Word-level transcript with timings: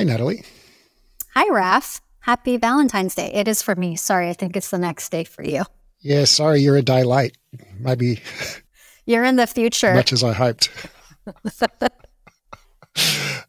Hey, 0.00 0.06
Natalie. 0.06 0.42
Hi, 1.34 1.46
Raf. 1.50 2.00
Happy 2.20 2.56
Valentine's 2.56 3.14
Day. 3.14 3.30
It 3.34 3.46
is 3.46 3.60
for 3.60 3.76
me. 3.76 3.96
Sorry, 3.96 4.30
I 4.30 4.32
think 4.32 4.56
it's 4.56 4.70
the 4.70 4.78
next 4.78 5.10
day 5.10 5.24
for 5.24 5.42
you. 5.42 5.64
Yeah, 5.98 6.24
sorry, 6.24 6.60
you're 6.60 6.78
a 6.78 6.82
day 6.82 7.04
late. 7.04 7.36
Maybe 7.78 8.22
you're 9.04 9.24
in 9.24 9.36
the 9.36 9.46
future. 9.46 9.92
Much 9.92 10.14
as 10.14 10.24
I 10.24 10.32
hoped. 10.32 10.70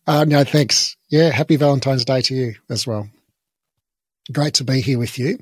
uh, 0.06 0.26
no, 0.28 0.44
thanks. 0.44 0.98
Yeah, 1.08 1.30
happy 1.30 1.56
Valentine's 1.56 2.04
Day 2.04 2.20
to 2.20 2.36
you 2.36 2.56
as 2.70 2.86
well. 2.86 3.10
Great 4.34 4.56
to 4.56 4.66
be 4.66 4.82
here 4.82 5.00
with 5.00 5.18
you. 5.18 5.40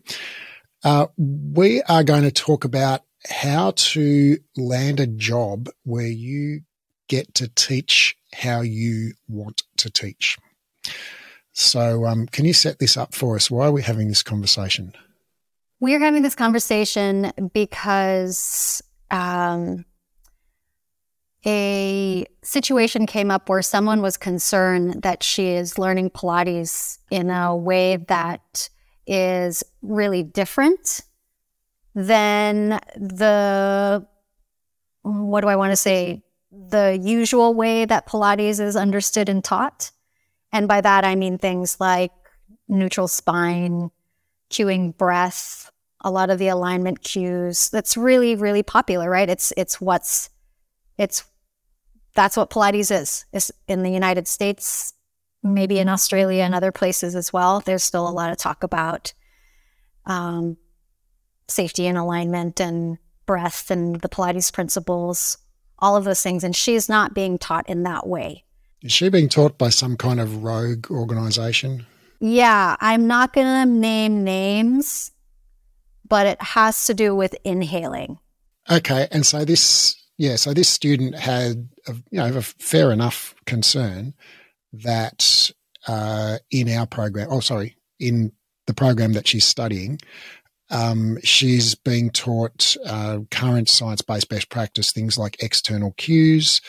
Uh, 0.83 1.07
we 1.17 1.81
are 1.89 2.03
going 2.03 2.21
to 2.21 2.31
talk 2.31 2.65
about 2.65 3.01
how 3.27 3.71
to 3.77 4.37
land 4.55 4.99
a 4.99 5.07
job 5.07 5.69
where 5.85 6.05
you 6.05 6.61
get 7.07 7.33
to 7.33 7.47
teach 7.47 8.15
how 8.31 8.61
you 8.61 9.13
want 9.27 9.63
to 9.77 9.89
teach. 9.89 10.37
So, 11.53 12.05
um, 12.05 12.27
can 12.27 12.45
you 12.45 12.53
set 12.53 12.79
this 12.79 12.95
up 12.95 13.13
for 13.13 13.35
us? 13.35 13.49
Why 13.51 13.67
are 13.67 13.71
we 13.71 13.81
having 13.81 14.07
this 14.07 14.23
conversation? 14.23 14.93
We're 15.79 15.99
having 15.99 16.21
this 16.21 16.35
conversation 16.35 17.31
because 17.53 18.81
um, 19.11 19.85
a 21.45 22.25
situation 22.43 23.05
came 23.05 23.31
up 23.31 23.49
where 23.49 23.61
someone 23.61 24.01
was 24.01 24.17
concerned 24.17 25.03
that 25.03 25.23
she 25.23 25.49
is 25.49 25.77
learning 25.77 26.09
Pilates 26.09 26.99
in 27.09 27.29
a 27.29 27.55
way 27.55 27.95
that 27.95 28.69
is 29.07 29.63
really 29.81 30.21
different 30.21 31.01
than 31.95 32.79
the, 32.95 34.05
what 35.01 35.41
do 35.41 35.47
I 35.47 35.55
want 35.55 35.71
to 35.71 35.77
say, 35.77 36.23
the 36.51 36.99
usual 37.01 37.53
way 37.53 37.85
that 37.85 38.07
Pilates 38.07 38.59
is 38.59 38.75
understood 38.75 39.29
and 39.29 39.43
taught. 39.43 39.91
And 40.51 40.67
by 40.67 40.81
that, 40.81 41.05
I 41.05 41.15
mean 41.15 41.37
things 41.37 41.79
like 41.79 42.11
neutral 42.67 43.07
spine, 43.07 43.91
cueing 44.49 44.97
breath, 44.97 45.71
a 46.01 46.11
lot 46.11 46.29
of 46.29 46.39
the 46.39 46.47
alignment 46.47 47.03
cues. 47.03 47.69
That's 47.69 47.97
really, 47.97 48.35
really 48.35 48.63
popular, 48.63 49.09
right? 49.09 49.29
It's, 49.29 49.53
it's 49.57 49.79
what's, 49.79 50.29
it's, 50.97 51.23
that's 52.15 52.35
what 52.35 52.49
Pilates 52.49 52.91
is. 52.91 53.25
It's 53.31 53.51
in 53.67 53.83
the 53.83 53.91
United 53.91 54.27
States, 54.27 54.93
maybe 55.43 55.79
in 55.79 55.87
Australia 55.87 56.43
and 56.43 56.55
other 56.55 56.71
places 56.71 57.15
as 57.15 57.31
well. 57.31 57.59
There's 57.59 57.83
still 57.83 58.07
a 58.07 58.11
lot 58.11 58.31
of 58.31 58.37
talk 58.37 58.63
about 58.63 59.13
um, 60.05 60.57
safety 61.47 61.85
and 61.87 61.97
alignment 61.97 62.59
and 62.59 62.97
breath 63.25 63.69
and 63.69 64.01
the 64.01 64.09
Pilates 64.09 64.51
principles, 64.51 65.37
all 65.77 65.95
of 65.95 66.03
those 66.03 66.23
things. 66.23 66.43
And 66.43 66.55
she's 66.55 66.89
not 66.89 67.13
being 67.13 67.37
taught 67.37 67.69
in 67.69 67.83
that 67.83 68.07
way. 68.07 68.45
Is 68.81 68.91
she 68.91 69.09
being 69.09 69.29
taught 69.29 69.57
by 69.57 69.69
some 69.69 69.97
kind 69.97 70.19
of 70.19 70.43
rogue 70.43 70.89
organization? 70.89 71.85
Yeah, 72.21 72.75
I'm 72.79 73.07
not 73.07 73.33
going 73.33 73.45
to 73.47 73.65
name 73.65 74.23
names, 74.23 75.11
but 76.07 76.27
it 76.27 76.41
has 76.41 76.85
to 76.85 76.93
do 76.93 77.15
with 77.15 77.35
inhaling. 77.43 78.19
Okay, 78.69 79.07
and 79.11 79.25
so 79.25 79.43
this, 79.45 79.95
yeah, 80.17 80.35
so 80.35 80.53
this 80.53 80.69
student 80.69 81.15
had, 81.15 81.69
a, 81.87 81.93
you 82.11 82.19
know, 82.19 82.37
a 82.37 82.41
fair 82.41 82.91
enough 82.91 83.35
concern 83.45 84.13
that 84.71 85.51
uh, 85.87 86.37
in 86.51 86.69
our 86.69 86.85
program, 86.85 87.27
oh, 87.31 87.39
sorry, 87.39 87.75
in 87.99 88.31
the 88.67 88.73
program 88.73 89.13
that 89.13 89.27
she's 89.27 89.45
studying, 89.45 89.99
um, 90.69 91.17
she's 91.23 91.73
being 91.73 92.11
taught 92.11 92.75
uh, 92.85 93.19
current 93.31 93.67
science-based 93.67 94.29
best 94.29 94.49
practice, 94.49 94.91
things 94.91 95.17
like 95.17 95.41
external 95.41 95.93
cues, 95.93 96.61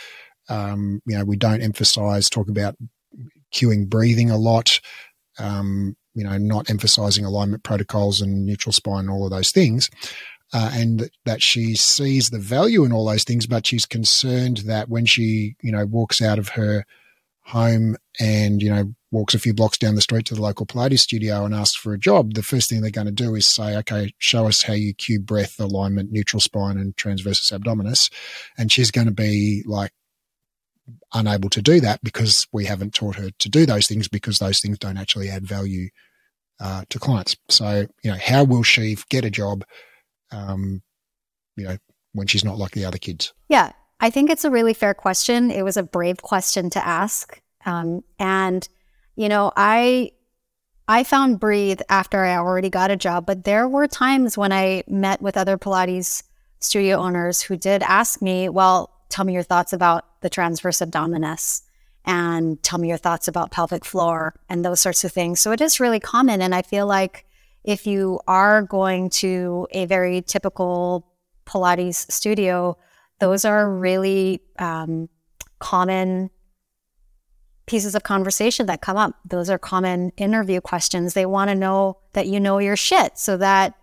um, 0.50 1.00
you 1.06 1.16
know, 1.16 1.24
we 1.24 1.36
don't 1.36 1.62
emphasize, 1.62 2.28
talk 2.28 2.48
about 2.48 2.76
cueing 3.54 3.88
breathing 3.88 4.30
a 4.30 4.36
lot, 4.36 4.80
um, 5.38 5.96
you 6.14 6.24
know, 6.24 6.36
not 6.36 6.68
emphasizing 6.68 7.24
alignment 7.24 7.62
protocols 7.62 8.20
and 8.20 8.44
neutral 8.44 8.72
spine, 8.72 9.00
and 9.00 9.10
all 9.10 9.24
of 9.24 9.30
those 9.30 9.52
things. 9.52 9.90
Uh, 10.52 10.70
and 10.74 11.08
that 11.24 11.40
she 11.40 11.76
sees 11.76 12.30
the 12.30 12.38
value 12.38 12.84
in 12.84 12.92
all 12.92 13.06
those 13.06 13.22
things, 13.22 13.46
but 13.46 13.64
she's 13.64 13.86
concerned 13.86 14.58
that 14.58 14.88
when 14.88 15.06
she, 15.06 15.54
you 15.62 15.70
know, 15.70 15.86
walks 15.86 16.20
out 16.20 16.40
of 16.40 16.48
her 16.48 16.84
home 17.44 17.96
and, 18.18 18.60
you 18.60 18.68
know, 18.68 18.92
walks 19.12 19.34
a 19.34 19.38
few 19.38 19.54
blocks 19.54 19.78
down 19.78 19.94
the 19.94 20.00
street 20.00 20.26
to 20.26 20.34
the 20.34 20.42
local 20.42 20.66
Pilates 20.66 21.00
studio 21.00 21.44
and 21.44 21.54
asks 21.54 21.76
for 21.76 21.92
a 21.92 21.98
job, 21.98 22.34
the 22.34 22.42
first 22.42 22.68
thing 22.68 22.80
they're 22.80 22.90
going 22.90 23.06
to 23.06 23.12
do 23.12 23.34
is 23.36 23.46
say, 23.46 23.76
okay, 23.76 24.12
show 24.18 24.48
us 24.48 24.62
how 24.62 24.72
you 24.72 24.92
cue 24.92 25.20
breath, 25.20 25.58
alignment, 25.60 26.10
neutral 26.10 26.40
spine, 26.40 26.78
and 26.78 26.96
transversus 26.96 27.52
abdominis. 27.52 28.10
And 28.58 28.72
she's 28.72 28.90
going 28.90 29.06
to 29.06 29.12
be 29.12 29.62
like, 29.66 29.92
unable 31.14 31.50
to 31.50 31.62
do 31.62 31.80
that 31.80 32.02
because 32.02 32.46
we 32.52 32.64
haven't 32.64 32.94
taught 32.94 33.16
her 33.16 33.30
to 33.38 33.48
do 33.48 33.66
those 33.66 33.86
things 33.86 34.08
because 34.08 34.38
those 34.38 34.60
things 34.60 34.78
don't 34.78 34.96
actually 34.98 35.28
add 35.28 35.46
value 35.46 35.88
uh, 36.60 36.84
to 36.90 36.98
clients. 36.98 37.36
So, 37.48 37.86
you 38.02 38.10
know, 38.10 38.18
how 38.22 38.44
will 38.44 38.62
she 38.62 38.96
get 39.08 39.24
a 39.24 39.30
job, 39.30 39.64
um, 40.30 40.82
you 41.56 41.64
know, 41.64 41.76
when 42.12 42.26
she's 42.26 42.44
not 42.44 42.58
like 42.58 42.72
the 42.72 42.84
other 42.84 42.98
kids? 42.98 43.32
Yeah, 43.48 43.72
I 44.00 44.10
think 44.10 44.30
it's 44.30 44.44
a 44.44 44.50
really 44.50 44.74
fair 44.74 44.94
question. 44.94 45.50
It 45.50 45.62
was 45.62 45.76
a 45.76 45.82
brave 45.82 46.22
question 46.22 46.70
to 46.70 46.86
ask. 46.86 47.40
Um, 47.64 48.02
and, 48.18 48.66
you 49.16 49.28
know, 49.28 49.52
I, 49.56 50.12
I 50.88 51.04
found 51.04 51.40
breathe 51.40 51.80
after 51.88 52.24
I 52.24 52.36
already 52.36 52.70
got 52.70 52.90
a 52.90 52.96
job, 52.96 53.26
but 53.26 53.44
there 53.44 53.68
were 53.68 53.86
times 53.86 54.36
when 54.36 54.52
I 54.52 54.84
met 54.88 55.22
with 55.22 55.36
other 55.36 55.56
Pilates 55.56 56.24
studio 56.58 56.98
owners 56.98 57.42
who 57.42 57.56
did 57.56 57.82
ask 57.82 58.20
me, 58.20 58.48
well, 58.48 58.90
tell 59.10 59.24
me 59.24 59.34
your 59.34 59.42
thoughts 59.42 59.72
about 59.72 60.20
the 60.22 60.30
transverse 60.30 60.78
abdominis 60.78 61.62
and 62.04 62.62
tell 62.62 62.78
me 62.78 62.88
your 62.88 62.96
thoughts 62.96 63.28
about 63.28 63.50
pelvic 63.50 63.84
floor 63.84 64.34
and 64.48 64.64
those 64.64 64.80
sorts 64.80 65.04
of 65.04 65.12
things. 65.12 65.40
So 65.40 65.52
it 65.52 65.60
is 65.60 65.80
really 65.80 66.00
common. 66.00 66.40
And 66.40 66.54
I 66.54 66.62
feel 66.62 66.86
like 66.86 67.26
if 67.64 67.86
you 67.86 68.20
are 68.26 68.62
going 68.62 69.10
to 69.10 69.66
a 69.72 69.84
very 69.84 70.22
typical 70.22 71.06
Pilates 71.46 72.10
studio, 72.10 72.78
those 73.18 73.44
are 73.44 73.70
really 73.70 74.40
um, 74.58 75.08
common 75.58 76.30
pieces 77.66 77.94
of 77.94 78.02
conversation 78.02 78.66
that 78.66 78.80
come 78.80 78.96
up. 78.96 79.14
Those 79.24 79.50
are 79.50 79.58
common 79.58 80.10
interview 80.16 80.60
questions. 80.60 81.14
They 81.14 81.26
want 81.26 81.50
to 81.50 81.54
know 81.54 81.98
that 82.14 82.26
you 82.26 82.40
know 82.40 82.58
your 82.58 82.76
shit 82.76 83.18
so 83.18 83.36
that 83.36 83.74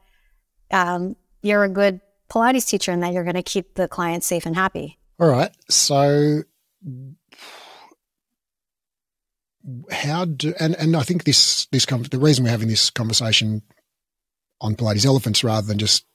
um, 0.71 1.15
you're 1.41 1.63
a 1.63 1.69
good 1.69 2.01
Pilates 2.29 2.67
teacher 2.67 2.91
and 2.91 3.01
that 3.03 3.13
you're 3.13 3.23
going 3.23 3.35
to 3.35 3.43
keep 3.43 3.75
the 3.75 3.87
client 3.87 4.23
safe 4.23 4.45
and 4.45 4.55
happy. 4.55 4.97
All 5.19 5.27
right. 5.27 5.51
So 5.69 6.43
how 9.91 10.25
do 10.25 10.53
and, 10.59 10.75
and 10.75 10.95
I 10.95 11.03
think 11.03 11.23
this 11.23 11.67
this 11.71 11.85
the 11.85 12.19
reason 12.19 12.45
we're 12.45 12.51
having 12.51 12.67
this 12.67 12.89
conversation 12.89 13.61
on 14.61 14.75
Pilates 14.75 15.05
elephants 15.05 15.43
rather 15.43 15.67
than 15.67 15.77
just 15.77 16.05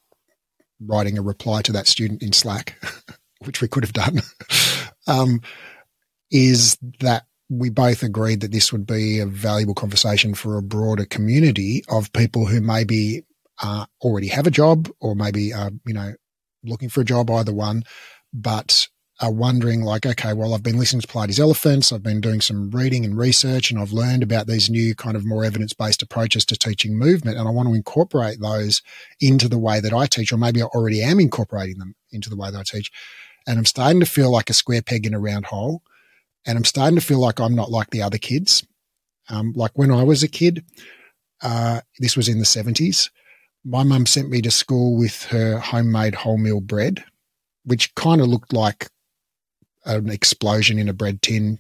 writing 0.80 1.18
a 1.18 1.22
reply 1.22 1.62
to 1.62 1.72
that 1.72 1.86
student 1.86 2.22
in 2.22 2.32
Slack, 2.32 2.76
which 3.44 3.60
we 3.60 3.68
could 3.68 3.84
have 3.84 3.92
done, 3.92 4.20
um, 5.06 5.40
is 6.30 6.76
that 7.00 7.24
we 7.48 7.70
both 7.70 8.02
agreed 8.02 8.40
that 8.40 8.52
this 8.52 8.72
would 8.72 8.86
be 8.86 9.19
a 9.19 9.26
valuable 9.26 9.74
conversation 9.74 10.34
for 10.34 10.56
a 10.56 10.62
broader 10.62 11.04
community 11.04 11.84
of 11.88 12.12
people 12.12 12.46
who 12.46 12.60
maybe 12.60 13.24
uh, 13.62 13.84
already 14.00 14.28
have 14.28 14.46
a 14.46 14.50
job 14.50 14.88
or 15.00 15.14
maybe 15.14 15.52
are 15.52 15.70
you 15.84 15.92
know 15.92 16.14
looking 16.64 16.88
for 16.88 17.00
a 17.02 17.04
job, 17.04 17.30
either 17.30 17.52
one, 17.52 17.82
but 18.32 18.88
are 19.21 19.31
wondering 19.31 19.83
like, 19.83 20.05
okay, 20.05 20.33
well, 20.33 20.55
I've 20.55 20.62
been 20.62 20.78
listening 20.78 21.03
to 21.03 21.06
Pilates 21.06 21.39
Elephants. 21.39 21.93
I've 21.93 22.03
been 22.03 22.21
doing 22.21 22.41
some 22.41 22.71
reading 22.71 23.05
and 23.05 23.17
research 23.17 23.71
and 23.71 23.78
I've 23.78 23.93
learned 23.93 24.23
about 24.23 24.47
these 24.47 24.71
new 24.71 24.95
kind 24.95 25.17
of 25.17 25.25
more 25.25 25.45
evidence 25.45 25.73
based 25.73 26.03
approaches 26.03 26.45
to 26.47 26.56
teaching 26.56 26.99
movement. 26.99 27.39
And 27.39 27.47
I 27.47 27.50
want 27.50 27.69
to 27.69 27.75
incorporate 27.75 28.41
those 28.41 28.83
into 29.21 29.49
the 29.49 29.59
way 29.59 29.81
that 29.81 29.93
I 29.93 30.06
teach, 30.06 30.33
or 30.33 30.39
maybe 30.39 30.62
I 30.62 30.67
already 30.67 31.03
am 31.03 31.21
incorporating 31.21 31.78
them 31.78 31.95
into 32.11 32.31
the 32.31 32.37
way 32.37 32.50
that 32.50 32.59
I 32.59 32.62
teach. 32.65 32.91
And 33.47 33.59
I'm 33.59 33.65
starting 33.65 34.00
to 34.00 34.06
feel 34.06 34.31
like 34.31 34.50
a 34.50 34.55
square 34.55 34.82
peg 34.82 35.06
in 35.06 35.15
a 35.15 35.20
round 35.20 35.47
hole. 35.47 35.82
And 36.47 36.56
I'm 36.56 36.65
starting 36.65 36.99
to 36.99 37.05
feel 37.05 37.20
like 37.20 37.38
I'm 37.38 37.55
not 37.55 37.70
like 37.70 37.91
the 37.91 38.03
other 38.03 38.19
kids. 38.19 38.67
Um, 39.29 39.53
like 39.55 39.73
when 39.75 39.93
I 39.93 40.03
was 40.03 40.23
a 40.23 40.29
kid, 40.29 40.65
uh, 41.43 41.81
this 41.99 42.17
was 42.17 42.29
in 42.29 42.38
the 42.38 42.44
70s. 42.44 43.11
My 43.65 43.85
mum 43.85 44.06
sent 44.06 44.31
me 44.31 44.43
to 44.43 44.50
school 44.50 44.97
with 44.97 45.25
her 45.26 45.58
homemade 45.58 46.15
wholemeal 46.15 46.62
bread, 46.62 47.05
which 47.65 47.94
kind 47.94 48.20
of 48.20 48.26
looked 48.26 48.53
like 48.53 48.88
an 49.84 50.11
explosion 50.11 50.79
in 50.79 50.88
a 50.88 50.93
bread 50.93 51.23
tin, 51.23 51.58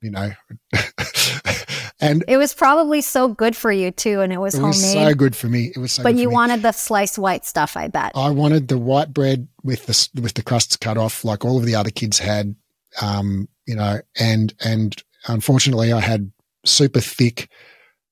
you 0.00 0.10
know. 0.10 0.30
and 2.00 2.24
it 2.28 2.36
was 2.36 2.54
probably 2.54 3.00
so 3.00 3.28
good 3.28 3.56
for 3.56 3.72
you 3.72 3.90
too, 3.90 4.20
and 4.20 4.32
it 4.32 4.38
was, 4.38 4.54
it 4.54 4.62
was 4.62 4.82
homemade. 4.82 5.08
so 5.08 5.14
good 5.14 5.36
for 5.36 5.48
me. 5.48 5.72
It 5.74 5.78
was 5.78 5.92
so. 5.92 6.02
But 6.02 6.14
you 6.14 6.30
wanted 6.30 6.62
the 6.62 6.72
sliced 6.72 7.18
white 7.18 7.44
stuff, 7.44 7.76
I 7.76 7.88
bet. 7.88 8.12
I 8.14 8.30
wanted 8.30 8.68
the 8.68 8.78
white 8.78 9.12
bread 9.12 9.48
with 9.62 9.86
the 9.86 10.20
with 10.20 10.34
the 10.34 10.42
crusts 10.42 10.76
cut 10.76 10.96
off, 10.96 11.24
like 11.24 11.44
all 11.44 11.58
of 11.58 11.64
the 11.64 11.74
other 11.74 11.90
kids 11.90 12.18
had. 12.18 12.54
Um, 13.00 13.48
you 13.66 13.76
know, 13.76 14.00
and 14.18 14.52
and 14.64 15.00
unfortunately, 15.28 15.92
I 15.92 16.00
had 16.00 16.32
super 16.64 17.00
thick, 17.00 17.48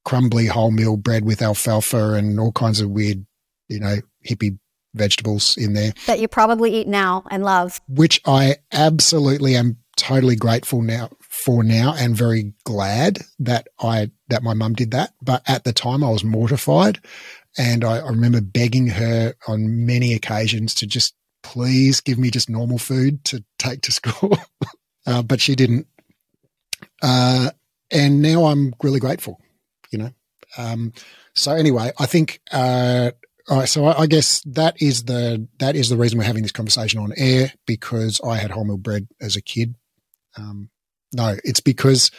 crumbly 0.04 0.46
wholemeal 0.46 0.98
bread 0.98 1.24
with 1.24 1.42
alfalfa 1.42 2.14
and 2.14 2.38
all 2.38 2.52
kinds 2.52 2.80
of 2.80 2.90
weird, 2.90 3.26
you 3.68 3.80
know, 3.80 3.96
hippie 4.26 4.58
vegetables 4.94 5.56
in 5.56 5.74
there 5.74 5.92
that 6.06 6.20
you 6.20 6.28
probably 6.28 6.74
eat 6.74 6.88
now 6.88 7.24
and 7.30 7.44
love, 7.44 7.80
which 7.88 8.20
I 8.26 8.56
absolutely 8.72 9.56
am 9.56 9.78
totally 9.96 10.36
grateful 10.36 10.80
now 10.80 11.10
for 11.28 11.62
now 11.62 11.94
and 11.96 12.16
very 12.16 12.54
glad 12.64 13.18
that 13.38 13.68
I 13.80 14.10
that 14.28 14.42
my 14.42 14.54
mum 14.54 14.74
did 14.74 14.92
that. 14.92 15.12
But 15.22 15.42
at 15.46 15.64
the 15.64 15.72
time, 15.72 16.02
I 16.02 16.10
was 16.10 16.24
mortified, 16.24 17.00
and 17.56 17.84
I, 17.84 17.98
I 17.98 18.08
remember 18.08 18.40
begging 18.40 18.88
her 18.88 19.34
on 19.46 19.86
many 19.86 20.14
occasions 20.14 20.74
to 20.76 20.86
just 20.86 21.14
please 21.42 22.00
give 22.00 22.18
me 22.18 22.30
just 22.30 22.50
normal 22.50 22.78
food 22.78 23.24
to 23.26 23.44
take 23.58 23.82
to 23.82 23.92
school. 23.92 24.38
uh, 25.06 25.22
but 25.22 25.40
she 25.40 25.54
didn't. 25.54 25.86
Uh, 27.02 27.50
and 27.90 28.20
now 28.22 28.46
I'm 28.46 28.74
really 28.82 29.00
grateful, 29.00 29.40
you 29.90 29.98
know. 29.98 30.10
Um, 30.56 30.92
so 31.34 31.52
anyway, 31.52 31.92
I 31.98 32.06
think 32.06 32.40
uh, 32.50 33.12
all 33.48 33.58
right, 33.58 33.68
so 33.68 33.84
I, 33.86 34.02
I, 34.02 34.06
guess 34.06 34.42
that 34.46 34.80
is 34.82 35.04
the 35.04 35.48
that 35.58 35.74
is 35.74 35.88
the 35.88 35.96
reason 35.96 36.18
we're 36.18 36.24
having 36.24 36.42
this 36.42 36.52
conversation 36.52 37.00
on 37.00 37.12
air 37.16 37.52
because 37.66 38.20
I 38.22 38.36
had 38.36 38.50
wholemeal 38.50 38.78
bread 38.80 39.08
as 39.20 39.36
a 39.36 39.42
kid. 39.42 39.74
Um, 40.36 40.70
no, 41.14 41.36
it's 41.44 41.60
because 41.60 42.10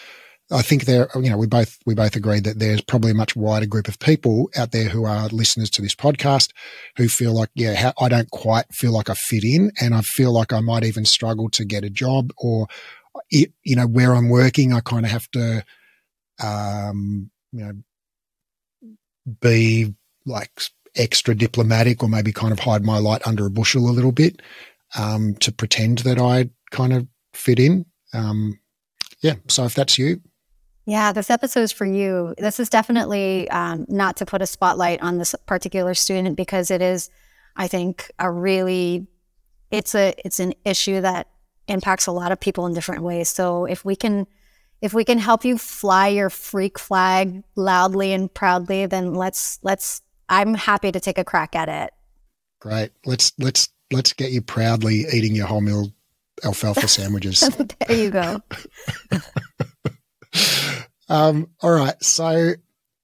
I 0.51 0.63
think 0.63 0.85
there, 0.85 1.07
you 1.15 1.29
know, 1.29 1.37
we 1.37 1.45
both 1.45 1.77
we 1.85 1.93
both 1.93 2.15
agree 2.15 2.39
that 2.39 2.57
there's 2.57 2.81
probably 2.81 3.11
a 3.11 3.15
much 3.15 3.35
wider 3.35 3.67
group 3.67 3.87
of 3.87 3.99
people 3.99 4.49
out 4.57 4.71
there 4.71 4.89
who 4.89 5.05
are 5.05 5.27
listeners 5.27 5.69
to 5.71 5.81
this 5.83 5.93
podcast 5.93 6.51
who 6.97 7.07
feel 7.07 7.33
like, 7.33 7.49
yeah, 7.53 7.91
I 7.99 8.09
don't 8.09 8.31
quite 8.31 8.65
feel 8.73 8.91
like 8.91 9.09
I 9.09 9.13
fit 9.13 9.43
in, 9.43 9.71
and 9.79 9.93
I 9.93 10.01
feel 10.01 10.33
like 10.33 10.51
I 10.51 10.61
might 10.61 10.83
even 10.83 11.05
struggle 11.05 11.49
to 11.51 11.65
get 11.65 11.83
a 11.83 11.89
job, 11.91 12.31
or 12.37 12.67
it, 13.29 13.53
you 13.63 13.75
know, 13.75 13.85
where 13.85 14.15
I'm 14.15 14.29
working, 14.29 14.73
I 14.73 14.79
kind 14.79 15.05
of 15.05 15.11
have 15.11 15.29
to, 15.31 15.63
um, 16.43 17.29
you 17.51 17.65
know, 17.65 17.73
be 19.39 19.93
like 20.25 20.51
extra 20.95 21.35
diplomatic 21.35 22.03
or 22.03 22.09
maybe 22.09 22.31
kind 22.31 22.51
of 22.51 22.59
hide 22.59 22.83
my 22.83 22.97
light 22.97 23.25
under 23.25 23.45
a 23.45 23.49
bushel 23.49 23.89
a 23.89 23.91
little 23.91 24.11
bit 24.11 24.41
um, 24.97 25.35
to 25.35 25.51
pretend 25.51 25.99
that 25.99 26.19
I 26.19 26.49
kind 26.71 26.93
of 26.93 27.07
fit 27.33 27.59
in. 27.59 27.85
Um, 28.13 28.59
yeah. 29.21 29.35
So 29.47 29.65
if 29.65 29.75
that's 29.75 29.97
you. 29.97 30.21
Yeah, 30.85 31.11
this 31.11 31.29
episode 31.29 31.61
is 31.61 31.71
for 31.71 31.85
you. 31.85 32.33
This 32.37 32.59
is 32.59 32.69
definitely 32.69 33.47
um, 33.49 33.85
not 33.89 34.17
to 34.17 34.25
put 34.25 34.41
a 34.41 34.47
spotlight 34.47 35.01
on 35.03 35.19
this 35.19 35.35
particular 35.45 35.93
student 35.93 36.35
because 36.35 36.71
it 36.71 36.81
is, 36.81 37.11
I 37.55 37.67
think, 37.67 38.09
a 38.17 38.31
really, 38.31 39.05
it's 39.69 39.93
a, 39.93 40.15
it's 40.25 40.39
an 40.39 40.53
issue 40.65 41.01
that 41.01 41.27
impacts 41.67 42.07
a 42.07 42.11
lot 42.11 42.31
of 42.31 42.39
people 42.39 42.65
in 42.65 42.73
different 42.73 43.03
ways. 43.03 43.29
So 43.29 43.65
if 43.65 43.85
we 43.85 43.95
can, 43.95 44.25
if 44.81 44.93
we 44.93 45.05
can 45.05 45.19
help 45.19 45.45
you 45.45 45.57
fly 45.57 46.07
your 46.07 46.29
freak 46.29 46.79
flag 46.79 47.43
loudly 47.55 48.13
and 48.13 48.33
proudly, 48.33 48.85
then 48.85 49.13
let's 49.13 49.59
let's 49.61 50.01
I'm 50.29 50.53
happy 50.53 50.91
to 50.91 50.99
take 50.99 51.17
a 51.17 51.23
crack 51.23 51.55
at 51.55 51.67
it. 51.67 51.91
Great. 52.61 52.91
Let's 53.05 53.33
let's 53.39 53.69
let's 53.91 54.13
get 54.13 54.31
you 54.31 54.41
proudly 54.41 55.05
eating 55.11 55.35
your 55.35 55.47
wholemeal 55.47 55.91
alfalfa 56.43 56.87
sandwiches. 56.87 57.39
there 57.87 57.97
you 57.97 58.11
go. 58.11 58.39
um, 61.09 61.49
all 61.61 61.71
right. 61.71 62.01
So 62.03 62.53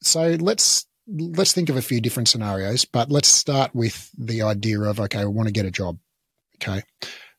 so 0.01 0.37
let's 0.39 0.85
let's 1.07 1.53
think 1.53 1.69
of 1.69 1.77
a 1.77 1.81
few 1.81 2.01
different 2.01 2.29
scenarios, 2.29 2.85
but 2.85 3.11
let's 3.11 3.27
start 3.27 3.73
with 3.73 4.09
the 4.17 4.43
idea 4.43 4.79
of 4.81 4.99
okay, 4.99 5.25
we 5.25 5.31
want 5.31 5.47
to 5.47 5.53
get 5.53 5.65
a 5.65 5.71
job. 5.71 5.97
Okay. 6.55 6.83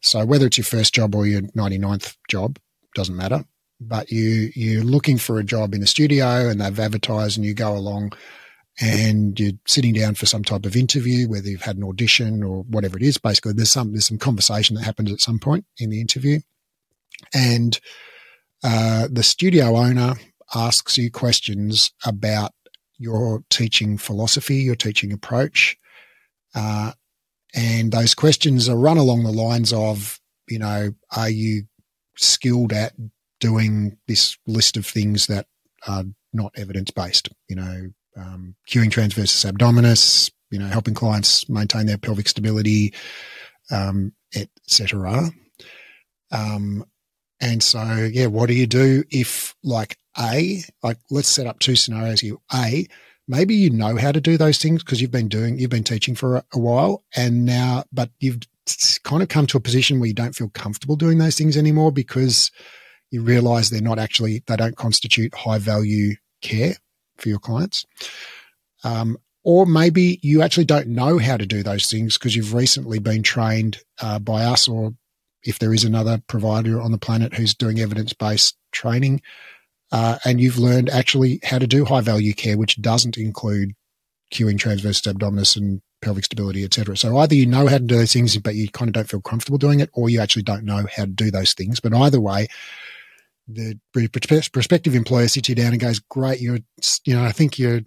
So 0.02 0.24
whether 0.24 0.46
it's 0.46 0.58
your 0.58 0.64
first 0.64 0.94
job 0.94 1.14
or 1.14 1.26
your 1.26 1.42
99th 1.42 2.16
job, 2.28 2.58
doesn't 2.94 3.16
matter. 3.16 3.44
But 3.80 4.10
you 4.10 4.50
you're 4.54 4.84
looking 4.84 5.18
for 5.18 5.38
a 5.38 5.44
job 5.44 5.74
in 5.74 5.82
a 5.82 5.86
studio 5.86 6.48
and 6.48 6.60
they've 6.60 6.80
advertised 6.80 7.36
and 7.36 7.44
you 7.44 7.54
go 7.54 7.76
along 7.76 8.12
and 8.80 9.38
you're 9.40 9.52
sitting 9.66 9.94
down 9.94 10.14
for 10.14 10.26
some 10.26 10.44
type 10.44 10.66
of 10.66 10.76
interview, 10.76 11.28
whether 11.28 11.48
you've 11.48 11.62
had 11.62 11.76
an 11.76 11.84
audition 11.84 12.42
or 12.42 12.62
whatever 12.64 12.96
it 12.96 13.02
is. 13.02 13.18
Basically, 13.18 13.52
there's 13.52 13.72
some 13.72 13.92
there's 13.92 14.06
some 14.06 14.18
conversation 14.18 14.76
that 14.76 14.84
happens 14.84 15.12
at 15.12 15.20
some 15.20 15.38
point 15.38 15.64
in 15.78 15.90
the 15.90 16.00
interview, 16.00 16.40
and 17.34 17.80
uh, 18.62 19.08
the 19.10 19.22
studio 19.22 19.76
owner 19.76 20.14
asks 20.54 20.98
you 20.98 21.10
questions 21.10 21.92
about 22.04 22.52
your 22.98 23.42
teaching 23.50 23.98
philosophy, 23.98 24.56
your 24.56 24.76
teaching 24.76 25.12
approach, 25.12 25.76
uh, 26.54 26.92
and 27.54 27.92
those 27.92 28.14
questions 28.14 28.68
are 28.68 28.76
run 28.76 28.98
along 28.98 29.24
the 29.24 29.32
lines 29.32 29.72
of, 29.72 30.20
you 30.48 30.58
know, 30.58 30.90
are 31.14 31.30
you 31.30 31.64
skilled 32.16 32.72
at 32.72 32.92
doing 33.40 33.96
this 34.06 34.36
list 34.46 34.76
of 34.76 34.86
things 34.86 35.26
that 35.26 35.46
are 35.86 36.04
not 36.32 36.52
evidence 36.56 36.90
based? 36.90 37.30
You 37.48 37.56
know, 37.56 37.90
um, 38.16 38.54
cueing 38.68 38.90
transversus 38.90 39.50
abdominis, 39.50 40.30
you 40.50 40.58
know, 40.58 40.66
helping 40.66 40.94
clients 40.94 41.48
maintain 41.48 41.86
their 41.86 41.98
pelvic 41.98 42.28
stability, 42.28 42.94
um, 43.70 44.12
etc. 44.34 45.30
Um, 46.30 46.84
and 47.40 47.62
so, 47.62 48.08
yeah, 48.10 48.26
what 48.26 48.46
do 48.46 48.54
you 48.54 48.66
do 48.66 49.04
if, 49.10 49.54
like, 49.62 49.98
A, 50.18 50.62
like, 50.82 50.98
let's 51.10 51.28
set 51.28 51.46
up 51.46 51.58
two 51.58 51.76
scenarios 51.76 52.20
here. 52.20 52.36
A, 52.54 52.86
maybe 53.28 53.54
you 53.54 53.70
know 53.70 53.96
how 53.96 54.12
to 54.12 54.20
do 54.20 54.38
those 54.38 54.58
things 54.58 54.82
because 54.82 55.02
you've 55.02 55.10
been 55.10 55.28
doing, 55.28 55.58
you've 55.58 55.70
been 55.70 55.84
teaching 55.84 56.14
for 56.14 56.36
a, 56.36 56.44
a 56.54 56.58
while, 56.58 57.04
and 57.14 57.44
now, 57.44 57.84
but 57.92 58.10
you've 58.20 58.40
kind 59.04 59.22
of 59.22 59.28
come 59.28 59.46
to 59.46 59.58
a 59.58 59.60
position 59.60 60.00
where 60.00 60.08
you 60.08 60.14
don't 60.14 60.34
feel 60.34 60.48
comfortable 60.48 60.96
doing 60.96 61.18
those 61.18 61.36
things 61.36 61.56
anymore 61.56 61.92
because 61.92 62.50
you 63.10 63.22
realize 63.22 63.70
they're 63.70 63.80
not 63.80 63.98
actually, 63.98 64.42
they 64.46 64.56
don't 64.56 64.76
constitute 64.76 65.34
high 65.34 65.58
value 65.58 66.14
care 66.42 66.76
for 67.18 67.28
your 67.28 67.38
clients. 67.38 67.86
Um, 68.84 69.18
or 69.44 69.64
maybe 69.64 70.18
you 70.22 70.42
actually 70.42 70.64
don't 70.64 70.88
know 70.88 71.18
how 71.18 71.36
to 71.36 71.46
do 71.46 71.62
those 71.62 71.86
things 71.86 72.18
because 72.18 72.34
you've 72.34 72.52
recently 72.52 72.98
been 72.98 73.22
trained 73.22 73.78
uh, 74.00 74.18
by 74.18 74.44
us, 74.44 74.66
or 74.66 74.94
if 75.44 75.58
there 75.60 75.72
is 75.72 75.84
another 75.84 76.20
provider 76.26 76.80
on 76.80 76.90
the 76.90 76.98
planet 76.98 77.34
who's 77.34 77.54
doing 77.54 77.78
evidence 77.78 78.12
based 78.12 78.56
training, 78.72 79.22
uh, 79.92 80.18
and 80.24 80.40
you've 80.40 80.58
learned 80.58 80.90
actually 80.90 81.38
how 81.44 81.58
to 81.58 81.66
do 81.66 81.84
high 81.84 82.00
value 82.00 82.34
care, 82.34 82.58
which 82.58 82.80
doesn't 82.82 83.16
include 83.16 83.72
cueing 84.32 84.58
transversus 84.58 85.12
abdominis 85.12 85.56
and 85.56 85.80
pelvic 86.02 86.24
stability, 86.24 86.64
etc. 86.64 86.96
So 86.96 87.16
either 87.18 87.34
you 87.34 87.46
know 87.46 87.68
how 87.68 87.78
to 87.78 87.84
do 87.84 87.96
those 87.96 88.12
things, 88.12 88.36
but 88.38 88.56
you 88.56 88.68
kind 88.68 88.88
of 88.88 88.94
don't 88.94 89.08
feel 89.08 89.20
comfortable 89.20 89.58
doing 89.58 89.80
it, 89.80 89.90
or 89.92 90.10
you 90.10 90.20
actually 90.20 90.42
don't 90.42 90.64
know 90.64 90.86
how 90.94 91.04
to 91.04 91.10
do 91.10 91.30
those 91.30 91.54
things. 91.54 91.78
But 91.78 91.94
either 91.94 92.20
way, 92.20 92.48
the 93.48 93.78
prospective 94.52 94.94
employer 94.94 95.28
sits 95.28 95.48
you 95.48 95.54
down 95.54 95.72
and 95.72 95.80
goes, 95.80 95.98
"Great, 95.98 96.40
you're, 96.40 96.58
you 97.04 97.14
know, 97.14 97.24
I 97.24 97.32
think 97.32 97.58
you're." 97.58 97.80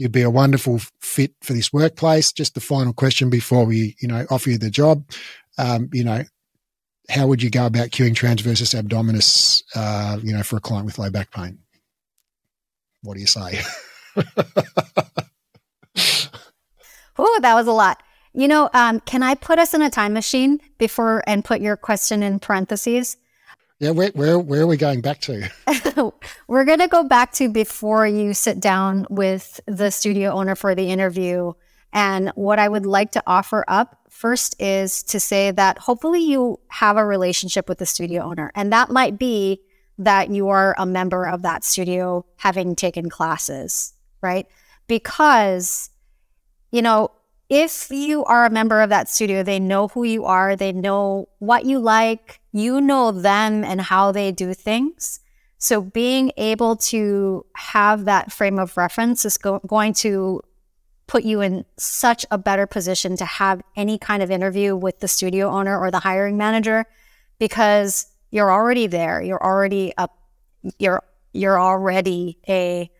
You'd 0.00 0.12
be 0.12 0.22
a 0.22 0.30
wonderful 0.30 0.80
fit 1.00 1.34
for 1.42 1.54
this 1.54 1.72
workplace. 1.72 2.30
Just 2.30 2.54
the 2.54 2.60
final 2.60 2.92
question 2.92 3.30
before 3.30 3.64
we, 3.64 3.96
you 4.00 4.06
know, 4.06 4.26
offer 4.30 4.50
you 4.50 4.56
the 4.56 4.70
job. 4.70 5.04
Um, 5.58 5.90
you 5.92 6.04
know, 6.04 6.22
how 7.10 7.26
would 7.26 7.42
you 7.42 7.50
go 7.50 7.66
about 7.66 7.88
cueing 7.88 8.14
transversus 8.14 8.80
abdominis, 8.80 9.62
uh, 9.74 10.20
you 10.22 10.32
know, 10.32 10.44
for 10.44 10.56
a 10.56 10.60
client 10.60 10.86
with 10.86 10.98
low 10.98 11.10
back 11.10 11.32
pain? 11.32 11.58
What 13.02 13.14
do 13.14 13.20
you 13.20 13.26
say? 13.26 13.60
oh, 17.18 17.40
that 17.42 17.54
was 17.54 17.66
a 17.66 17.72
lot. 17.72 18.02
You 18.32 18.46
know, 18.46 18.68
um, 18.74 19.00
can 19.00 19.22
I 19.22 19.34
put 19.34 19.58
us 19.58 19.74
in 19.74 19.82
a 19.82 19.90
time 19.90 20.12
machine 20.12 20.60
before 20.78 21.24
and 21.26 21.44
put 21.44 21.60
your 21.60 21.76
question 21.76 22.22
in 22.22 22.38
parentheses? 22.38 23.16
Yeah, 23.80 23.90
where, 23.90 24.10
where, 24.14 24.38
where 24.38 24.62
are 24.62 24.66
we 24.66 24.76
going 24.76 25.00
back 25.00 25.20
to? 25.22 25.48
We're 26.48 26.64
going 26.64 26.80
to 26.80 26.88
go 26.88 27.04
back 27.04 27.32
to 27.34 27.48
before 27.48 28.06
you 28.06 28.34
sit 28.34 28.60
down 28.60 29.06
with 29.08 29.60
the 29.66 29.90
studio 29.90 30.32
owner 30.32 30.56
for 30.56 30.74
the 30.74 30.90
interview. 30.90 31.52
And 31.92 32.30
what 32.34 32.58
I 32.58 32.68
would 32.68 32.86
like 32.86 33.12
to 33.12 33.22
offer 33.26 33.64
up 33.68 33.98
first 34.10 34.60
is 34.60 35.02
to 35.04 35.20
say 35.20 35.52
that 35.52 35.78
hopefully 35.78 36.20
you 36.20 36.58
have 36.68 36.96
a 36.96 37.04
relationship 37.04 37.68
with 37.68 37.78
the 37.78 37.86
studio 37.86 38.24
owner. 38.24 38.50
And 38.54 38.72
that 38.72 38.90
might 38.90 39.16
be 39.16 39.60
that 39.98 40.30
you 40.30 40.48
are 40.48 40.74
a 40.78 40.86
member 40.86 41.26
of 41.26 41.42
that 41.42 41.64
studio 41.64 42.24
having 42.36 42.74
taken 42.74 43.08
classes, 43.08 43.94
right? 44.20 44.46
Because, 44.88 45.90
you 46.72 46.82
know, 46.82 47.10
if 47.48 47.90
you 47.90 48.24
are 48.24 48.44
a 48.44 48.50
member 48.50 48.82
of 48.82 48.90
that 48.90 49.08
studio, 49.08 49.42
they 49.42 49.58
know 49.58 49.88
who 49.88 50.04
you 50.04 50.24
are, 50.24 50.54
they 50.54 50.72
know 50.72 51.28
what 51.38 51.64
you 51.64 51.78
like, 51.78 52.40
you 52.52 52.80
know 52.80 53.10
them 53.10 53.64
and 53.64 53.80
how 53.80 54.12
they 54.12 54.32
do 54.32 54.52
things. 54.52 55.20
So 55.58 55.80
being 55.80 56.30
able 56.36 56.76
to 56.76 57.44
have 57.56 58.04
that 58.04 58.30
frame 58.32 58.58
of 58.58 58.76
reference 58.76 59.24
is 59.24 59.38
go- 59.38 59.60
going 59.66 59.94
to 59.94 60.42
put 61.06 61.24
you 61.24 61.40
in 61.40 61.64
such 61.78 62.26
a 62.30 62.38
better 62.38 62.66
position 62.66 63.16
to 63.16 63.24
have 63.24 63.62
any 63.76 63.98
kind 63.98 64.22
of 64.22 64.30
interview 64.30 64.76
with 64.76 65.00
the 65.00 65.08
studio 65.08 65.48
owner 65.48 65.76
or 65.78 65.90
the 65.90 65.98
hiring 66.00 66.36
manager 66.36 66.84
because 67.38 68.06
you're 68.30 68.52
already 68.52 68.86
there. 68.86 69.22
You're 69.22 69.42
already 69.42 69.94
up. 69.96 70.16
You're 70.78 71.02
you're 71.32 71.60
already 71.60 72.38
a 72.46 72.90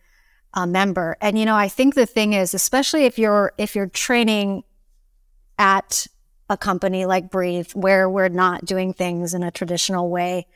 a 0.53 0.65
member. 0.65 1.17
And 1.21 1.37
you 1.37 1.45
know, 1.45 1.55
I 1.55 1.67
think 1.67 1.95
the 1.95 2.05
thing 2.05 2.33
is, 2.33 2.53
especially 2.53 3.05
if 3.05 3.17
you're 3.17 3.53
if 3.57 3.75
you're 3.75 3.87
training 3.87 4.63
at 5.57 6.07
a 6.49 6.57
company 6.57 7.05
like 7.05 7.29
Breathe, 7.29 7.71
where 7.73 8.09
we're 8.09 8.29
not 8.29 8.65
doing 8.65 8.93
things 8.93 9.33
in 9.33 9.43
a 9.43 9.51
traditional 9.51 10.09
way, 10.09 10.47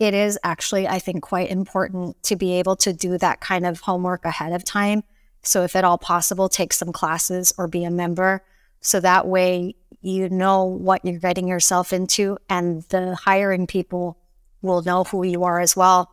it 0.00 0.12
is 0.12 0.38
actually, 0.42 0.88
I 0.88 0.98
think, 0.98 1.22
quite 1.22 1.50
important 1.50 2.20
to 2.24 2.36
be 2.36 2.54
able 2.54 2.76
to 2.76 2.92
do 2.92 3.16
that 3.18 3.40
kind 3.40 3.64
of 3.64 3.80
homework 3.80 4.24
ahead 4.24 4.52
of 4.52 4.64
time. 4.64 5.04
So, 5.42 5.62
if 5.62 5.76
at 5.76 5.84
all 5.84 5.98
possible, 5.98 6.48
take 6.48 6.72
some 6.72 6.92
classes 6.92 7.52
or 7.56 7.68
be 7.68 7.84
a 7.84 7.90
member. 7.90 8.42
So 8.80 9.00
that 9.00 9.26
way 9.26 9.74
you 10.00 10.28
know 10.28 10.64
what 10.64 11.04
you're 11.04 11.18
getting 11.18 11.48
yourself 11.48 11.92
into, 11.92 12.38
and 12.48 12.82
the 12.84 13.14
hiring 13.14 13.66
people 13.66 14.18
will 14.62 14.82
know 14.82 15.04
who 15.04 15.24
you 15.24 15.44
are 15.44 15.60
as 15.60 15.76
well 15.76 16.10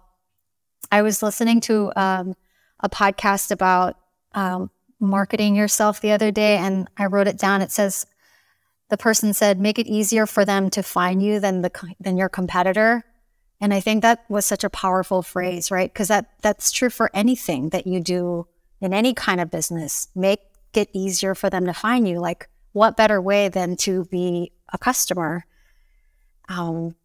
I 0.91 1.01
was 1.01 1.23
listening 1.23 1.59
to 1.61 1.91
um, 1.95 2.35
a 2.83 2.89
podcast 2.89 3.49
about 3.49 3.97
um, 4.33 4.69
marketing 4.99 5.55
yourself 5.55 6.01
the 6.01 6.11
other 6.11 6.31
day, 6.31 6.57
and 6.57 6.87
I 6.97 7.07
wrote 7.07 7.27
it 7.27 7.39
down. 7.39 7.61
It 7.61 7.71
says 7.71 8.05
the 8.89 8.97
person 8.97 9.33
said, 9.33 9.59
"Make 9.59 9.79
it 9.79 9.87
easier 9.87 10.27
for 10.27 10.45
them 10.45 10.69
to 10.71 10.83
find 10.83 11.23
you 11.23 11.39
than 11.39 11.61
the 11.61 11.71
than 11.99 12.17
your 12.17 12.29
competitor." 12.29 13.03
And 13.61 13.73
I 13.73 13.79
think 13.79 14.01
that 14.01 14.25
was 14.29 14.45
such 14.45 14.63
a 14.63 14.69
powerful 14.69 15.21
phrase, 15.23 15.71
right? 15.71 15.91
Because 15.91 16.09
that 16.09 16.29
that's 16.41 16.71
true 16.71 16.89
for 16.89 17.09
anything 17.13 17.69
that 17.69 17.87
you 17.87 18.01
do 18.01 18.47
in 18.81 18.93
any 18.93 19.13
kind 19.13 19.39
of 19.39 19.49
business. 19.49 20.09
Make 20.13 20.41
it 20.73 20.89
easier 20.91 21.33
for 21.33 21.49
them 21.49 21.65
to 21.65 21.73
find 21.73 22.07
you. 22.07 22.19
Like, 22.19 22.49
what 22.73 22.97
better 22.97 23.21
way 23.21 23.47
than 23.47 23.77
to 23.77 24.05
be 24.05 24.51
a 24.73 24.77
customer? 24.77 25.45
Um, 26.49 26.95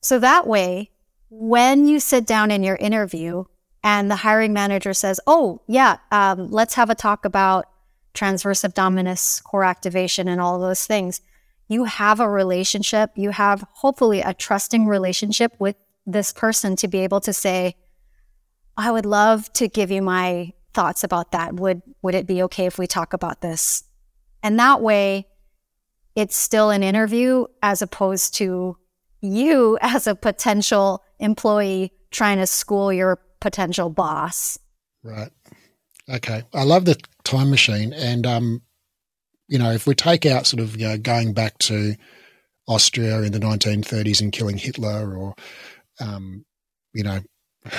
so 0.00 0.18
that 0.20 0.46
way, 0.46 0.90
when 1.28 1.86
you 1.86 1.98
sit 1.98 2.26
down 2.26 2.50
in 2.50 2.62
your 2.62 2.76
interview 2.76 3.44
and 3.82 4.10
the 4.10 4.16
hiring 4.16 4.52
manager 4.52 4.92
says, 4.94 5.20
"Oh, 5.26 5.62
yeah, 5.66 5.98
um, 6.12 6.50
let's 6.50 6.74
have 6.74 6.90
a 6.90 6.94
talk 6.94 7.24
about 7.24 7.66
transverse 8.12 8.62
abdominis 8.62 9.42
core 9.42 9.64
activation 9.64 10.28
and 10.28 10.40
all 10.40 10.58
those 10.58 10.86
things," 10.86 11.20
you 11.68 11.84
have 11.84 12.20
a 12.20 12.28
relationship. 12.28 13.12
You 13.14 13.30
have 13.30 13.64
hopefully 13.74 14.20
a 14.20 14.34
trusting 14.34 14.86
relationship 14.86 15.54
with 15.58 15.76
this 16.06 16.32
person 16.32 16.76
to 16.76 16.88
be 16.88 16.98
able 16.98 17.20
to 17.20 17.32
say, 17.32 17.76
"I 18.76 18.90
would 18.90 19.06
love 19.06 19.52
to 19.54 19.68
give 19.68 19.90
you 19.90 20.02
my 20.02 20.52
thoughts 20.74 21.04
about 21.04 21.32
that. 21.32 21.54
Would 21.54 21.82
would 22.02 22.14
it 22.14 22.26
be 22.26 22.42
okay 22.44 22.66
if 22.66 22.78
we 22.78 22.86
talk 22.86 23.12
about 23.12 23.40
this?" 23.40 23.84
And 24.42 24.58
that 24.58 24.80
way, 24.80 25.28
it's 26.14 26.36
still 26.36 26.70
an 26.70 26.82
interview 26.82 27.46
as 27.62 27.82
opposed 27.82 28.34
to 28.34 28.76
you 29.20 29.78
as 29.82 30.06
a 30.06 30.14
potential 30.14 31.02
employee 31.18 31.92
trying 32.10 32.38
to 32.38 32.46
school 32.46 32.92
your 32.92 33.20
potential 33.40 33.90
boss. 33.90 34.58
Right. 35.02 35.30
Okay. 36.08 36.42
I 36.52 36.64
love 36.64 36.84
the 36.84 37.00
time 37.24 37.50
machine. 37.50 37.92
And, 37.92 38.26
um, 38.26 38.62
you 39.48 39.58
know, 39.58 39.72
if 39.72 39.86
we 39.86 39.94
take 39.94 40.26
out 40.26 40.46
sort 40.46 40.60
of, 40.60 40.76
you 40.80 40.88
know, 40.88 40.98
going 40.98 41.32
back 41.32 41.58
to 41.58 41.94
Austria 42.66 43.22
in 43.22 43.32
the 43.32 43.38
1930s 43.38 44.20
and 44.20 44.32
killing 44.32 44.58
Hitler 44.58 45.16
or, 45.16 45.34
um, 46.00 46.44
you 46.92 47.02
know, 47.02 47.20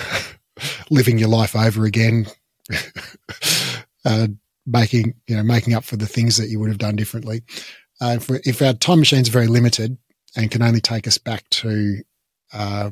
living 0.90 1.18
your 1.18 1.30
life 1.30 1.56
over 1.56 1.86
again, 1.86 2.26
uh, 4.06 4.28
making, 4.66 5.14
you 5.28 5.36
know, 5.36 5.44
making 5.44 5.74
up 5.74 5.84
for 5.84 5.98
the 5.98 6.08
things 6.08 6.38
that 6.38 6.50
you 6.50 6.60
would 6.60 6.70
have 6.70 6.78
done 6.78 6.96
differently. 6.96 7.42
Uh, 8.00 8.18
if, 8.20 8.30
if 8.48 8.62
our 8.62 8.74
time 8.74 9.00
machine 9.00 9.22
is 9.22 9.30
very 9.30 9.48
limited 9.48 9.98
and 10.36 10.52
can 10.52 10.62
only 10.62 10.82
take 10.82 11.08
us 11.08 11.18
back 11.18 11.48
to 11.50 12.02
uh, 12.54 12.92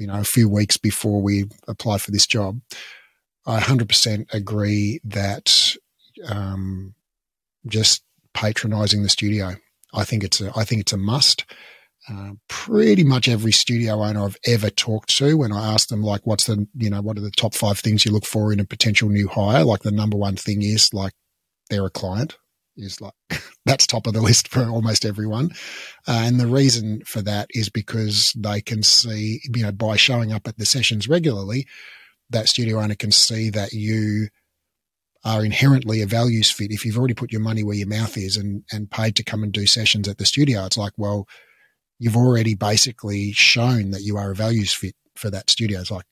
you 0.00 0.06
know, 0.06 0.18
a 0.18 0.24
few 0.24 0.48
weeks 0.48 0.76
before 0.76 1.20
we 1.20 1.44
applied 1.68 2.00
for 2.00 2.10
this 2.10 2.26
job, 2.26 2.60
I 3.46 3.60
100% 3.60 4.32
agree 4.32 5.00
that 5.04 5.76
um, 6.26 6.94
just 7.66 8.02
patronizing 8.34 9.02
the 9.02 9.08
studio. 9.08 9.56
I 9.94 10.04
think 10.04 10.24
it's 10.24 10.40
a, 10.40 10.52
I 10.56 10.64
think 10.64 10.80
it's 10.80 10.92
a 10.92 10.98
must. 10.98 11.44
Uh, 12.08 12.32
pretty 12.48 13.04
much 13.04 13.28
every 13.28 13.52
studio 13.52 14.02
owner 14.02 14.24
I've 14.24 14.36
ever 14.46 14.70
talked 14.70 15.16
to, 15.18 15.36
when 15.36 15.52
I 15.52 15.74
ask 15.74 15.88
them 15.88 16.02
like, 16.02 16.22
what's 16.26 16.46
the, 16.46 16.66
you 16.74 16.88
know, 16.90 17.02
what 17.02 17.18
are 17.18 17.22
the 17.22 17.30
top 17.30 17.54
five 17.54 17.78
things 17.78 18.04
you 18.04 18.12
look 18.12 18.24
for 18.24 18.52
in 18.52 18.60
a 18.60 18.64
potential 18.64 19.08
new 19.10 19.28
hire? 19.28 19.64
Like 19.64 19.82
the 19.82 19.90
number 19.90 20.16
one 20.16 20.36
thing 20.36 20.62
is 20.62 20.94
like 20.94 21.12
they're 21.68 21.86
a 21.86 21.90
client 21.90 22.36
is 22.76 23.00
like 23.00 23.14
that's 23.66 23.86
top 23.86 24.06
of 24.06 24.14
the 24.14 24.20
list 24.20 24.48
for 24.48 24.64
almost 24.64 25.04
everyone. 25.04 25.50
Uh, 26.06 26.22
and 26.24 26.40
the 26.40 26.46
reason 26.46 27.02
for 27.04 27.22
that 27.22 27.48
is 27.50 27.68
because 27.68 28.32
they 28.36 28.60
can 28.60 28.82
see, 28.82 29.40
you 29.54 29.62
know, 29.62 29.72
by 29.72 29.96
showing 29.96 30.32
up 30.32 30.48
at 30.48 30.58
the 30.58 30.66
sessions 30.66 31.08
regularly, 31.08 31.66
that 32.30 32.48
studio 32.48 32.80
owner 32.80 32.94
can 32.94 33.12
see 33.12 33.50
that 33.50 33.72
you 33.72 34.28
are 35.24 35.44
inherently 35.44 36.00
a 36.00 36.06
values 36.06 36.50
fit. 36.50 36.70
If 36.70 36.84
you've 36.84 36.96
already 36.96 37.14
put 37.14 37.32
your 37.32 37.42
money 37.42 37.62
where 37.62 37.76
your 37.76 37.88
mouth 37.88 38.16
is 38.16 38.36
and, 38.36 38.62
and 38.72 38.90
paid 38.90 39.16
to 39.16 39.24
come 39.24 39.42
and 39.42 39.52
do 39.52 39.66
sessions 39.66 40.08
at 40.08 40.18
the 40.18 40.24
studio, 40.24 40.64
it's 40.64 40.78
like, 40.78 40.92
well, 40.96 41.28
you've 41.98 42.16
already 42.16 42.54
basically 42.54 43.32
shown 43.32 43.90
that 43.90 44.02
you 44.02 44.16
are 44.16 44.30
a 44.30 44.34
values 44.34 44.72
fit 44.72 44.94
for 45.16 45.28
that 45.30 45.50
studio. 45.50 45.80
It's 45.80 45.90
like, 45.90 46.06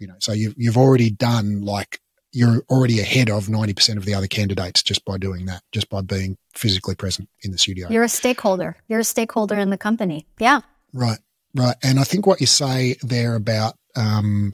you 0.00 0.08
know, 0.08 0.16
so 0.18 0.32
you've, 0.32 0.54
you've 0.56 0.76
already 0.76 1.10
done 1.10 1.60
like 1.60 2.00
you're 2.34 2.62
already 2.68 2.98
ahead 2.98 3.30
of 3.30 3.46
90% 3.46 3.96
of 3.96 4.04
the 4.04 4.12
other 4.12 4.26
candidates 4.26 4.82
just 4.82 5.04
by 5.04 5.16
doing 5.16 5.46
that, 5.46 5.62
just 5.70 5.88
by 5.88 6.00
being 6.00 6.36
physically 6.52 6.96
present 6.96 7.28
in 7.42 7.52
the 7.52 7.58
studio. 7.58 7.88
You're 7.88 8.02
a 8.02 8.08
stakeholder. 8.08 8.76
You're 8.88 9.00
a 9.00 9.04
stakeholder 9.04 9.54
in 9.54 9.70
the 9.70 9.78
company. 9.78 10.26
Yeah. 10.40 10.60
Right. 10.92 11.18
Right. 11.54 11.76
And 11.82 12.00
I 12.00 12.04
think 12.04 12.26
what 12.26 12.40
you 12.40 12.48
say 12.48 12.96
there 13.02 13.36
about, 13.36 13.74
um, 13.94 14.52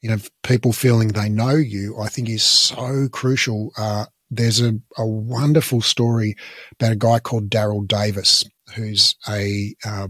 you 0.00 0.08
know, 0.08 0.18
people 0.44 0.72
feeling 0.72 1.08
they 1.08 1.28
know 1.28 1.56
you, 1.56 1.98
I 1.98 2.08
think 2.08 2.28
is 2.28 2.44
so 2.44 3.08
crucial. 3.10 3.72
Uh, 3.76 4.06
there's 4.30 4.60
a, 4.60 4.74
a 4.96 5.04
wonderful 5.04 5.80
story 5.80 6.36
about 6.72 6.92
a 6.92 6.96
guy 6.96 7.18
called 7.18 7.50
Daryl 7.50 7.86
Davis, 7.86 8.44
who's 8.76 9.16
a 9.28 9.74
uh, 9.84 10.06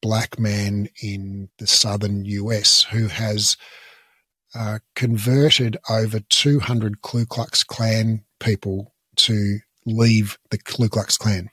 black 0.00 0.38
man 0.38 0.88
in 1.02 1.48
the 1.58 1.66
southern 1.66 2.24
US 2.24 2.84
who 2.84 3.08
has 3.08 3.56
uh, 4.54 4.78
converted 4.94 5.76
over 5.88 6.20
200 6.20 7.02
Ku 7.02 7.24
Klux 7.26 7.64
Klan 7.64 8.24
people 8.40 8.94
to 9.16 9.58
leave 9.86 10.38
the 10.50 10.58
Ku 10.58 10.88
Klux 10.88 11.16
Klan 11.16 11.50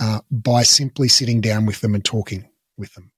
uh, 0.00 0.20
by 0.30 0.62
simply 0.62 1.08
sitting 1.08 1.40
down 1.40 1.66
with 1.66 1.80
them 1.80 1.94
and 1.94 2.04
talking 2.04 2.48
with 2.76 2.92
them. 2.94 3.12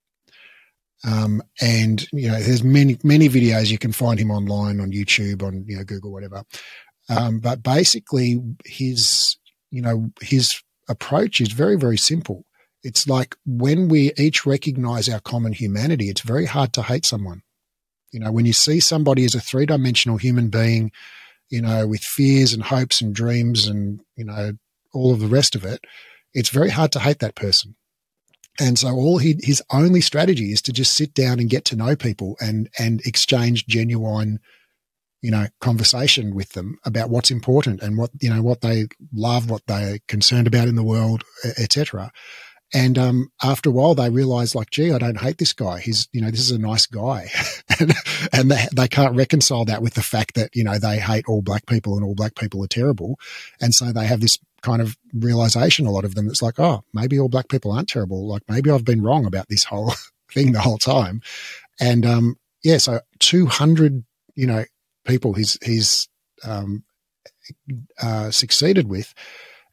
Um, 1.03 1.41
and 1.61 2.07
you 2.11 2.27
know, 2.27 2.39
there's 2.39 2.63
many 2.63 2.97
many 3.03 3.29
videos 3.29 3.69
you 3.69 3.77
can 3.77 3.91
find 3.91 4.19
him 4.19 4.31
online 4.31 4.79
on 4.79 4.91
YouTube, 4.91 5.43
on 5.43 5.65
you 5.67 5.77
know 5.77 5.83
Google, 5.83 6.11
whatever. 6.11 6.43
Um, 7.09 7.39
but 7.39 7.61
basically, 7.61 8.41
his 8.65 9.37
you 9.71 9.81
know 9.81 10.09
his 10.21 10.61
approach 10.89 11.41
is 11.41 11.51
very 11.51 11.75
very 11.75 11.97
simple. 11.97 12.45
It's 12.83 13.07
like 13.07 13.35
when 13.45 13.87
we 13.87 14.13
each 14.17 14.45
recognize 14.45 15.09
our 15.09 15.19
common 15.19 15.53
humanity, 15.53 16.09
it's 16.09 16.21
very 16.21 16.45
hard 16.45 16.73
to 16.73 16.83
hate 16.83 17.05
someone. 17.05 17.41
You 18.11 18.19
know, 18.19 18.31
when 18.31 18.45
you 18.45 18.53
see 18.53 18.79
somebody 18.79 19.25
as 19.25 19.35
a 19.35 19.41
three 19.41 19.65
dimensional 19.65 20.17
human 20.17 20.49
being, 20.49 20.91
you 21.49 21.61
know, 21.61 21.87
with 21.87 22.01
fears 22.01 22.53
and 22.53 22.63
hopes 22.63 23.01
and 23.01 23.13
dreams 23.13 23.67
and, 23.67 24.01
you 24.15 24.25
know, 24.25 24.53
all 24.93 25.13
of 25.13 25.19
the 25.19 25.27
rest 25.27 25.55
of 25.55 25.65
it, 25.65 25.83
it's 26.33 26.49
very 26.49 26.69
hard 26.69 26.91
to 26.93 26.99
hate 26.99 27.19
that 27.19 27.35
person. 27.35 27.75
And 28.59 28.79
so 28.79 28.89
all 28.93 29.17
he, 29.17 29.35
his 29.41 29.61
only 29.71 30.01
strategy 30.01 30.51
is 30.51 30.61
to 30.63 30.73
just 30.73 30.93
sit 30.93 31.13
down 31.13 31.39
and 31.39 31.49
get 31.49 31.65
to 31.65 31.75
know 31.75 31.95
people 31.95 32.37
and, 32.39 32.69
and 32.79 33.01
exchange 33.05 33.67
genuine, 33.67 34.39
you 35.21 35.29
know, 35.29 35.47
conversation 35.59 36.33
with 36.33 36.53
them 36.53 36.77
about 36.85 37.09
what's 37.09 37.31
important 37.31 37.81
and 37.81 37.97
what, 37.97 38.11
you 38.21 38.29
know, 38.29 38.41
what 38.41 38.61
they 38.61 38.87
love, 39.13 39.49
what 39.49 39.63
they're 39.67 39.99
concerned 40.07 40.47
about 40.47 40.69
in 40.69 40.75
the 40.75 40.83
world, 40.83 41.23
etc. 41.57 42.11
And 42.75 42.97
um, 42.97 43.31
after 43.41 43.69
a 43.69 43.71
while, 43.71 43.95
they 43.95 44.09
realize, 44.09 44.53
like, 44.53 44.69
gee, 44.69 44.91
I 44.91 44.97
don't 44.97 45.17
hate 45.17 45.37
this 45.37 45.53
guy. 45.53 45.79
He's, 45.79 46.09
you 46.11 46.19
know, 46.19 46.29
this 46.29 46.41
is 46.41 46.51
a 46.51 46.59
nice 46.59 46.85
guy. 46.85 47.29
and 47.79 47.93
and 48.33 48.51
they, 48.51 48.67
they 48.75 48.89
can't 48.89 49.15
reconcile 49.15 49.63
that 49.65 49.81
with 49.81 49.93
the 49.93 50.01
fact 50.01 50.35
that, 50.35 50.53
you 50.53 50.65
know, 50.65 50.77
they 50.77 50.99
hate 50.99 51.23
all 51.29 51.41
black 51.41 51.67
people 51.67 51.95
and 51.95 52.03
all 52.03 52.15
black 52.15 52.35
people 52.35 52.61
are 52.65 52.67
terrible. 52.67 53.17
And 53.61 53.73
so 53.73 53.93
they 53.93 54.05
have 54.05 54.19
this 54.19 54.37
kind 54.61 54.81
of 54.81 54.97
realization, 55.13 55.85
a 55.85 55.91
lot 55.91 56.03
of 56.03 56.15
them, 56.15 56.27
that's 56.27 56.41
like, 56.41 56.59
oh, 56.59 56.83
maybe 56.93 57.17
all 57.17 57.29
black 57.29 57.47
people 57.47 57.71
aren't 57.71 57.87
terrible. 57.87 58.27
Like, 58.27 58.41
maybe 58.49 58.69
I've 58.69 58.83
been 58.83 59.01
wrong 59.01 59.25
about 59.25 59.47
this 59.47 59.63
whole 59.63 59.93
thing 60.33 60.51
the 60.51 60.59
whole 60.59 60.77
time. 60.77 61.21
And 61.79 62.05
um, 62.05 62.35
yeah, 62.61 62.79
so 62.79 62.99
200, 63.19 64.03
you 64.35 64.47
know, 64.47 64.65
people 65.05 65.31
he's, 65.31 65.57
he's 65.63 66.09
um, 66.43 66.83
uh, 68.01 68.31
succeeded 68.31 68.89
with 68.89 69.13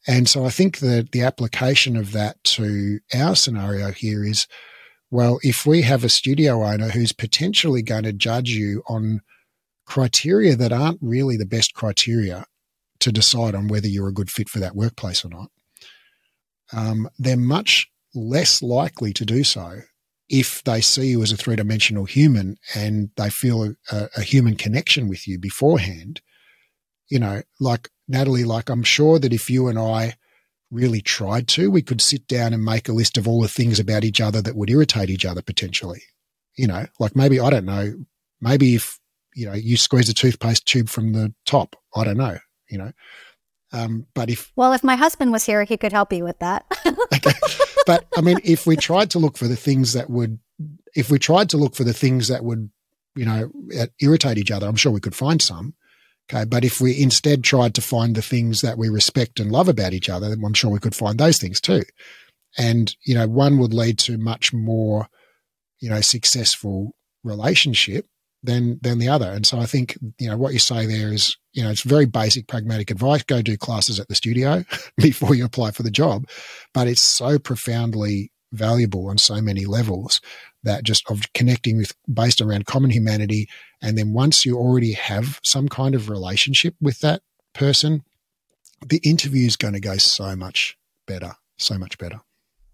and 0.06 0.28
so 0.28 0.44
I 0.44 0.50
think 0.50 0.78
that 0.78 1.12
the 1.12 1.22
application 1.22 1.96
of 1.96 2.12
that 2.12 2.42
to 2.44 3.00
our 3.14 3.36
scenario 3.36 3.92
here 3.92 4.24
is 4.24 4.46
well, 5.10 5.38
if 5.42 5.66
we 5.66 5.82
have 5.82 6.04
a 6.04 6.08
studio 6.08 6.64
owner 6.64 6.88
who's 6.88 7.12
potentially 7.12 7.82
going 7.82 8.04
to 8.04 8.14
judge 8.14 8.48
you 8.48 8.82
on 8.88 9.20
criteria 9.84 10.56
that 10.56 10.72
aren't 10.72 11.00
really 11.02 11.36
the 11.36 11.44
best 11.44 11.74
criteria 11.74 12.46
to 13.00 13.12
decide 13.12 13.54
on 13.54 13.68
whether 13.68 13.86
you're 13.86 14.08
a 14.08 14.12
good 14.12 14.30
fit 14.30 14.48
for 14.48 14.58
that 14.60 14.74
workplace 14.74 15.22
or 15.22 15.28
not, 15.28 15.50
um, 16.72 17.10
they're 17.18 17.36
much 17.36 17.90
less 18.14 18.62
likely 18.62 19.12
to 19.12 19.26
do 19.26 19.44
so 19.44 19.80
if 20.30 20.64
they 20.64 20.80
see 20.80 21.08
you 21.08 21.22
as 21.22 21.30
a 21.30 21.36
three 21.36 21.56
dimensional 21.56 22.06
human 22.06 22.56
and 22.74 23.10
they 23.16 23.28
feel 23.28 23.74
a, 23.90 24.08
a, 24.16 24.22
human 24.22 24.56
connection 24.56 25.08
with 25.08 25.28
you 25.28 25.38
beforehand. 25.38 26.22
You 27.10 27.18
know, 27.18 27.42
like 27.60 27.90
Natalie, 28.12 28.44
like 28.44 28.68
I'm 28.68 28.82
sure 28.82 29.18
that 29.18 29.32
if 29.32 29.50
you 29.50 29.68
and 29.68 29.78
I 29.78 30.14
really 30.70 31.00
tried 31.00 31.48
to, 31.48 31.70
we 31.70 31.82
could 31.82 32.00
sit 32.00 32.26
down 32.28 32.52
and 32.52 32.64
make 32.64 32.88
a 32.88 32.92
list 32.92 33.18
of 33.18 33.26
all 33.26 33.42
the 33.42 33.48
things 33.48 33.80
about 33.80 34.04
each 34.04 34.20
other 34.20 34.40
that 34.42 34.54
would 34.54 34.70
irritate 34.70 35.10
each 35.10 35.24
other 35.24 35.42
potentially. 35.42 36.02
You 36.56 36.66
know, 36.66 36.86
like 37.00 37.16
maybe, 37.16 37.40
I 37.40 37.50
don't 37.50 37.64
know, 37.64 37.94
maybe 38.40 38.74
if, 38.74 39.00
you 39.34 39.46
know, 39.46 39.54
you 39.54 39.76
squeeze 39.76 40.08
a 40.08 40.14
toothpaste 40.14 40.66
tube 40.66 40.88
from 40.88 41.12
the 41.12 41.34
top, 41.46 41.74
I 41.96 42.04
don't 42.04 42.18
know, 42.18 42.38
you 42.68 42.78
know. 42.78 42.92
Um, 43.72 44.06
but 44.14 44.28
if 44.28 44.52
well, 44.54 44.74
if 44.74 44.84
my 44.84 44.96
husband 44.96 45.32
was 45.32 45.46
here, 45.46 45.64
he 45.64 45.78
could 45.78 45.92
help 45.92 46.12
you 46.12 46.24
with 46.24 46.38
that. 46.40 46.66
okay. 46.86 47.32
But 47.86 48.06
I 48.14 48.20
mean, 48.20 48.38
if 48.44 48.66
we 48.66 48.76
tried 48.76 49.10
to 49.12 49.18
look 49.18 49.38
for 49.38 49.48
the 49.48 49.56
things 49.56 49.94
that 49.94 50.10
would, 50.10 50.38
if 50.94 51.10
we 51.10 51.18
tried 51.18 51.48
to 51.50 51.56
look 51.56 51.74
for 51.74 51.84
the 51.84 51.94
things 51.94 52.28
that 52.28 52.44
would 52.44 52.70
you 53.14 53.24
know, 53.24 53.50
irritate 54.00 54.38
each 54.38 54.50
other, 54.50 54.66
I'm 54.66 54.76
sure 54.76 54.92
we 54.92 55.00
could 55.00 55.14
find 55.14 55.40
some. 55.40 55.74
Okay. 56.32 56.44
But 56.44 56.64
if 56.64 56.80
we 56.80 57.00
instead 57.00 57.44
tried 57.44 57.74
to 57.74 57.82
find 57.82 58.14
the 58.14 58.22
things 58.22 58.60
that 58.62 58.78
we 58.78 58.88
respect 58.88 59.38
and 59.38 59.52
love 59.52 59.68
about 59.68 59.92
each 59.92 60.08
other, 60.08 60.28
then 60.28 60.42
I'm 60.44 60.54
sure 60.54 60.70
we 60.70 60.78
could 60.78 60.94
find 60.94 61.18
those 61.18 61.38
things 61.38 61.60
too. 61.60 61.82
And, 62.56 62.94
you 63.04 63.14
know, 63.14 63.26
one 63.28 63.58
would 63.58 63.74
lead 63.74 63.98
to 64.00 64.18
much 64.18 64.52
more, 64.52 65.08
you 65.80 65.90
know, 65.90 66.00
successful 66.00 66.94
relationship 67.24 68.06
than 68.42 68.78
than 68.82 68.98
the 68.98 69.08
other. 69.08 69.30
And 69.30 69.46
so 69.46 69.58
I 69.58 69.66
think, 69.66 69.96
you 70.18 70.28
know, 70.28 70.36
what 70.36 70.52
you 70.52 70.58
say 70.58 70.86
there 70.86 71.12
is, 71.12 71.36
you 71.52 71.62
know, 71.62 71.70
it's 71.70 71.82
very 71.82 72.06
basic 72.06 72.48
pragmatic 72.48 72.90
advice. 72.90 73.22
Go 73.22 73.42
do 73.42 73.56
classes 73.56 74.00
at 74.00 74.08
the 74.08 74.14
studio 74.14 74.64
before 74.96 75.34
you 75.34 75.44
apply 75.44 75.70
for 75.70 75.82
the 75.82 75.90
job. 75.90 76.26
But 76.74 76.88
it's 76.88 77.02
so 77.02 77.38
profoundly 77.38 78.32
valuable 78.52 79.08
on 79.08 79.18
so 79.18 79.40
many 79.40 79.64
levels 79.64 80.20
that 80.64 80.84
just 80.84 81.10
of 81.10 81.32
connecting 81.32 81.76
with 81.76 81.94
based 82.12 82.40
around 82.40 82.66
common 82.66 82.90
humanity. 82.90 83.48
And 83.80 83.98
then 83.98 84.12
once 84.12 84.46
you 84.46 84.56
already 84.56 84.92
have 84.92 85.40
some 85.42 85.68
kind 85.68 85.94
of 85.94 86.08
relationship 86.08 86.74
with 86.80 87.00
that 87.00 87.22
person, 87.52 88.04
the 88.86 88.98
interview 88.98 89.46
is 89.46 89.56
going 89.56 89.74
to 89.74 89.80
go 89.80 89.96
so 89.96 90.36
much 90.36 90.76
better, 91.06 91.32
so 91.58 91.78
much 91.78 91.98
better. 91.98 92.20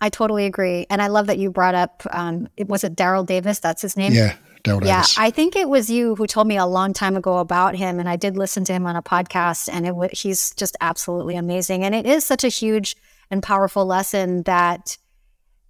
I 0.00 0.10
totally 0.10 0.46
agree. 0.46 0.86
And 0.90 1.02
I 1.02 1.08
love 1.08 1.26
that 1.26 1.38
you 1.38 1.50
brought 1.50 1.74
up, 1.74 2.02
um, 2.12 2.48
it 2.56 2.68
was 2.68 2.84
it 2.84 2.94
Daryl 2.94 3.26
Davis? 3.26 3.58
That's 3.58 3.82
his 3.82 3.96
name? 3.96 4.12
Yeah. 4.12 4.36
Daryl 4.62 4.84
yeah, 4.84 5.02
Davis. 5.02 5.18
I 5.18 5.30
think 5.30 5.56
it 5.56 5.68
was 5.68 5.90
you 5.90 6.14
who 6.14 6.26
told 6.26 6.46
me 6.46 6.56
a 6.56 6.66
long 6.66 6.92
time 6.92 7.16
ago 7.16 7.38
about 7.38 7.76
him, 7.76 7.98
and 7.98 8.08
I 8.08 8.16
did 8.16 8.36
listen 8.36 8.64
to 8.64 8.72
him 8.72 8.86
on 8.86 8.96
a 8.96 9.02
podcast, 9.02 9.68
and 9.72 9.86
it 9.86 10.14
he's 10.14 10.54
just 10.54 10.76
absolutely 10.80 11.36
amazing. 11.36 11.84
And 11.84 11.94
it 11.94 12.06
is 12.06 12.24
such 12.24 12.44
a 12.44 12.48
huge 12.48 12.96
and 13.30 13.42
powerful 13.42 13.86
lesson 13.86 14.42
that 14.44 14.98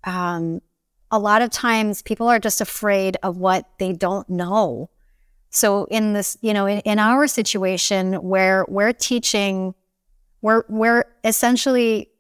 um, 0.05 0.61
a 1.11 1.19
lot 1.19 1.43
of 1.43 1.51
times 1.51 2.03
people 2.03 2.29
are 2.29 2.39
just 2.39 2.61
afraid 2.61 3.17
of 3.23 3.39
what 3.39 3.67
they 3.79 3.93
don't 3.93 4.29
know. 4.29 4.91
So 5.51 5.85
in 5.85 6.13
this, 6.13 6.37
you 6.43 6.53
know, 6.53 6.67
in, 6.67 6.81
in 6.81 6.99
our 6.99 7.27
situation 7.27 8.15
where 8.15 8.67
we're 8.69 8.93
teaching, 8.93 9.75
we're 10.43 10.65
we're 10.69 11.05
essentially, 11.25 12.11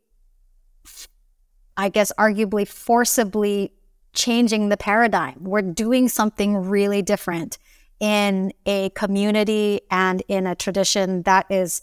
I 1.76 1.90
guess, 1.90 2.10
arguably 2.18 2.66
forcibly 2.66 3.72
changing 4.14 4.70
the 4.70 4.76
paradigm. 4.76 5.36
We're 5.40 5.62
doing 5.62 6.08
something 6.08 6.56
really 6.56 7.02
different 7.02 7.58
in 8.00 8.52
a 8.64 8.90
community 8.90 9.82
and 9.90 10.22
in 10.28 10.46
a 10.46 10.54
tradition 10.54 11.22
that 11.22 11.46
is 11.50 11.82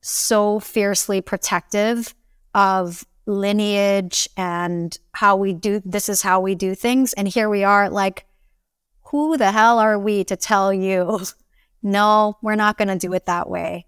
so 0.00 0.60
fiercely 0.60 1.20
protective 1.20 2.14
of 2.54 3.06
lineage 3.26 4.28
and 4.36 4.98
how 5.12 5.36
we 5.36 5.52
do 5.52 5.80
this 5.84 6.08
is 6.08 6.22
how 6.22 6.40
we 6.40 6.54
do 6.54 6.74
things. 6.74 7.12
And 7.12 7.28
here 7.28 7.48
we 7.48 7.64
are 7.64 7.88
like 7.88 8.26
who 9.06 9.36
the 9.36 9.52
hell 9.52 9.78
are 9.78 9.98
we 9.98 10.24
to 10.24 10.36
tell 10.36 10.72
you? 10.72 11.20
No 11.84 12.38
we're 12.42 12.54
not 12.54 12.78
going 12.78 12.86
to 12.86 12.96
do 12.96 13.12
it 13.12 13.26
that 13.26 13.50
way. 13.50 13.86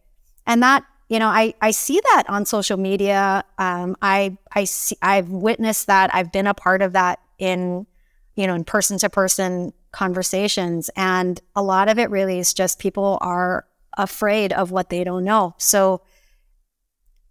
And 0.49 0.65
that 0.65 0.85
you 1.09 1.21
know 1.21 1.29
i 1.29 1.55
i 1.61 1.71
see 1.71 2.01
that 2.01 2.25
on 2.27 2.45
social 2.45 2.77
media. 2.77 3.45
Um 3.57 3.97
i 4.03 4.37
i 4.53 4.65
see 4.65 4.97
i've 5.01 5.29
witnessed 5.29 5.87
that. 5.87 6.13
I've 6.13 6.33
been 6.33 6.49
a 6.49 6.55
part 6.55 6.83
of 6.83 6.95
that 6.95 7.21
in 7.39 7.87
you 8.35 8.49
know 8.49 8.55
in 8.57 8.65
person 8.65 8.99
to 8.99 9.09
person 9.09 9.73
conversations. 9.93 10.91
And 10.97 11.41
a 11.55 11.63
lot 11.63 11.89
of 11.89 12.01
it 12.01 12.11
really 12.11 12.41
is 12.41 12.53
just 12.53 12.81
people 12.81 13.19
are 13.21 13.65
afraid 13.97 14.53
of 14.53 14.73
what 14.73 14.91
they 14.91 15.05
don't 15.05 15.23
know. 15.23 15.55
So 15.59 16.03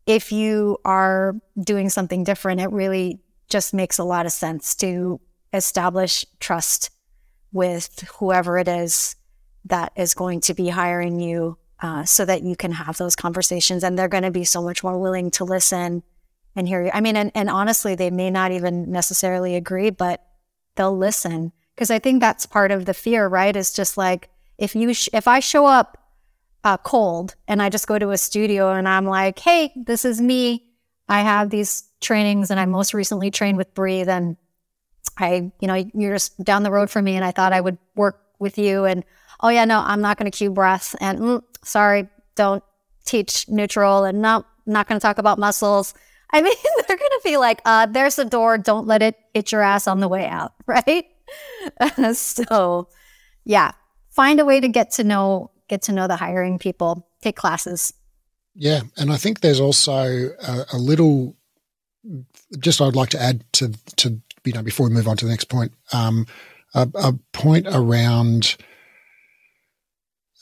if 0.06 0.32
you 0.32 0.78
are 0.84 1.36
doing 1.62 1.90
something 1.90 2.24
different, 2.24 2.62
it 2.62 2.72
really 2.72 3.20
just 3.50 3.74
makes 3.74 3.98
a 3.98 4.04
lot 4.04 4.26
of 4.26 4.32
sense 4.32 4.76
to 4.76 5.20
establish 5.54 6.26
trust 6.40 6.90
with 7.52 8.02
whoever 8.18 8.58
it 8.58 8.68
is 8.68 9.16
that 9.66 9.94
is 9.96 10.14
going 10.14 10.42
to 10.42 10.54
be 10.54 10.70
hiring 10.70 11.20
you 11.20 11.58
uh, 11.82 12.04
so 12.04 12.26
that 12.26 12.44
you 12.44 12.56
can 12.56 12.72
have 12.72 12.98
those 12.98 13.16
conversations 13.16 13.84
and 13.84 13.98
they're 13.98 14.08
going 14.08 14.24
to 14.24 14.32
be 14.32 14.44
so 14.44 14.62
much 14.62 14.84
more 14.84 15.00
willing 15.00 15.30
to 15.30 15.44
listen 15.44 16.04
and 16.56 16.68
hear 16.68 16.84
you. 16.84 16.92
I 16.94 17.02
mean, 17.02 17.16
and, 17.16 17.32
and 17.36 17.50
honestly, 17.50 17.96
they 17.96 18.10
may 18.10 18.30
not 18.30 18.52
even 18.52 18.92
necessarily 18.92 19.56
agree, 19.56 19.90
but 19.90 20.26
they'll 20.76 20.98
listen. 20.98 21.52
Because 21.76 21.92
I 21.92 22.00
think 22.00 22.20
that's 22.20 22.46
part 22.46 22.72
of 22.72 22.86
the 22.86 22.94
fear, 22.94 23.28
right? 23.28 23.56
Is 23.56 23.74
just 23.74 23.98
like, 23.98 24.30
if 24.58 24.76
you, 24.76 24.94
sh- 24.94 25.10
if 25.14 25.28
I 25.28 25.40
show 25.40 25.66
up 25.66 25.98
uh, 26.64 26.78
cold 26.78 27.36
and 27.48 27.62
I 27.62 27.70
just 27.70 27.88
go 27.88 28.00
to 28.00 28.12
a 28.12 28.18
studio 28.18 28.72
and 28.72 28.88
I'm 28.88 29.06
like, 29.06 29.40
hey, 29.40 29.72
this 29.76 30.06
is 30.06 30.22
me. 30.22 30.66
I 31.10 31.22
have 31.22 31.50
these 31.50 31.84
trainings 32.00 32.52
and 32.52 32.60
I 32.60 32.66
most 32.66 32.94
recently 32.94 33.32
trained 33.32 33.58
with 33.58 33.74
Breathe 33.74 34.10
and 34.10 34.38
I, 35.18 35.52
you 35.60 35.68
know, 35.68 35.76
you're 35.94 36.14
just 36.14 36.42
down 36.44 36.64
the 36.64 36.72
road 36.72 36.90
from 36.90 37.06
me 37.06 37.16
and 37.16 37.26
I 37.26 37.32
thought 37.32 37.54
I 37.54 37.62
would 37.62 37.78
work 37.96 38.22
with 38.40 38.58
you 38.58 38.86
and 38.86 39.04
oh 39.42 39.50
yeah, 39.50 39.66
no, 39.66 39.80
I'm 39.80 40.02
not 40.02 40.18
going 40.18 40.32
to 40.32 40.36
cue 40.36 40.50
breath 40.50 40.96
and 41.02 41.20
mm, 41.20 41.44
sorry, 41.64 42.08
don't 42.36 42.64
teach 43.06 43.48
neutral 43.50 44.06
and 44.06 44.22
no, 44.22 44.46
not 44.66 44.88
going 44.88 45.00
to 45.00 45.06
talk 45.06 45.18
about 45.18 45.38
muscles. 45.38 45.94
I 46.32 46.42
mean, 46.42 46.54
they're 46.88 46.98
going 46.98 47.10
to 47.10 47.22
be 47.24 47.38
like, 47.38 47.62
uh, 47.66 47.86
there's 47.88 48.18
a 48.18 48.26
door. 48.26 48.58
Don't 48.58 48.88
let 48.88 49.02
it 49.02 49.16
hit 49.34 49.52
your 49.52 49.62
ass 49.62 49.88
on 49.88 50.00
the 50.00 50.08
way 50.08 50.28
out. 50.28 50.54
Right. 50.66 51.06
so 52.14 52.88
yeah, 53.44 53.72
find 54.10 54.40
a 54.40 54.46
way 54.46 54.60
to 54.60 54.68
get 54.68 54.92
to 54.92 55.04
know 55.04 55.52
get 55.68 55.82
to 55.84 55.92
know 55.92 56.08
the 56.08 56.16
hiring 56.16 56.60
people, 56.60 57.08
take 57.22 57.36
classes. 57.36 57.94
Yeah. 58.56 58.82
And 58.98 59.12
I 59.12 59.18
think 59.18 59.40
there's 59.40 59.60
also 59.60 59.94
a, 59.94 60.66
a 60.74 60.78
little, 60.78 61.36
just 62.60 62.82
I'd 62.82 62.96
like 62.96 63.10
to 63.10 63.22
add 63.22 63.44
to, 63.54 63.74
to, 63.98 64.22
you 64.44 64.54
know, 64.54 64.64
before 64.64 64.88
we 64.88 64.94
move 64.94 65.08
on 65.08 65.18
to 65.18 65.26
the 65.26 65.32
next 65.32 65.46
point, 65.46 65.74
um, 65.92 66.28
a, 66.76 66.88
a 66.96 67.14
point 67.32 67.68
around, 67.70 68.56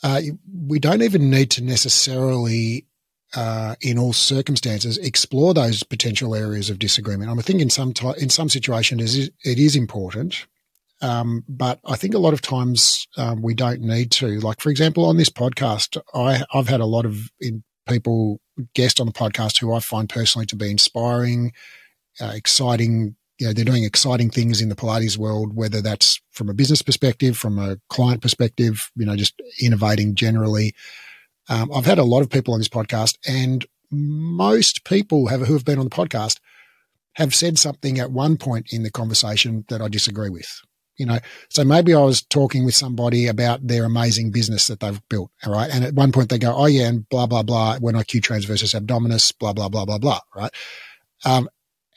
uh, 0.02 0.20
we 0.66 0.78
don't 0.78 1.02
even 1.02 1.30
need 1.30 1.50
to 1.52 1.62
necessarily 1.62 2.86
uh, 3.34 3.74
in 3.80 3.98
all 3.98 4.12
circumstances, 4.12 4.98
explore 4.98 5.54
those 5.54 5.82
potential 5.82 6.34
areas 6.34 6.68
of 6.68 6.78
disagreement. 6.78 7.30
I 7.30 7.42
think 7.42 7.60
in 7.60 7.70
some 7.70 7.92
t- 7.92 8.12
in 8.18 8.28
some 8.28 8.48
situations 8.48 9.16
it 9.16 9.58
is 9.58 9.74
important, 9.76 10.46
um, 11.02 11.44
but 11.48 11.80
I 11.84 11.96
think 11.96 12.14
a 12.14 12.18
lot 12.18 12.32
of 12.32 12.40
times 12.40 13.08
um, 13.16 13.42
we 13.42 13.54
don't 13.54 13.80
need 13.80 14.12
to. 14.12 14.38
Like, 14.38 14.60
for 14.60 14.70
example, 14.70 15.04
on 15.04 15.16
this 15.16 15.28
podcast, 15.28 16.00
I, 16.14 16.44
have 16.52 16.68
had 16.68 16.80
a 16.80 16.86
lot 16.86 17.04
of 17.04 17.28
people 17.88 18.40
guest 18.74 19.00
on 19.00 19.06
the 19.06 19.12
podcast 19.12 19.58
who 19.58 19.74
I 19.74 19.80
find 19.80 20.08
personally 20.08 20.46
to 20.46 20.56
be 20.56 20.70
inspiring, 20.70 21.52
uh, 22.20 22.32
exciting. 22.34 23.16
You 23.38 23.48
know, 23.48 23.52
they're 23.52 23.64
doing 23.64 23.82
exciting 23.82 24.30
things 24.30 24.60
in 24.60 24.68
the 24.68 24.76
Pilates 24.76 25.18
world, 25.18 25.56
whether 25.56 25.82
that's 25.82 26.20
from 26.30 26.48
a 26.48 26.54
business 26.54 26.82
perspective, 26.82 27.36
from 27.36 27.58
a 27.58 27.78
client 27.88 28.22
perspective, 28.22 28.88
you 28.94 29.04
know, 29.04 29.16
just 29.16 29.34
innovating 29.60 30.14
generally. 30.14 30.72
Um, 31.48 31.72
I've 31.74 31.86
had 31.86 31.98
a 31.98 32.04
lot 32.04 32.22
of 32.22 32.30
people 32.30 32.54
on 32.54 32.60
this 32.60 32.68
podcast, 32.68 33.18
and 33.26 33.66
most 33.90 34.84
people 34.84 35.26
have, 35.26 35.40
who 35.40 35.54
have 35.54 35.64
been 35.64 35.80
on 35.80 35.86
the 35.86 35.90
podcast 35.90 36.38
have 37.14 37.34
said 37.34 37.58
something 37.58 37.98
at 37.98 38.12
one 38.12 38.36
point 38.36 38.72
in 38.72 38.84
the 38.84 38.90
conversation 38.90 39.64
that 39.68 39.82
I 39.82 39.88
disagree 39.88 40.30
with 40.30 40.62
you 40.96 41.06
know 41.06 41.18
so 41.48 41.64
maybe 41.64 41.94
i 41.94 42.00
was 42.00 42.22
talking 42.22 42.64
with 42.64 42.74
somebody 42.74 43.26
about 43.26 43.66
their 43.66 43.84
amazing 43.84 44.30
business 44.30 44.68
that 44.68 44.80
they've 44.80 45.00
built 45.08 45.30
all 45.44 45.52
right? 45.52 45.70
And 45.72 45.84
at 45.84 45.94
one 45.94 46.12
point 46.12 46.28
they 46.28 46.38
go 46.38 46.54
oh 46.54 46.66
yeah 46.66 46.88
and 46.88 47.08
blah 47.08 47.26
blah 47.26 47.42
blah 47.42 47.78
when 47.78 47.96
i 47.96 48.02
cue 48.02 48.20
transversus 48.20 48.78
abdominis 48.78 49.32
blah 49.38 49.52
blah 49.52 49.68
blah 49.68 49.84
blah 49.84 49.98
blah 49.98 50.20
right? 50.34 50.52
Um, 51.24 51.48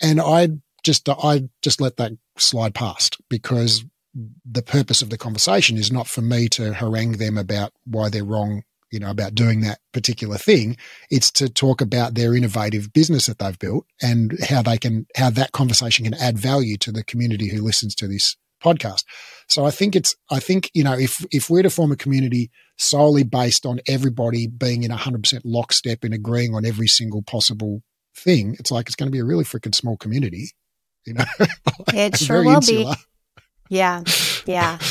and 0.02 0.22
i 0.22 0.50
just 0.84 1.08
i 1.10 1.50
just 1.62 1.82
let 1.82 1.98
that 1.98 2.14
slide 2.38 2.76
past 2.76 3.18
because 3.30 3.84
the 4.50 4.62
purpose 4.62 5.02
of 5.02 5.10
the 5.10 5.18
conversation 5.18 5.78
is 5.78 5.92
not 5.92 6.08
for 6.08 6.22
me 6.22 6.48
to 6.48 6.74
harangue 6.74 7.18
them 7.18 7.38
about 7.38 7.74
why 7.86 8.10
they're 8.10 8.24
wrong 8.24 8.64
you 8.96 9.00
know 9.00 9.10
about 9.10 9.36
doing 9.36 9.60
that 9.62 9.80
particular 9.92 10.38
thing. 10.38 10.78
It's 11.10 11.30
to 11.32 11.50
talk 11.50 11.82
about 11.82 12.16
their 12.16 12.34
innovative 12.34 12.94
business 12.94 13.26
that 13.26 13.40
they've 13.40 13.60
built 13.60 13.86
and 14.02 14.38
how 14.48 14.62
they 14.62 14.78
can 14.78 15.06
how 15.18 15.30
that 15.32 15.52
conversation 15.52 16.06
can 16.06 16.14
add 16.14 16.38
value 16.38 16.78
to 16.78 16.94
the 16.94 17.04
community 17.04 17.50
who 17.50 17.62
listens 17.62 17.94
to 17.96 18.08
this 18.08 18.38
podcast. 18.66 19.04
So 19.48 19.66
I 19.66 19.72
think 19.72 19.96
it's, 19.96 20.16
I 20.32 20.40
think, 20.40 20.72
you 20.74 20.84
know, 20.84 20.94
if, 20.98 21.24
if 21.32 21.50
we're 21.50 21.64
to 21.64 21.70
form 21.70 21.92
a 21.92 21.96
community 21.96 22.50
solely 22.78 23.24
based 23.24 23.66
on 23.66 23.80
everybody 23.88 24.48
being 24.48 24.84
in 24.84 24.92
100% 24.92 25.42
lockstep 25.46 26.04
and 26.04 26.14
agreeing 26.14 26.56
on 26.56 26.66
every 26.66 26.88
single 26.88 27.22
possible 27.22 27.82
thing, 28.18 28.56
it's 28.60 28.72
like 28.72 28.88
it's 28.88 28.96
going 28.96 29.08
to 29.08 29.16
be 29.16 29.20
a 29.20 29.26
really 29.26 29.44
freaking 29.44 29.76
small 29.76 29.98
community, 29.98 30.50
you 31.06 31.14
know? 31.14 31.26
It 31.94 32.18
sure 32.18 32.44
will 32.44 32.56
insular. 32.56 32.96
be. 32.96 33.46
Yeah. 33.70 34.04
Yeah. 34.46 34.80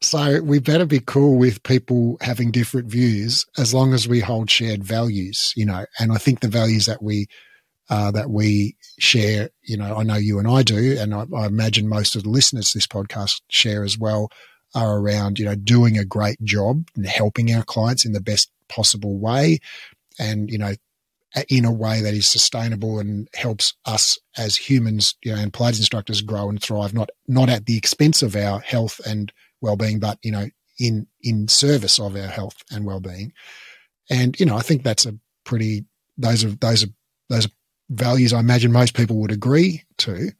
So 0.00 0.40
we 0.42 0.60
better 0.60 0.86
be 0.86 1.00
cool 1.00 1.36
with 1.38 1.64
people 1.64 2.18
having 2.20 2.52
different 2.52 2.88
views 2.88 3.44
as 3.58 3.74
long 3.74 3.94
as 3.94 4.06
we 4.06 4.20
hold 4.20 4.48
shared 4.48 4.84
values, 4.84 5.52
you 5.56 5.66
know. 5.66 5.86
And 5.98 6.12
I 6.12 6.18
think 6.18 6.38
the 6.38 6.46
values 6.46 6.86
that 6.86 7.02
we 7.02 7.26
uh, 7.90 8.10
that 8.10 8.30
we 8.30 8.76
share. 8.98 9.50
You 9.62 9.76
know, 9.76 9.96
I 9.96 10.02
know 10.02 10.16
you 10.16 10.38
and 10.38 10.48
I 10.48 10.62
do, 10.62 10.96
and 10.98 11.14
I, 11.14 11.26
I, 11.34 11.46
imagine 11.46 11.88
most 11.88 12.16
of 12.16 12.24
the 12.24 12.30
listeners 12.30 12.70
to 12.70 12.78
this 12.78 12.86
podcast 12.86 13.40
share 13.48 13.84
as 13.84 13.98
well, 13.98 14.30
are 14.74 14.98
around, 14.98 15.38
you 15.38 15.44
know, 15.44 15.54
doing 15.54 15.96
a 15.96 16.04
great 16.04 16.42
job 16.42 16.88
and 16.94 17.06
helping 17.06 17.52
our 17.52 17.62
clients 17.62 18.04
in 18.04 18.12
the 18.12 18.20
best 18.20 18.50
possible 18.68 19.18
way. 19.18 19.60
And, 20.18 20.50
you 20.50 20.58
know, 20.58 20.74
in 21.48 21.64
a 21.64 21.72
way 21.72 22.00
that 22.02 22.14
is 22.14 22.30
sustainable 22.30 22.98
and 22.98 23.28
helps 23.34 23.74
us 23.84 24.18
as 24.36 24.56
humans, 24.56 25.14
you 25.22 25.34
know, 25.34 25.40
and 25.40 25.52
Pilates 25.52 25.78
instructors 25.78 26.22
grow 26.22 26.48
and 26.48 26.60
thrive, 26.60 26.94
not 26.94 27.10
not 27.26 27.48
at 27.48 27.66
the 27.66 27.76
expense 27.76 28.22
of 28.22 28.34
our 28.34 28.60
health 28.60 29.00
and 29.06 29.32
well-being, 29.60 30.00
but 30.00 30.18
you 30.22 30.32
know, 30.32 30.48
in 30.78 31.06
in 31.22 31.48
service 31.48 31.98
of 31.98 32.16
our 32.16 32.28
health 32.28 32.62
and 32.70 32.86
well-being. 32.86 33.32
And 34.10 34.38
you 34.40 34.46
know, 34.46 34.56
I 34.56 34.62
think 34.62 34.82
that's 34.82 35.06
a 35.06 35.18
pretty 35.44 35.84
those 36.16 36.44
are 36.44 36.50
those 36.50 36.84
are 36.84 36.88
those 37.28 37.46
are 37.46 37.50
values 37.90 38.32
I 38.32 38.40
imagine 38.40 38.72
most 38.72 38.94
people 38.94 39.16
would 39.16 39.32
agree 39.32 39.84
to, 39.98 40.30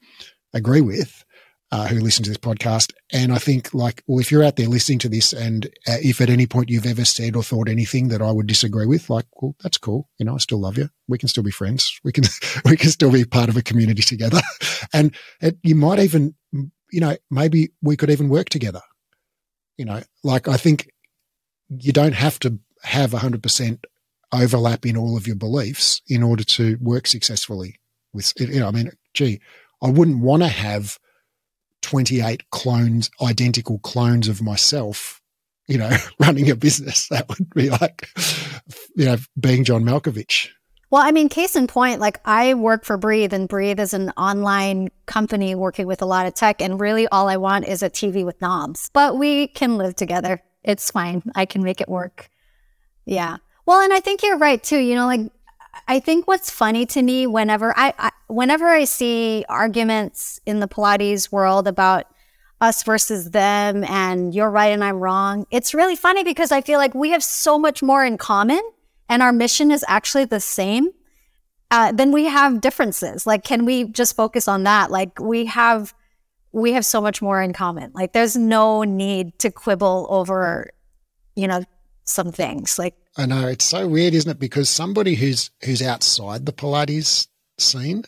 agree 0.53 0.81
with 0.81 1.25
uh, 1.71 1.87
who 1.87 2.01
listen 2.01 2.25
to 2.25 2.31
this 2.31 2.39
podcast. 2.39 2.93
And 3.13 3.33
I 3.33 3.39
think, 3.39 3.75
like, 3.75 4.03
well, 4.07 4.21
if 4.21 4.33
you're 4.33 4.45
out 4.45 4.57
there 4.57 4.69
listening 4.69 4.99
to 5.01 5.09
this, 5.09 5.33
and 5.33 5.67
uh, 5.87 6.01
if 6.03 6.21
at 6.21 6.31
any 6.31 6.47
point 6.47 6.71
you've 6.71 6.87
ever 6.87 7.05
said 7.05 7.37
or 7.37 7.43
thought 7.43 7.69
anything 7.69 8.09
that 8.09 8.23
I 8.23 8.31
would 8.31 8.47
disagree 8.47 8.87
with, 8.87 9.11
like, 9.11 9.27
well, 9.41 9.55
that's 9.63 9.79
cool. 9.79 10.09
You 10.19 10.27
know, 10.27 10.35
I 10.35 10.39
still 10.39 10.61
love 10.61 10.79
you. 10.79 10.89
We 11.09 11.19
can 11.19 11.29
still 11.29 11.43
be 11.43 11.51
friends. 11.51 12.01
We 12.05 12.13
can, 12.13 12.25
we 12.65 12.77
can 12.77 12.91
still 12.91 13.13
be 13.13 13.25
part 13.25 13.49
of 13.49 13.57
a 13.57 13.63
community 13.63 14.03
together. 14.03 14.41
and 14.93 15.15
it, 15.41 15.59
you 15.63 15.75
might 15.75 15.99
even, 15.99 16.35
you 16.53 17.01
know, 17.01 17.17
maybe 17.31 17.71
we 17.83 17.97
could 17.97 18.11
even 18.11 18.29
work 18.29 18.49
together. 18.49 18.81
You 19.77 19.85
know, 19.85 20.03
like 20.25 20.49
I 20.49 20.57
think 20.57 20.91
you 21.69 21.93
don't 21.93 22.15
have 22.15 22.39
to 22.41 22.59
have 22.83 23.11
100% 23.11 23.85
overlap 24.33 24.85
in 24.85 24.97
all 24.97 25.17
of 25.17 25.27
your 25.27 25.37
beliefs 25.37 26.03
in 26.09 26.23
order 26.23 26.45
to 26.45 26.77
work 26.81 27.07
successfully 27.07 27.79
with, 28.13 28.33
you 28.39 28.61
know, 28.61 28.69
I 28.69 28.71
mean, 28.71 28.91
gee, 29.15 29.41
I 29.83 29.91
wouldn't 29.91 30.21
want 30.21 30.43
to 30.43 30.49
have 30.49 30.99
28 31.83 32.51
clones, 32.51 33.11
identical 33.23 33.79
clones 33.79 34.29
of 34.29 34.43
myself, 34.43 35.21
you 35.67 35.79
know, 35.79 35.91
running 36.19 36.51
a 36.51 36.57
business. 36.57 37.09
That 37.09 37.29
would 37.29 37.51
be 37.51 37.71
like, 37.71 38.09
you 38.97 39.07
know, 39.07 39.17
being 39.39 39.65
John 39.65 39.85
Malkovich. 39.85 40.49
Well, 40.91 41.03
I 41.03 41.13
mean, 41.13 41.29
case 41.29 41.55
in 41.55 41.67
point, 41.67 42.01
like 42.01 42.19
I 42.25 42.55
work 42.55 42.85
for 42.85 42.97
Breathe, 42.97 43.35
and 43.35 43.47
Breathe 43.47 43.79
is 43.79 43.93
an 43.93 44.11
online 44.17 44.89
company 45.05 45.55
working 45.55 45.87
with 45.87 46.01
a 46.01 46.07
lot 46.07 46.27
of 46.27 46.35
tech. 46.35 46.63
And 46.63 46.81
really, 46.81 47.07
all 47.09 47.29
I 47.29 47.37
want 47.37 47.69
is 47.69 47.83
a 47.83 47.91
TV 47.91 48.25
with 48.25 48.41
knobs, 48.41 48.89
but 48.95 49.19
we 49.19 49.49
can 49.49 49.77
live 49.77 49.97
together. 49.97 50.43
It's 50.65 50.91
fine. 50.91 51.23
I 51.35 51.45
can 51.45 51.63
make 51.63 51.83
it 51.83 51.91
work. 51.91 52.31
Yeah. 53.05 53.37
Well, 53.69 53.83
and 53.83 53.93
I 53.93 54.01
think 54.01 54.23
you're 54.23 54.39
right 54.39 54.63
too. 54.63 54.79
You 54.79 54.95
know, 54.95 55.05
like 55.05 55.31
I 55.87 56.01
think 56.01 56.27
what's 56.27 56.49
funny 56.49 56.87
to 56.87 57.03
me 57.03 57.27
whenever 57.27 57.75
I, 57.77 57.93
I, 57.99 58.11
whenever 58.27 58.67
I 58.67 58.85
see 58.85 59.45
arguments 59.47 60.41
in 60.47 60.61
the 60.61 60.67
Pilates 60.67 61.31
world 61.31 61.69
about 61.69 62.07
us 62.63 62.83
versus 62.83 63.33
them 63.33 63.85
and 63.85 64.35
you're 64.35 64.49
right 64.49 64.73
and 64.73 64.83
I'm 64.83 64.97
wrong, 65.01 65.45
it's 65.51 65.75
really 65.75 65.97
funny 65.97 66.25
because 66.25 66.51
I 66.51 66.63
feel 66.63 66.79
like 66.79 66.95
we 66.95 67.11
have 67.11 67.23
so 67.23 67.59
much 67.59 67.83
more 67.83 68.07
in 68.07 68.17
common 68.17 68.63
and 69.07 69.23
our 69.23 69.33
mission 69.33 69.71
is 69.71 69.85
actually 69.87 70.25
the 70.25 70.41
same. 70.41 70.89
Uh, 71.71 71.93
then 71.93 72.11
we 72.11 72.25
have 72.25 72.63
differences. 72.63 73.27
Like, 73.27 73.45
can 73.45 73.67
we 73.67 73.85
just 73.85 74.17
focus 74.17 74.49
on 74.49 74.63
that? 74.63 74.91
Like, 74.91 75.21
we 75.21 75.45
have 75.45 75.93
we 76.53 76.73
have 76.73 76.87
so 76.87 77.03
much 77.03 77.21
more 77.21 77.43
in 77.43 77.53
common. 77.53 77.93
Like, 77.93 78.15
there's 78.15 78.35
no 78.35 78.83
need 78.83 79.39
to 79.41 79.51
quibble 79.51 80.07
over, 80.09 80.71
you 81.37 81.47
know, 81.47 81.65
some 82.07 82.33
things. 82.33 82.79
Like, 82.79 82.95
I 83.19 83.27
know 83.27 83.49
it's 83.49 83.65
so 83.65 83.89
weird, 83.89 84.15
isn't 84.15 84.31
it? 84.31 84.39
Because 84.39 84.69
somebody 84.69 85.17
who's 85.17 85.51
who's 85.65 85.83
outside 85.83 86.47
the 86.47 86.53
Pilates 86.53 87.27
scene 87.59 88.05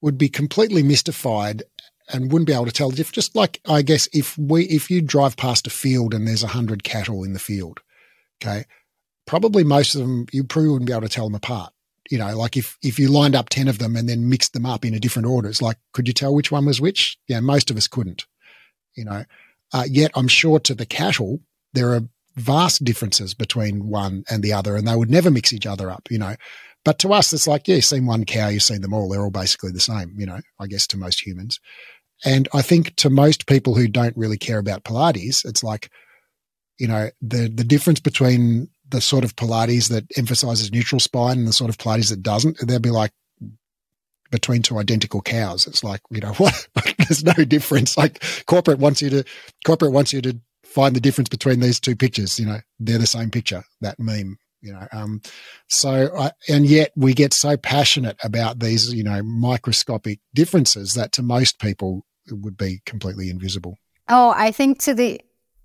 would 0.00 0.16
be 0.16 0.30
completely 0.30 0.82
mystified 0.82 1.62
and 2.08 2.32
wouldn't 2.32 2.46
be 2.46 2.54
able 2.54 2.64
to 2.64 2.72
tell 2.72 2.88
the 2.88 2.96
difference. 2.96 3.14
Just 3.14 3.36
like 3.36 3.60
I 3.68 3.82
guess 3.82 4.08
if 4.14 4.36
we 4.38 4.64
if 4.64 4.90
you 4.90 5.02
drive 5.02 5.36
past 5.36 5.66
a 5.66 5.70
field 5.70 6.14
and 6.14 6.26
there's 6.26 6.42
a 6.42 6.48
hundred 6.48 6.82
cattle 6.82 7.24
in 7.24 7.34
the 7.34 7.38
field, 7.38 7.80
okay, 8.42 8.64
probably 9.26 9.64
most 9.64 9.94
of 9.94 10.00
them 10.00 10.26
you 10.32 10.44
probably 10.44 10.70
wouldn't 10.70 10.86
be 10.86 10.94
able 10.94 11.02
to 11.02 11.08
tell 11.10 11.26
them 11.26 11.34
apart. 11.34 11.74
You 12.10 12.16
know, 12.16 12.34
like 12.36 12.56
if 12.56 12.78
if 12.82 12.98
you 12.98 13.08
lined 13.08 13.36
up 13.36 13.50
ten 13.50 13.68
of 13.68 13.78
them 13.78 13.96
and 13.96 14.08
then 14.08 14.30
mixed 14.30 14.54
them 14.54 14.64
up 14.64 14.84
in 14.86 14.94
a 14.94 15.00
different 15.00 15.28
order, 15.28 15.50
it's 15.50 15.62
like 15.62 15.76
could 15.92 16.08
you 16.08 16.14
tell 16.14 16.34
which 16.34 16.50
one 16.50 16.64
was 16.64 16.80
which? 16.80 17.18
Yeah, 17.28 17.40
most 17.40 17.70
of 17.70 17.76
us 17.76 17.86
couldn't. 17.86 18.26
You 18.94 19.04
know, 19.04 19.24
uh, 19.74 19.84
yet 19.86 20.10
I'm 20.14 20.28
sure 20.28 20.58
to 20.60 20.74
the 20.74 20.86
cattle 20.86 21.40
there 21.74 21.94
are 21.94 22.02
vast 22.36 22.84
differences 22.84 23.34
between 23.34 23.88
one 23.88 24.24
and 24.30 24.42
the 24.42 24.52
other, 24.52 24.76
and 24.76 24.86
they 24.86 24.96
would 24.96 25.10
never 25.10 25.30
mix 25.30 25.52
each 25.52 25.66
other 25.66 25.90
up, 25.90 26.08
you 26.10 26.18
know. 26.18 26.36
But 26.84 26.98
to 27.00 27.12
us, 27.12 27.32
it's 27.32 27.46
like, 27.46 27.68
yeah, 27.68 27.76
you've 27.76 27.84
seen 27.84 28.06
one 28.06 28.24
cow, 28.24 28.48
you've 28.48 28.62
seen 28.62 28.80
them 28.80 28.92
all. 28.92 29.08
They're 29.08 29.22
all 29.22 29.30
basically 29.30 29.70
the 29.70 29.80
same, 29.80 30.14
you 30.16 30.26
know, 30.26 30.40
I 30.58 30.66
guess 30.66 30.86
to 30.88 30.96
most 30.96 31.24
humans. 31.24 31.60
And 32.24 32.48
I 32.52 32.62
think 32.62 32.96
to 32.96 33.10
most 33.10 33.46
people 33.46 33.74
who 33.74 33.88
don't 33.88 34.16
really 34.16 34.38
care 34.38 34.58
about 34.58 34.84
Pilates, 34.84 35.44
it's 35.44 35.62
like, 35.62 35.90
you 36.78 36.88
know, 36.88 37.10
the, 37.20 37.48
the 37.48 37.64
difference 37.64 38.00
between 38.00 38.68
the 38.88 39.00
sort 39.00 39.24
of 39.24 39.36
Pilates 39.36 39.88
that 39.90 40.04
emphasizes 40.16 40.72
neutral 40.72 41.00
spine 41.00 41.38
and 41.38 41.48
the 41.48 41.52
sort 41.52 41.70
of 41.70 41.78
Pilates 41.78 42.10
that 42.10 42.22
doesn't, 42.22 42.58
they'll 42.66 42.80
be 42.80 42.90
like 42.90 43.12
between 44.30 44.62
two 44.62 44.78
identical 44.78 45.20
cows. 45.20 45.66
It's 45.66 45.84
like, 45.84 46.00
you 46.10 46.20
know, 46.20 46.32
what? 46.38 46.68
There's 46.98 47.24
no 47.24 47.44
difference. 47.44 47.96
Like 47.96 48.22
corporate 48.46 48.78
wants 48.78 49.02
you 49.02 49.10
to, 49.10 49.24
corporate 49.64 49.92
wants 49.92 50.12
you 50.12 50.20
to 50.22 50.40
find 50.72 50.96
the 50.96 51.00
difference 51.00 51.28
between 51.28 51.60
these 51.60 51.78
two 51.78 51.96
pictures. 51.96 52.38
You 52.38 52.46
know, 52.46 52.60
they're 52.80 52.98
the 52.98 53.06
same 53.06 53.30
picture, 53.30 53.62
that 53.80 53.98
meme, 53.98 54.38
you 54.60 54.72
know. 54.72 54.86
Um, 54.92 55.20
so, 55.68 56.10
I, 56.16 56.32
and 56.48 56.66
yet 56.66 56.92
we 56.96 57.14
get 57.14 57.34
so 57.34 57.56
passionate 57.56 58.16
about 58.24 58.60
these, 58.60 58.92
you 58.92 59.04
know, 59.04 59.22
microscopic 59.22 60.20
differences 60.34 60.94
that 60.94 61.12
to 61.12 61.22
most 61.22 61.58
people 61.58 62.04
it 62.26 62.38
would 62.38 62.56
be 62.56 62.80
completely 62.86 63.30
invisible. 63.30 63.78
Oh, 64.08 64.32
I 64.36 64.52
think 64.52 64.80
to 64.80 64.94
the, 64.94 65.20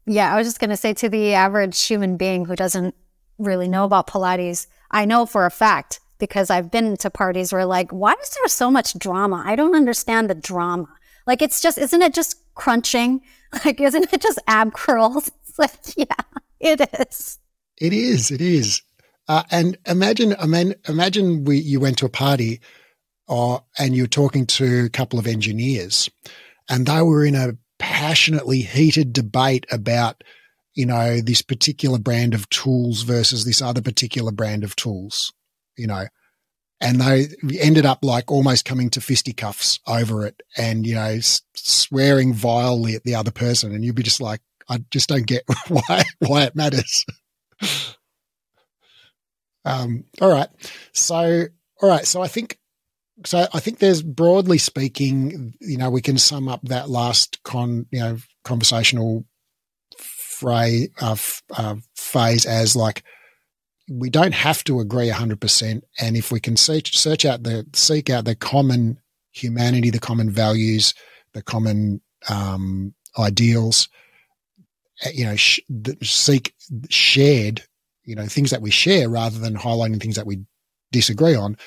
yeah, 0.06 0.34
I 0.34 0.38
was 0.38 0.48
just 0.48 0.60
going 0.60 0.70
to 0.70 0.78
say 0.78 0.93
to 0.96 1.10
the 1.10 1.34
average 1.34 1.82
human 1.84 2.17
being 2.17 2.46
who 2.46 2.56
doesn't 2.56 2.96
really 3.38 3.67
know 3.67 3.84
about 3.84 4.08
Pilates, 4.08 4.67
I 4.89 5.06
know 5.06 5.26
for 5.26 5.46
a 5.46 5.52
fact 5.52 6.00
because 6.17 6.50
I've 6.50 6.72
been 6.72 6.98
to 6.98 7.10
parties 7.10 7.54
where 7.54 7.65
like, 7.65 7.91
why 7.91 8.13
is 8.13 8.30
there 8.30 8.48
so 8.48 8.72
much 8.72 8.98
drama? 8.98 9.43
I 9.46 9.56
don't 9.56 9.76
understand 9.76 10.30
the 10.30 10.36
drama. 10.36 10.88
Like, 11.28 11.41
it's 11.41 11.62
just, 11.62 11.78
isn't 11.78 12.02
it 12.02 12.13
just 12.13 12.38
crunching? 12.56 13.22
Like, 13.65 13.79
isn't 13.79 14.12
it 14.13 14.21
just 14.21 14.39
ab 14.47 14.73
curls? 14.73 15.31
It's 15.47 15.57
like, 15.57 15.97
yeah, 15.97 16.05
it 16.60 16.81
is. 16.99 17.39
It 17.79 17.93
is. 17.93 18.31
It 18.31 18.41
is. 18.41 18.81
Uh, 19.27 19.43
and 19.49 19.77
imagine, 19.86 20.36
I 20.39 20.45
mean, 20.45 20.75
imagine 20.88 21.43
we 21.45 21.57
you 21.57 21.79
went 21.79 21.97
to 21.99 22.05
a 22.05 22.10
party, 22.10 22.62
uh, 23.27 23.60
and 23.77 23.95
you're 23.95 24.07
talking 24.07 24.45
to 24.45 24.86
a 24.86 24.89
couple 24.89 25.19
of 25.19 25.27
engineers, 25.27 26.10
and 26.69 26.86
they 26.86 27.01
were 27.01 27.25
in 27.25 27.36
a 27.36 27.57
passionately 27.79 28.62
heated 28.62 29.13
debate 29.13 29.65
about, 29.71 30.23
you 30.73 30.86
know, 30.86 31.19
this 31.21 31.41
particular 31.41 31.99
brand 31.99 32.33
of 32.33 32.49
tools 32.49 33.01
versus 33.01 33.43
this 33.43 33.62
other 33.62 33.81
particular 33.81 34.31
brand 34.31 34.63
of 34.63 34.75
tools. 34.75 35.33
You 35.75 35.88
know, 35.88 36.05
and 36.80 37.02
they 37.02 37.28
ended 37.60 37.86
up 37.86 38.00
like 38.04 38.32
almost 38.32 38.66
coming 38.66 38.90
to 38.92 39.02
fisticuffs 39.02 39.80
over 39.88 40.26
it 40.26 40.42
and 40.58 40.86
you 40.86 40.96
know 40.96 41.18
swearing 41.56 42.34
vilely 42.34 42.96
at 42.96 43.04
the 43.04 43.16
other 43.16 43.32
person. 43.32 43.74
And 43.74 43.84
you'd 43.84 43.96
be 43.96 44.04
just 44.04 44.22
like 44.22 44.42
i 44.70 44.80
just 44.92 45.10
don't 45.10 45.26
get 45.26 45.44
why 45.68 46.04
why 46.20 46.44
it 46.44 46.56
matters. 46.56 47.06
Um 49.66 50.06
all 50.22 50.32
right. 50.32 50.48
So 50.94 51.48
all 51.82 51.90
right. 51.90 52.06
So 52.06 52.22
i 52.22 52.30
think 52.30 52.58
so 53.26 53.48
i 53.54 53.60
think 53.60 53.80
there's 53.80 54.02
broadly 54.02 54.58
speaking 54.58 55.54
you 55.60 55.78
know 55.78 55.90
we 55.90 56.02
can 56.02 56.18
sum 56.18 56.48
up 56.48 56.62
that 56.63 56.90
last 56.90 57.42
con 57.44 57.86
you 57.92 58.00
know 58.00 58.18
conversational 58.44 59.26
phrase 59.98 60.90
uh, 61.02 61.16
uh, 61.56 61.76
phase 61.96 62.46
as 62.46 62.76
like 62.76 63.04
we 63.89 64.10
don't 64.10 64.34
have 64.34 64.63
to 64.65 64.80
agree 64.80 65.10
100%. 65.10 65.82
And 66.00 66.17
if 66.17 66.32
we 66.32 66.39
can 66.39 66.58
search, 66.58 66.97
search 66.97 67.26
out 67.26 67.43
the, 67.43 67.65
seek 67.73 68.10
out 68.10 68.26
the 68.26 68.36
common 68.36 69.00
humanity, 69.32 69.89
the 69.89 70.00
common 70.00 70.30
values, 70.30 70.93
the 71.34 71.41
common 71.41 72.02
um, 72.30 72.93
ideals, 73.17 73.88
eh, 75.04 75.12
you 75.13 75.26
know, 75.26 75.36
sh- 75.36 75.60
seek 76.04 76.54
shared, 76.89 77.63
you 78.04 78.15
know, 78.15 78.26
things 78.26 78.52
that 78.52 78.62
we 78.62 78.71
share 78.71 79.10
rather 79.10 79.39
than 79.39 79.56
highlighting 79.56 80.02
things 80.02 80.15
that 80.15 80.28
we 80.28 80.39
disagree 80.91 81.36
on, 81.36 81.58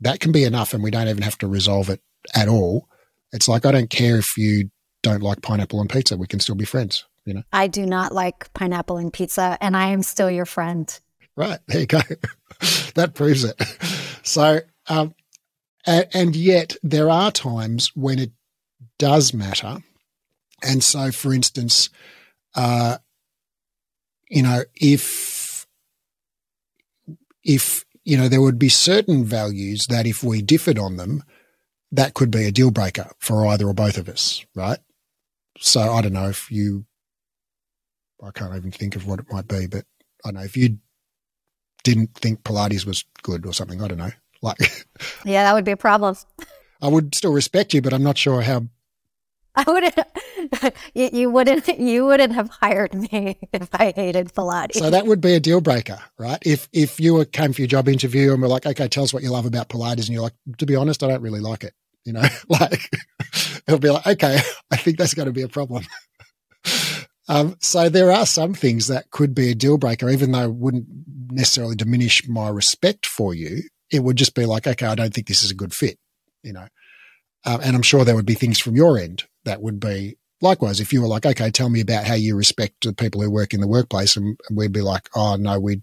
that 0.00 0.20
can 0.20 0.32
be 0.32 0.44
enough. 0.44 0.74
And 0.74 0.82
we 0.82 0.90
don't 0.90 1.08
even 1.08 1.22
have 1.22 1.38
to 1.38 1.46
resolve 1.46 1.90
it 1.90 2.00
at 2.34 2.48
all. 2.48 2.88
It's 3.32 3.48
like, 3.48 3.64
I 3.64 3.72
don't 3.72 3.90
care 3.90 4.18
if 4.18 4.36
you 4.36 4.70
don't 5.02 5.22
like 5.22 5.42
pineapple 5.42 5.80
on 5.80 5.88
pizza. 5.88 6.16
We 6.16 6.26
can 6.26 6.40
still 6.40 6.54
be 6.54 6.64
friends, 6.64 7.04
you 7.24 7.34
know? 7.34 7.42
I 7.52 7.66
do 7.66 7.86
not 7.86 8.12
like 8.12 8.52
pineapple 8.52 8.98
in 8.98 9.10
pizza, 9.10 9.56
and 9.60 9.76
I 9.76 9.88
am 9.88 10.02
still 10.02 10.30
your 10.30 10.44
friend. 10.44 11.00
Right. 11.36 11.58
There 11.66 11.80
you 11.80 11.86
go. 11.86 12.00
that 12.94 13.12
proves 13.14 13.44
it. 13.44 13.60
So, 14.22 14.60
um, 14.88 15.14
and, 15.86 16.06
and 16.12 16.36
yet 16.36 16.76
there 16.82 17.10
are 17.10 17.32
times 17.32 17.90
when 17.94 18.18
it 18.18 18.32
does 18.98 19.34
matter. 19.34 19.78
And 20.62 20.84
so, 20.84 21.10
for 21.10 21.32
instance, 21.32 21.90
uh, 22.54 22.98
you 24.28 24.42
know, 24.42 24.62
if, 24.74 25.66
if, 27.42 27.84
you 28.04 28.16
know, 28.16 28.28
there 28.28 28.40
would 28.40 28.58
be 28.58 28.68
certain 28.68 29.24
values 29.24 29.86
that 29.88 30.06
if 30.06 30.22
we 30.22 30.42
differed 30.42 30.78
on 30.78 30.96
them, 30.96 31.24
that 31.90 32.14
could 32.14 32.30
be 32.30 32.44
a 32.44 32.52
deal 32.52 32.70
breaker 32.70 33.10
for 33.18 33.46
either 33.46 33.66
or 33.66 33.74
both 33.74 33.98
of 33.98 34.08
us, 34.08 34.44
right? 34.54 34.78
So 35.58 35.80
I 35.80 36.00
don't 36.00 36.14
know 36.14 36.28
if 36.28 36.50
you, 36.50 36.86
I 38.22 38.30
can't 38.30 38.54
even 38.54 38.70
think 38.70 38.96
of 38.96 39.06
what 39.06 39.18
it 39.18 39.26
might 39.30 39.48
be, 39.48 39.66
but 39.66 39.84
I 40.24 40.28
don't 40.28 40.34
know 40.34 40.44
if 40.44 40.56
you 40.56 40.78
didn't 41.84 42.14
think 42.14 42.42
Pilates 42.42 42.86
was 42.86 43.04
good 43.22 43.46
or 43.46 43.52
something. 43.52 43.82
I 43.82 43.88
don't 43.88 43.98
know. 43.98 44.10
Like, 44.42 44.58
yeah, 45.24 45.44
that 45.44 45.54
would 45.54 45.64
be 45.64 45.72
a 45.72 45.76
problem. 45.76 46.16
I 46.80 46.88
would 46.88 47.14
still 47.14 47.32
respect 47.32 47.74
you, 47.74 47.82
but 47.82 47.92
I'm 47.92 48.02
not 48.02 48.18
sure 48.18 48.42
how 48.42 48.66
I 49.54 49.64
wouldn't. 49.66 49.94
You, 50.94 51.08
you, 51.12 51.30
wouldn't. 51.30 51.66
You 51.78 52.04
wouldn't 52.04 52.34
have 52.34 52.50
hired 52.50 52.94
me 52.94 53.38
if 53.52 53.68
I 53.72 53.92
hated 53.96 54.34
Pilates. 54.34 54.74
So 54.74 54.90
that 54.90 55.06
would 55.06 55.20
be 55.20 55.34
a 55.34 55.40
deal 55.40 55.60
breaker, 55.60 55.98
right? 56.18 56.38
If 56.44 56.68
if 56.72 57.00
you 57.00 57.14
were, 57.14 57.24
came 57.24 57.52
for 57.52 57.62
your 57.62 57.68
job 57.68 57.88
interview 57.88 58.32
and 58.32 58.42
we're 58.42 58.48
like, 58.48 58.66
okay, 58.66 58.88
tell 58.88 59.04
us 59.04 59.14
what 59.14 59.22
you 59.22 59.30
love 59.30 59.46
about 59.46 59.68
Pilates, 59.68 60.06
and 60.06 60.08
you're 60.08 60.22
like, 60.22 60.34
to 60.58 60.66
be 60.66 60.76
honest, 60.76 61.02
I 61.02 61.08
don't 61.08 61.22
really 61.22 61.40
like 61.40 61.64
it. 61.64 61.74
You 62.04 62.12
know, 62.12 62.22
like 62.48 62.90
it'll 63.66 63.78
be 63.78 63.90
like, 63.90 64.06
okay, 64.06 64.40
I 64.70 64.76
think 64.76 64.98
that's 64.98 65.14
going 65.14 65.26
to 65.26 65.32
be 65.32 65.42
a 65.42 65.48
problem. 65.48 65.84
Um, 67.28 67.56
so 67.60 67.88
there 67.88 68.12
are 68.12 68.26
some 68.26 68.54
things 68.54 68.88
that 68.88 69.10
could 69.10 69.34
be 69.34 69.50
a 69.50 69.54
deal 69.54 69.78
breaker, 69.78 70.10
even 70.10 70.32
though 70.32 70.44
it 70.44 70.54
wouldn't 70.54 70.86
necessarily 71.30 71.76
diminish 71.76 72.26
my 72.28 72.48
respect 72.48 73.06
for 73.06 73.34
you. 73.34 73.62
It 73.90 74.02
would 74.02 74.16
just 74.16 74.34
be 74.34 74.46
like, 74.46 74.66
okay, 74.66 74.86
I 74.86 74.94
don't 74.94 75.14
think 75.14 75.26
this 75.26 75.42
is 75.42 75.50
a 75.50 75.56
good 75.56 75.74
fit. 75.74 75.98
You 76.42 76.52
know, 76.52 76.66
um, 77.44 77.60
and 77.62 77.76
I'm 77.76 77.82
sure 77.82 78.04
there 78.04 78.16
would 78.16 78.26
be 78.26 78.34
things 78.34 78.58
from 78.58 78.74
your 78.74 78.98
end 78.98 79.24
that 79.44 79.62
would 79.62 79.78
be 79.78 80.16
likewise. 80.40 80.80
If 80.80 80.92
you 80.92 81.00
were 81.00 81.08
like, 81.08 81.24
okay, 81.24 81.50
tell 81.50 81.68
me 81.68 81.80
about 81.80 82.04
how 82.04 82.14
you 82.14 82.36
respect 82.36 82.84
the 82.84 82.92
people 82.92 83.22
who 83.22 83.30
work 83.30 83.54
in 83.54 83.60
the 83.60 83.68
workplace, 83.68 84.16
and, 84.16 84.38
and 84.48 84.58
we'd 84.58 84.72
be 84.72 84.82
like, 84.82 85.08
oh 85.14 85.36
no, 85.36 85.60
we'd 85.60 85.82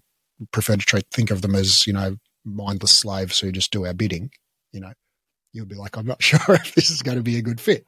prefer 0.52 0.76
to 0.76 0.84
treat, 0.84 1.06
think 1.10 1.30
of 1.30 1.42
them 1.42 1.54
as 1.54 1.86
you 1.86 1.92
know 1.92 2.16
mindless 2.44 2.92
slaves 2.92 3.38
who 3.40 3.52
just 3.52 3.72
do 3.72 3.86
our 3.86 3.94
bidding. 3.94 4.30
You 4.72 4.80
know, 4.80 4.92
you'll 5.52 5.66
be 5.66 5.76
like, 5.76 5.96
I'm 5.96 6.06
not 6.06 6.22
sure 6.22 6.40
if 6.54 6.74
this 6.74 6.90
is 6.90 7.02
going 7.02 7.16
to 7.16 7.22
be 7.22 7.38
a 7.38 7.42
good 7.42 7.60
fit. 7.60 7.86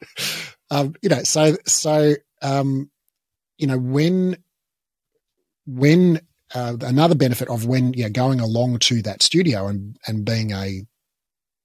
Um, 0.70 0.94
you 1.02 1.10
know, 1.10 1.22
so 1.22 1.56
so 1.66 2.14
um, 2.40 2.90
you 3.62 3.68
know 3.68 3.78
when 3.78 4.36
when 5.64 6.20
uh, 6.54 6.76
another 6.82 7.14
benefit 7.14 7.48
of 7.48 7.64
when 7.64 7.94
you're 7.94 8.10
going 8.10 8.40
along 8.40 8.80
to 8.80 9.00
that 9.02 9.22
studio 9.22 9.68
and 9.68 9.96
and 10.06 10.24
being 10.24 10.52
a 10.52 10.82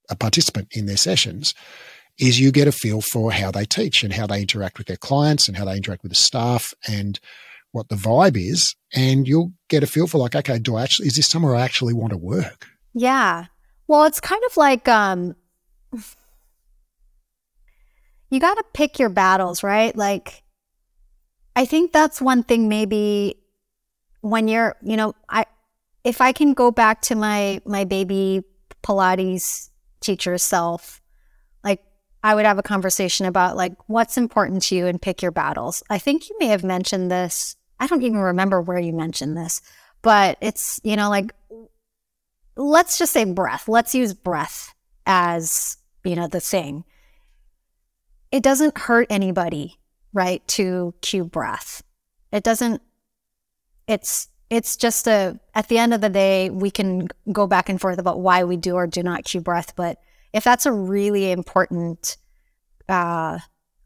a 0.08 0.16
participant 0.16 0.68
in 0.70 0.86
their 0.86 0.96
sessions 0.96 1.54
is 2.18 2.40
you 2.40 2.50
get 2.50 2.66
a 2.66 2.72
feel 2.72 3.00
for 3.00 3.30
how 3.30 3.50
they 3.50 3.64
teach 3.64 4.02
and 4.02 4.12
how 4.12 4.26
they 4.26 4.40
interact 4.40 4.78
with 4.78 4.86
their 4.86 4.96
clients 4.96 5.46
and 5.48 5.56
how 5.56 5.64
they 5.64 5.76
interact 5.76 6.02
with 6.02 6.10
the 6.10 6.16
staff 6.16 6.72
and 6.88 7.20
what 7.72 7.88
the 7.88 7.94
vibe 7.94 8.36
is. 8.36 8.74
And 8.94 9.28
you'll 9.28 9.52
get 9.68 9.82
a 9.84 9.86
feel 9.86 10.06
for 10.08 10.18
like, 10.18 10.34
okay, 10.34 10.58
do 10.58 10.76
I 10.76 10.82
actually, 10.82 11.08
is 11.08 11.16
this 11.16 11.28
somewhere 11.28 11.54
I 11.54 11.60
actually 11.60 11.94
want 11.94 12.10
to 12.10 12.16
work? 12.16 12.66
Yeah. 12.92 13.44
Well, 13.86 14.04
it's 14.04 14.18
kind 14.20 14.42
of 14.46 14.56
like, 14.56 14.88
um, 14.88 15.36
you 18.30 18.40
got 18.40 18.54
to 18.54 18.64
pick 18.74 18.98
your 18.98 19.10
battles, 19.10 19.62
right? 19.62 19.94
Like, 19.94 20.42
I 21.56 21.64
think 21.64 21.92
that's 21.92 22.20
one 22.20 22.42
thing 22.42 22.68
maybe 22.68 23.36
when 24.20 24.48
you're, 24.48 24.76
you 24.82 24.96
know, 24.96 25.14
I, 25.28 25.46
if 26.04 26.20
I 26.20 26.32
can 26.32 26.54
go 26.54 26.70
back 26.70 27.02
to 27.02 27.14
my, 27.14 27.60
my 27.64 27.84
baby 27.84 28.44
Pilates 28.82 29.70
teacher 30.00 30.38
self, 30.38 31.00
like 31.64 31.82
I 32.22 32.34
would 32.34 32.46
have 32.46 32.58
a 32.58 32.62
conversation 32.62 33.26
about 33.26 33.56
like 33.56 33.74
what's 33.86 34.16
important 34.16 34.62
to 34.64 34.76
you 34.76 34.86
and 34.86 35.02
pick 35.02 35.22
your 35.22 35.32
battles. 35.32 35.82
I 35.90 35.98
think 35.98 36.28
you 36.28 36.36
may 36.38 36.46
have 36.46 36.64
mentioned 36.64 37.10
this. 37.10 37.56
I 37.80 37.86
don't 37.86 38.02
even 38.02 38.18
remember 38.18 38.60
where 38.60 38.78
you 38.78 38.92
mentioned 38.92 39.36
this, 39.36 39.60
but 40.02 40.38
it's, 40.40 40.80
you 40.84 40.96
know, 40.96 41.10
like 41.10 41.32
let's 42.56 42.98
just 42.98 43.12
say 43.12 43.24
breath. 43.24 43.68
Let's 43.68 43.94
use 43.94 44.12
breath 44.14 44.74
as, 45.06 45.76
you 46.04 46.16
know, 46.16 46.28
the 46.28 46.40
thing. 46.40 46.84
It 48.30 48.42
doesn't 48.42 48.76
hurt 48.76 49.06
anybody, 49.10 49.78
right, 50.18 50.46
to 50.48 50.92
cue 51.00 51.24
breath. 51.24 51.82
It 52.32 52.42
doesn't 52.42 52.82
it's 53.86 54.28
it's 54.50 54.76
just 54.76 55.06
a 55.06 55.38
at 55.54 55.68
the 55.68 55.78
end 55.78 55.94
of 55.94 56.00
the 56.00 56.10
day 56.10 56.50
we 56.50 56.70
can 56.70 57.08
go 57.32 57.46
back 57.46 57.68
and 57.68 57.80
forth 57.80 57.98
about 57.98 58.20
why 58.20 58.42
we 58.42 58.56
do 58.56 58.74
or 58.74 58.86
do 58.86 59.02
not 59.02 59.24
cue 59.24 59.40
breath, 59.40 59.76
but 59.76 59.98
if 60.32 60.42
that's 60.42 60.66
a 60.66 60.72
really 60.72 61.30
important 61.30 62.16
uh, 62.88 63.38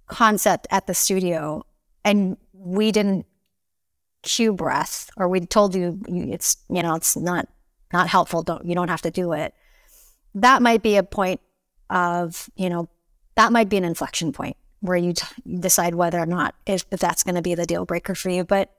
concept 0.07 0.67
at 0.71 0.87
the 0.87 0.95
studio 0.95 1.65
and 2.03 2.39
we 2.53 2.91
didn't 2.93 3.27
cue 4.23 4.55
breath 4.55 5.11
or 5.17 5.29
we 5.29 5.41
told 5.41 5.75
you 5.75 6.01
it's 6.09 6.57
you 6.71 6.83
know 6.83 6.95
it's 6.95 7.17
not 7.17 7.49
not 7.93 8.09
helpful 8.09 8.43
don't 8.43 8.65
you 8.65 8.75
don't 8.75 8.89
have 8.89 9.03
to 9.03 9.11
do 9.11 9.33
it 9.33 9.53
that 10.35 10.63
might 10.63 10.81
be 10.81 10.97
a 10.97 11.03
point 11.03 11.41
of 11.91 12.49
you 12.55 12.71
know 12.71 12.89
that 13.35 13.51
might 13.51 13.69
be 13.69 13.77
an 13.77 13.85
inflection 13.85 14.33
point 14.33 14.57
where 14.83 14.97
you 14.97 15.15
t- 15.15 15.27
decide 15.61 15.95
whether 15.95 16.19
or 16.19 16.27
not 16.27 16.55
if, 16.67 16.85
if 16.91 17.01
that's 17.01 17.23
going 17.23 17.37
to 17.37 17.43
be 17.43 17.55
the 17.55 17.65
deal 17.65 17.87
breaker 17.87 18.15
for 18.15 18.29
you 18.29 18.45
but 18.45 18.71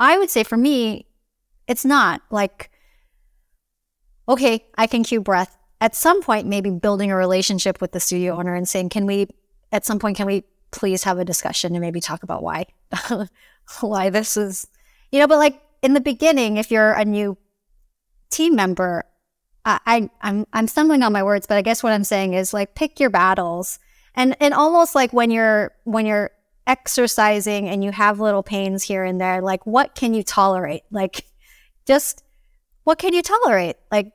i 0.00 0.16
would 0.16 0.30
say 0.30 0.42
for 0.42 0.56
me 0.56 1.04
it's 1.66 1.84
not 1.84 2.22
like 2.30 2.70
okay 4.28 4.64
i 4.76 4.86
can 4.86 5.04
cue 5.04 5.20
breath. 5.20 5.56
At 5.80 5.94
some 5.94 6.22
point 6.22 6.48
maybe 6.48 6.70
building 6.70 7.12
a 7.12 7.16
relationship 7.16 7.80
with 7.80 7.92
the 7.92 8.00
studio 8.00 8.36
owner 8.36 8.54
and 8.54 8.68
saying 8.68 8.88
can 8.88 9.06
we 9.06 9.28
at 9.70 9.84
some 9.84 9.98
point 9.98 10.16
can 10.16 10.26
we 10.26 10.44
please 10.70 11.04
have 11.04 11.18
a 11.18 11.24
discussion 11.24 11.74
and 11.74 11.80
maybe 11.80 12.00
talk 12.00 12.22
about 12.22 12.42
why 12.42 12.66
why 13.80 14.10
this 14.10 14.36
is 14.36 14.66
you 15.12 15.18
know 15.18 15.26
but 15.26 15.38
like 15.38 15.60
in 15.82 15.94
the 15.94 16.00
beginning 16.00 16.56
if 16.56 16.70
you're 16.70 16.92
a 16.92 17.04
new 17.04 17.36
team 18.30 18.54
member 18.54 19.04
I, 19.64 19.78
I 19.86 20.10
I'm 20.20 20.46
I'm 20.52 20.68
stumbling 20.68 21.02
on 21.02 21.12
my 21.12 21.22
words 21.22 21.46
but 21.46 21.56
I 21.56 21.62
guess 21.62 21.82
what 21.82 21.92
I'm 21.92 22.04
saying 22.04 22.34
is 22.34 22.52
like 22.52 22.74
pick 22.74 23.00
your 23.00 23.10
battles 23.10 23.78
and 24.14 24.36
and 24.40 24.54
almost 24.54 24.94
like 24.94 25.12
when 25.12 25.30
you're 25.30 25.72
when 25.84 26.06
you're 26.06 26.30
exercising 26.66 27.68
and 27.68 27.82
you 27.82 27.90
have 27.90 28.20
little 28.20 28.42
pains 28.42 28.82
here 28.82 29.02
and 29.02 29.20
there 29.20 29.40
like 29.40 29.64
what 29.66 29.94
can 29.94 30.12
you 30.12 30.22
tolerate 30.22 30.82
like 30.90 31.24
just 31.86 32.22
what 32.84 32.98
can 32.98 33.14
you 33.14 33.22
tolerate 33.22 33.76
like 33.90 34.12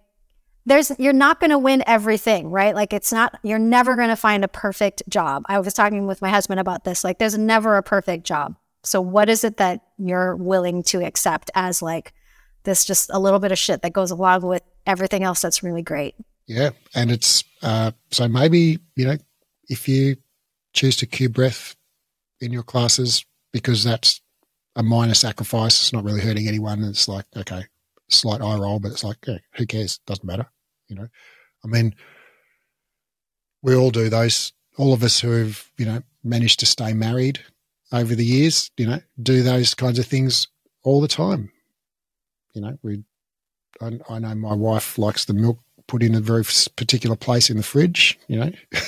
there's 0.66 0.92
you're 0.98 1.14
not 1.14 1.40
going 1.40 1.50
to 1.50 1.58
win 1.58 1.84
everything, 1.86 2.50
right? 2.50 2.74
Like 2.74 2.94
it's 2.94 3.12
not 3.12 3.38
you're 3.44 3.60
never 3.60 3.96
going 3.96 4.10
to 4.10 4.16
find 4.16 4.44
a 4.44 4.48
perfect 4.48 5.04
job. 5.10 5.44
I 5.48 5.60
was 5.60 5.74
talking 5.74 6.08
with 6.08 6.22
my 6.22 6.30
husband 6.30 6.60
about 6.60 6.84
this. 6.84 7.04
Like 7.04 7.20
there's 7.20 7.38
never 7.38 7.76
a 7.78 7.84
perfect 7.84 8.26
job. 8.26 8.56
So 8.84 9.02
what 9.02 9.30
is 9.30 9.44
it 9.44 9.58
that 9.58 9.82
you're 9.98 10.36
willing 10.36 10.84
to 10.84 11.06
accept 11.06 11.52
as 11.56 11.82
like 11.82 12.14
this 12.64 12.86
just 12.86 13.10
a 13.14 13.20
little 13.20 13.40
bit 13.40 13.52
of 13.52 13.60
shit 13.60 13.82
that 13.82 13.94
goes 13.94 14.12
along 14.12 14.42
with 14.44 14.64
everything 14.86 15.24
else 15.24 15.42
that's 15.42 15.64
really 15.64 15.82
great? 15.82 16.16
Yeah, 16.48 16.72
and 16.94 17.12
it's 17.12 17.44
uh, 17.62 17.92
so 18.12 18.28
maybe 18.28 18.80
you 18.96 19.06
know 19.06 19.18
if 19.70 19.88
you 19.88 20.18
choose 20.74 20.96
to 20.98 21.06
cue 21.06 21.30
breath 21.30 21.76
in 22.42 22.52
your 22.52 22.64
classes 22.64 23.26
because 23.52 23.84
that's 23.84 24.22
a 24.76 24.84
minor 24.84 25.14
sacrifice. 25.14 25.82
It's 25.82 25.94
not 25.94 26.04
really 26.04 26.22
hurting 26.22 26.48
anyone. 26.48 26.84
It's 26.84 27.08
like 27.08 27.26
okay, 27.36 27.64
slight 28.10 28.42
eye 28.42 28.58
roll, 28.58 28.80
but 28.80 28.92
it's 28.92 29.04
like 29.04 29.26
who 29.56 29.66
cares? 29.66 30.00
Doesn't 30.08 30.26
matter. 30.26 30.48
You 30.88 30.96
know, 30.96 31.08
I 31.64 31.68
mean, 31.68 31.96
we 33.62 33.76
all 33.76 33.92
do 33.92 34.10
those. 34.10 34.54
All 34.78 34.94
of 34.94 35.04
us 35.04 35.20
who 35.20 35.32
have, 35.32 35.72
you 35.78 35.86
know, 35.86 36.02
managed 36.24 36.60
to 36.60 36.66
stay 36.66 36.94
married 36.94 37.40
over 37.92 38.16
the 38.16 38.26
years, 38.26 38.72
you 38.78 38.88
know, 38.88 39.00
do 39.22 39.44
those 39.44 39.74
kinds 39.74 40.00
of 40.00 40.06
things 40.06 40.48
all 40.84 41.00
the 41.00 41.08
time. 41.08 41.52
You 42.54 42.62
know, 42.62 42.78
we, 42.82 43.04
I, 43.82 44.00
I 44.10 44.20
know 44.20 44.36
my 44.36 44.54
wife 44.54 44.98
likes 44.98 45.26
the 45.26 45.34
milk 45.34 45.60
put 45.88 46.04
in 46.04 46.16
a 46.16 46.20
very 46.20 46.44
particular 46.76 47.16
place 47.16 47.50
in 47.50 47.58
the 47.58 47.64
fridge, 47.64 48.20
you 48.28 48.38
know. 48.38 48.52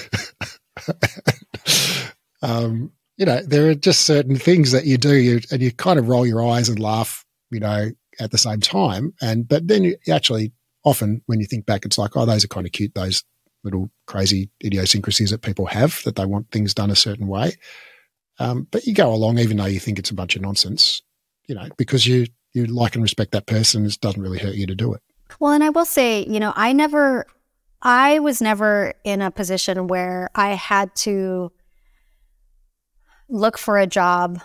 um, 2.42 2.92
you 3.18 3.26
know, 3.26 3.42
there 3.42 3.70
are 3.70 3.76
just 3.76 4.02
certain 4.02 4.36
things 4.36 4.72
that 4.72 4.86
you 4.86 4.98
do, 4.98 5.16
you, 5.16 5.40
and 5.52 5.62
you 5.62 5.72
kind 5.72 6.00
of 6.00 6.10
roll 6.10 6.26
your 6.26 6.46
eyes 6.46 6.70
and 6.70 6.80
laugh, 6.80 7.26
you 7.50 7.60
know, 7.60 7.92
at 8.20 8.32
the 8.32 8.38
same 8.38 8.60
time. 8.60 9.14
And 9.22 9.48
but 9.48 9.68
then 9.68 9.84
you 9.84 9.98
actually 10.12 10.52
often 10.84 11.22
when 11.26 11.40
you 11.40 11.46
think 11.46 11.66
back, 11.66 11.86
it's 11.86 11.98
like, 11.98 12.16
oh, 12.16 12.26
those 12.26 12.44
are 12.44 12.50
kind 12.50 12.66
of 12.66 12.72
cute, 12.72 12.94
those 12.94 13.24
little 13.64 13.90
crazy 14.06 14.50
idiosyncrasies 14.64 15.32
that 15.32 15.42
people 15.42 15.66
have 15.66 16.02
that 16.04 16.16
they 16.16 16.26
want 16.26 16.52
things 16.52 16.74
done 16.74 16.92
a 16.92 16.96
certain 16.96 17.28
way. 17.28 17.54
Um, 18.38 18.68
but 18.70 18.86
you 18.86 18.94
go 18.94 19.14
along, 19.14 19.40
even 19.40 19.58
though 19.58 19.66
you 19.66 19.80
think 19.80 19.98
it's 19.98 20.12
a 20.12 20.16
bunch 20.16 20.36
of 20.36 20.42
nonsense, 20.42 21.02
you 21.48 21.56
know, 21.56 21.70
because 21.78 22.06
you 22.06 22.28
you 22.56 22.66
like 22.66 22.96
and 22.96 23.04
respect 23.04 23.32
that 23.34 23.46
person. 23.46 23.86
It 23.86 23.98
doesn't 24.02 24.22
really 24.22 24.40
hurt 24.40 24.56
you 24.56 24.66
to 24.68 24.76
do 24.76 24.94
it. 24.94 25.02
Well, 25.40 25.52
and 25.52 25.64
I 25.64 25.70
will 25.70 25.86
say, 25.86 26.26
you 26.26 26.40
know, 26.40 26.54
I 26.56 26.72
never, 26.72 27.28
I 27.86 28.18
was 28.18 28.42
never 28.42 28.96
in 29.04 29.22
a 29.22 29.30
position 29.30 29.86
where 29.86 30.32
I 30.34 30.56
had 30.56 30.96
to 30.96 31.52
look 33.30 33.60
for 33.60 33.78
a 33.78 33.86
job 33.86 34.42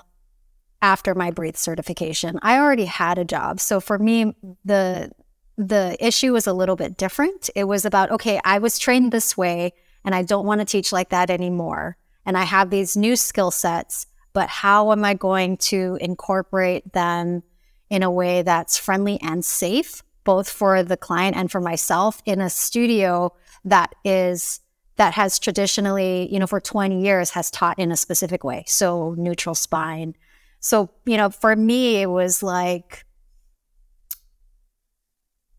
after 0.83 1.15
my 1.15 1.31
breathe 1.31 1.57
certification. 1.57 2.39
I 2.43 2.59
already 2.59 2.85
had 2.85 3.17
a 3.17 3.25
job. 3.25 3.59
So 3.59 3.81
for 3.81 3.99
me, 3.99 4.35
the 4.65 5.11
the 5.57 5.97
issue 5.99 6.33
was 6.33 6.47
a 6.47 6.53
little 6.53 6.77
bit 6.77 6.97
different. 6.97 7.51
It 7.55 7.65
was 7.65 7.85
about, 7.85 8.11
okay, 8.13 8.41
I 8.45 8.59
was 8.59 8.79
trained 8.79 9.13
this 9.13 9.37
way 9.37 9.73
and 10.05 10.15
I 10.15 10.23
don't 10.23 10.47
want 10.47 10.61
to 10.61 10.65
teach 10.65 10.91
like 10.91 11.11
that 11.11 11.29
anymore. 11.29 11.99
And 12.25 12.37
I 12.37 12.45
have 12.45 12.71
these 12.71 12.97
new 12.97 13.15
skill 13.15 13.51
sets, 13.51 14.07
but 14.33 14.49
how 14.49 14.93
am 14.93 15.05
I 15.05 15.13
going 15.13 15.59
to 15.59 15.99
incorporate 16.01 16.95
them 16.95 17.43
in 17.91 18.03
a 18.03 18.11
way 18.11 18.41
that's 18.41 18.79
friendly 18.79 19.21
and 19.21 19.45
safe, 19.45 20.03
both 20.25 20.49
for 20.49 20.83
the 20.83 20.97
client 20.97 21.37
and 21.37 21.51
for 21.51 21.61
myself 21.61 22.23
in 22.25 22.41
a 22.41 22.51
studio 22.51 23.33
that 23.65 23.95
is 24.05 24.61
that 24.97 25.15
has 25.15 25.39
traditionally, 25.39 26.29
you 26.31 26.39
know, 26.39 26.47
for 26.47 26.61
20 26.61 27.03
years 27.03 27.31
has 27.31 27.51
taught 27.51 27.79
in 27.79 27.91
a 27.91 27.97
specific 27.97 28.45
way. 28.45 28.65
So 28.67 29.15
neutral 29.17 29.55
spine. 29.55 30.15
So, 30.61 30.91
you 31.07 31.17
know, 31.17 31.31
for 31.31 31.57
me, 31.57 32.03
it 32.03 32.11
was 32.11 32.43
like, 32.43 33.07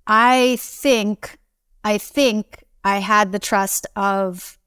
I 0.06 0.58
think, 0.60 1.40
I 1.84 1.98
think 1.98 2.64
I 2.84 3.00
had 3.00 3.32
the 3.32 3.40
trust 3.40 3.88
of 3.96 4.60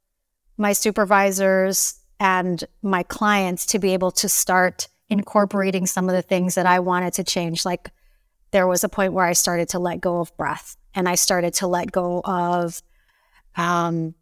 my 0.57 0.73
supervisors 0.73 2.01
and 2.19 2.65
my 2.83 3.05
clients 3.05 3.67
to 3.67 3.79
be 3.79 3.93
able 3.93 4.11
to 4.11 4.29
start 4.29 4.89
incorporating 5.09 5.87
some 5.87 6.09
of 6.09 6.17
the 6.17 6.23
things 6.23 6.57
that 6.57 6.67
I 6.67 6.81
wanted 6.81 7.13
to 7.15 7.23
change. 7.23 7.65
Like 7.65 7.93
there 8.55 8.69
was 8.69 8.85
a 8.85 8.89
point 8.89 9.13
where 9.13 9.25
I 9.27 9.33
started 9.33 9.69
to 9.71 9.81
let 9.81 10.01
go 10.01 10.21
of 10.21 10.35
breath 10.37 10.77
and 10.95 11.09
I 11.09 11.17
started 11.17 11.55
to 11.55 11.67
let 11.67 11.91
go 11.91 12.23
of 12.25 12.81
um, 13.57 14.15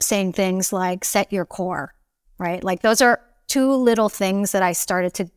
saying 0.00 0.32
things 0.32 0.72
like 0.72 1.04
set 1.04 1.32
your 1.32 1.44
core, 1.44 1.94
right? 2.36 2.64
Like 2.64 2.82
those 2.82 3.00
are 3.00 3.20
two 3.46 3.72
little 3.72 4.08
things 4.08 4.50
that 4.50 4.64
I 4.64 4.72
started 4.72 5.14
to 5.14 5.30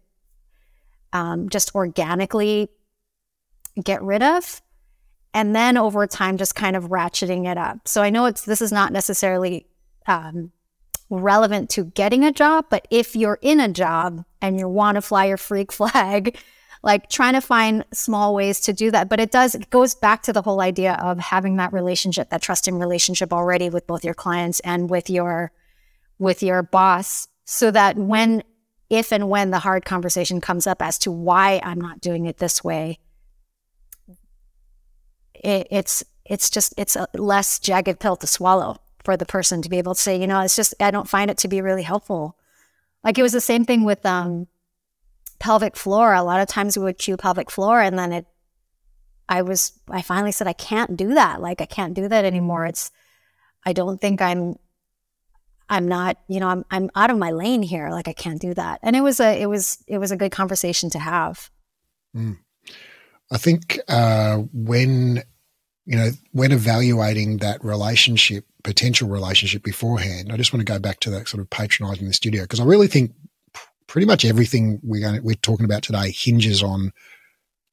um, 1.14 1.48
just 1.50 1.76
organically 1.76 2.70
get 3.84 4.02
rid 4.02 4.24
of. 4.24 4.64
And 5.36 5.56
then 5.56 5.78
over 5.78 6.08
time, 6.08 6.38
just 6.38 6.56
kind 6.56 6.76
of 6.76 6.86
ratcheting 6.86 7.48
it 7.48 7.60
up. 7.60 7.88
So 7.88 8.02
I 8.02 8.10
know 8.10 8.26
it's 8.26 8.46
this 8.46 8.64
is 8.64 8.72
not 8.72 8.92
necessarily 8.92 9.68
um, 10.08 10.52
relevant 11.12 11.70
to 11.72 11.84
getting 11.84 12.26
a 12.26 12.32
job, 12.32 12.66
but 12.72 12.88
if 12.90 13.16
you're 13.16 13.38
in 13.44 13.60
a 13.60 13.70
job 13.70 14.26
and 14.42 14.60
you 14.60 14.68
want 14.68 14.96
to 14.96 15.04
fly 15.04 15.26
your 15.26 15.38
freak 15.38 15.72
flag, 15.72 16.36
like 16.88 17.10
trying 17.10 17.34
to 17.34 17.42
find 17.42 17.84
small 17.94 18.34
ways 18.34 18.62
to 18.62 18.72
do 18.72 18.90
that. 18.92 19.10
But 19.10 19.20
it 19.20 19.30
does, 19.30 19.54
it 19.54 19.70
goes 19.70 19.94
back 19.94 20.24
to 20.24 20.32
the 20.32 20.42
whole 20.42 20.62
idea 20.62 20.94
of 20.94 21.20
having 21.20 21.58
that 21.58 21.74
relationship, 21.74 22.30
that 22.30 22.42
trusting 22.42 22.80
relationship 22.80 23.34
already 23.34 23.70
with 23.70 23.86
both 23.86 24.06
your 24.06 24.14
clients 24.14 24.62
and 24.62 24.90
with 24.90 25.10
your, 25.10 25.52
with 26.18 26.42
your 26.42 26.64
boss 26.64 27.28
so 27.44 27.72
that 27.72 27.98
when, 27.98 28.42
if 28.90 29.12
and 29.12 29.28
when 29.28 29.52
the 29.52 29.60
hard 29.60 29.84
conversation 29.84 30.40
comes 30.40 30.66
up 30.66 30.82
as 30.82 30.98
to 31.00 31.12
why 31.12 31.60
I'm 31.62 31.82
not 31.82 32.00
doing 32.00 32.26
it 32.26 32.38
this 32.38 32.64
way, 32.64 33.00
it, 35.34 35.68
it's, 35.70 36.06
it's 36.24 36.50
just, 36.50 36.74
it's 36.78 36.96
a 36.96 37.10
less 37.14 37.60
jagged 37.60 38.00
pill 38.00 38.16
to 38.16 38.28
swallow 38.28 38.78
for 39.04 39.18
the 39.18 39.26
person 39.26 39.62
to 39.62 39.70
be 39.70 39.78
able 39.78 39.94
to 39.94 40.00
say, 40.02 40.18
you 40.18 40.26
know, 40.26 40.40
it's 40.40 40.56
just, 40.56 40.74
I 40.80 40.92
don't 40.92 41.10
find 41.10 41.30
it 41.30 41.38
to 41.40 41.50
be 41.50 41.60
really 41.60 41.84
helpful. 41.84 42.38
Like 43.04 43.18
it 43.18 43.24
was 43.24 43.34
the 43.34 43.42
same 43.42 43.66
thing 43.66 43.84
with, 43.84 44.06
um, 44.06 44.48
pelvic 45.40 45.76
floor. 45.76 46.14
A 46.14 46.24
lot 46.24 46.42
of 46.42 46.48
times 46.48 46.78
we 46.78 46.84
would 46.84 46.98
cue 46.98 47.18
pelvic 47.18 47.52
floor 47.52 47.80
and 47.82 47.98
then 47.98 48.12
it, 48.12 48.26
I 49.30 49.42
was, 49.42 49.78
I 49.90 50.02
finally 50.02 50.32
said, 50.32 50.48
I 50.48 50.54
can't 50.54 50.96
do 50.96 51.14
that. 51.16 51.42
Like, 51.42 51.62
I 51.62 51.66
can't 51.66 51.94
do 51.94 52.08
that 52.08 52.24
anymore. 52.24 52.66
It's, 52.66 52.92
I 53.66 53.74
don't 53.74 54.00
think 54.00 54.22
I'm, 54.22 54.56
I'm 55.70 55.88
not, 55.88 56.18
you 56.30 56.40
know, 56.40 56.48
I'm, 56.48 56.64
I'm 56.72 56.90
out 56.96 57.10
of 57.10 57.18
my 57.18 57.32
lane 57.32 57.62
here. 57.62 57.90
Like, 57.90 58.08
I 58.08 58.14
can't 58.14 58.40
do 58.40 58.54
that. 58.54 58.80
And 58.82 58.96
it 58.96 59.02
was 59.02 59.20
a, 59.20 59.42
it 59.42 59.48
was, 59.48 59.84
it 59.86 59.98
was 59.98 60.12
a 60.12 60.18
good 60.18 60.32
conversation 60.32 60.90
to 60.92 61.00
have. 61.00 61.50
Mm. 62.16 62.38
I 63.30 63.38
think, 63.38 63.80
uh, 63.90 64.38
when, 64.54 65.24
you 65.86 65.98
know, 65.98 66.12
when 66.32 66.54
evaluating 66.54 67.38
that 67.38 67.62
relationship, 67.64 68.46
potential 68.64 69.10
relationship 69.10 69.64
beforehand, 69.64 70.32
I 70.32 70.38
just 70.38 70.54
want 70.54 70.66
to 70.66 70.72
go 70.72 70.80
back 70.80 71.02
to 71.02 71.10
that 71.12 71.28
sort 71.28 71.42
of 71.42 71.50
patronizing 71.50 72.08
the 72.08 72.14
studio 72.14 72.44
because 72.44 72.62
I 72.62 72.66
really 72.66 72.88
think 72.88 73.12
pretty 73.98 74.06
much 74.06 74.26
everything 74.26 74.80
we're 74.84 75.02
going, 75.02 75.24
we're 75.24 75.34
talking 75.34 75.66
about 75.66 75.82
today 75.82 76.12
hinges 76.12 76.62
on 76.62 76.92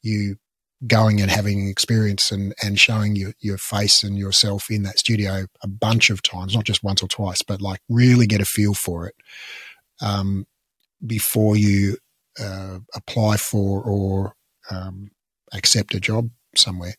you 0.02 0.36
going 0.86 1.20
and 1.20 1.30
having 1.30 1.68
experience 1.68 2.32
and, 2.32 2.54
and 2.62 2.80
showing 2.80 3.14
your, 3.14 3.34
your 3.40 3.58
face 3.58 4.02
and 4.02 4.16
yourself 4.16 4.70
in 4.70 4.84
that 4.84 4.98
studio 4.98 5.44
a 5.62 5.68
bunch 5.68 6.08
of 6.08 6.22
times, 6.22 6.54
not 6.54 6.64
just 6.64 6.82
once 6.82 7.02
or 7.02 7.08
twice, 7.08 7.42
but 7.42 7.60
like 7.60 7.80
really 7.90 8.26
get 8.26 8.40
a 8.40 8.46
feel 8.46 8.72
for 8.72 9.06
it 9.06 9.14
um, 10.00 10.46
before 11.06 11.58
you 11.58 11.98
uh, 12.40 12.78
apply 12.94 13.36
for 13.36 13.82
or 13.82 14.32
um, 14.70 15.10
accept 15.52 15.94
a 15.94 16.00
job 16.00 16.30
somewhere. 16.56 16.94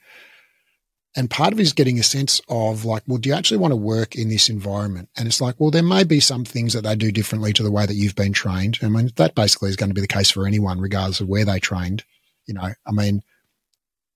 And 1.16 1.30
part 1.30 1.54
of 1.54 1.60
it 1.60 1.64
is 1.64 1.74
getting 1.74 1.98
a 1.98 2.04
sense 2.04 2.42
of 2.50 2.84
like, 2.84 3.04
well, 3.08 3.18
do 3.18 3.30
you 3.30 3.36
actually 3.36 3.58
want 3.58 3.72
to 3.72 3.78
work 3.78 4.16
in 4.16 4.30
this 4.30 4.50
environment? 4.50 5.10
And 5.16 5.28
it's 5.28 5.40
like, 5.40 5.56
well, 5.60 5.72
there 5.72 5.82
may 5.82 6.04
be 6.04 6.20
some 6.20 6.44
things 6.44 6.74
that 6.74 6.84
they 6.84 6.96
do 6.96 7.12
differently 7.12 7.54
to 7.54 7.64
the 7.64 7.72
way 7.72 7.86
that 7.86 7.96
you've 7.96 8.16
been 8.16 8.34
trained. 8.34 8.80
I 8.82 8.90
mean, 8.90 9.12
that 9.16 9.34
basically 9.34 9.70
is 9.70 9.78
going 9.78 9.90
to 9.90 9.96
be 9.96 10.02
the 10.02 10.08
case 10.08 10.30
for 10.30 10.46
anyone, 10.46 10.82
regardless 10.82 11.22
of 11.22 11.30
where 11.30 11.46
they 11.46 11.60
trained. 11.60 12.04
You 12.48 12.56
know, 12.56 12.74
I 12.86 12.92
mean, 12.92 13.24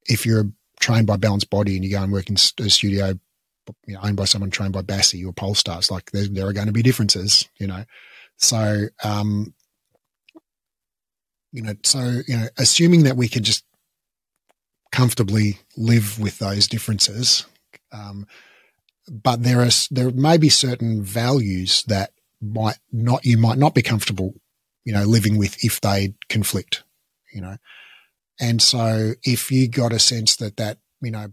if 0.08 0.26
you're 0.26 0.52
trained 0.80 1.08
by 1.08 1.16
Balanced 1.16 1.50
Body 1.50 1.76
and 1.76 1.86
you 1.86 1.92
go 1.92 2.04
and 2.04 2.12
work 2.12 2.30
in 2.30 2.36
a 2.36 2.70
studio 2.70 3.18
you 3.86 3.94
know, 3.94 4.00
owned 4.04 4.18
by 4.18 4.26
someone 4.26 4.50
trained 4.50 4.74
by 4.74 4.82
BASI 4.82 5.24
or 5.24 5.32
Polestar, 5.32 5.78
it's 5.78 5.92
like 5.92 6.12
there, 6.12 6.28
there 6.28 6.48
are 6.48 6.54
going 6.54 6.68
to 6.68 6.74
be 6.74 6.82
differences, 6.82 7.48
you 7.60 7.68
know. 7.68 7.86
So, 8.38 8.88
um, 9.04 9.54
you 11.52 11.62
know, 11.62 11.74
so, 11.84 12.22
you 12.28 12.38
know, 12.38 12.48
assuming 12.58 13.04
that 13.04 13.18
we 13.18 13.28
can 13.28 13.44
just 13.44 13.64
comfortably 14.92 15.60
live 15.78 16.20
with 16.20 16.40
those 16.40 16.68
differences. 16.68 17.46
Um, 17.92 18.28
but 19.10 19.44
there 19.44 19.62
are 19.62 19.70
there 19.92 20.12
may 20.12 20.38
be 20.38 20.50
certain 20.50 21.04
values 21.04 21.84
that 21.88 22.12
might 22.42 22.78
not 22.92 23.26
you 23.26 23.38
might 23.38 23.58
not 23.58 23.74
be 23.74 23.82
comfortable, 23.82 24.36
you 24.86 24.94
know, 24.94 25.04
living 25.04 25.38
with 25.38 25.64
if 25.64 25.82
they 25.82 26.14
conflict, 26.30 26.84
you 27.34 27.42
know. 27.42 27.58
And 28.40 28.62
so 28.62 29.14
if 29.24 29.52
you 29.52 29.68
got 29.68 29.92
a 29.92 30.00
sense 30.00 30.36
that 30.38 30.58
that 30.58 30.78
you 31.02 31.12
know 31.12 31.28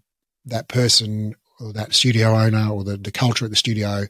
that 0.47 0.69
person 0.69 1.35
or 1.61 1.73
that 1.73 1.95
studio 1.95 2.35
owner 2.37 2.69
or 2.71 2.85
the, 2.85 2.97
the 2.97 3.12
culture 3.12 3.45
at 3.45 3.51
the 3.51 3.57
studio 3.57 4.07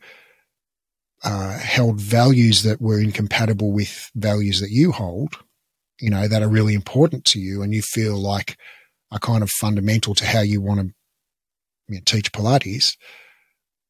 uh, 1.24 1.59
held 1.59 2.00
values 2.00 2.62
that 2.62 2.80
were 2.80 3.00
incompatible 3.00 3.72
with 3.72 4.11
values 4.14 4.61
that 4.61 4.70
you 4.70 4.92
hold, 4.92 5.37
you 6.00 6.11
know, 6.11 6.28
that 6.28 6.42
are 6.42 6.48
really 6.48 6.74
important 6.74 7.24
to 7.24 7.40
you, 7.40 7.62
and 7.62 7.74
you 7.74 7.82
feel 7.82 8.16
like 8.16 8.56
are 9.10 9.18
kind 9.18 9.42
of 9.42 9.50
fundamental 9.50 10.14
to 10.14 10.26
how 10.26 10.40
you 10.40 10.60
want 10.60 10.80
to 10.80 10.94
you 11.88 11.96
know, 11.96 12.00
teach 12.04 12.32
Pilates. 12.32 12.96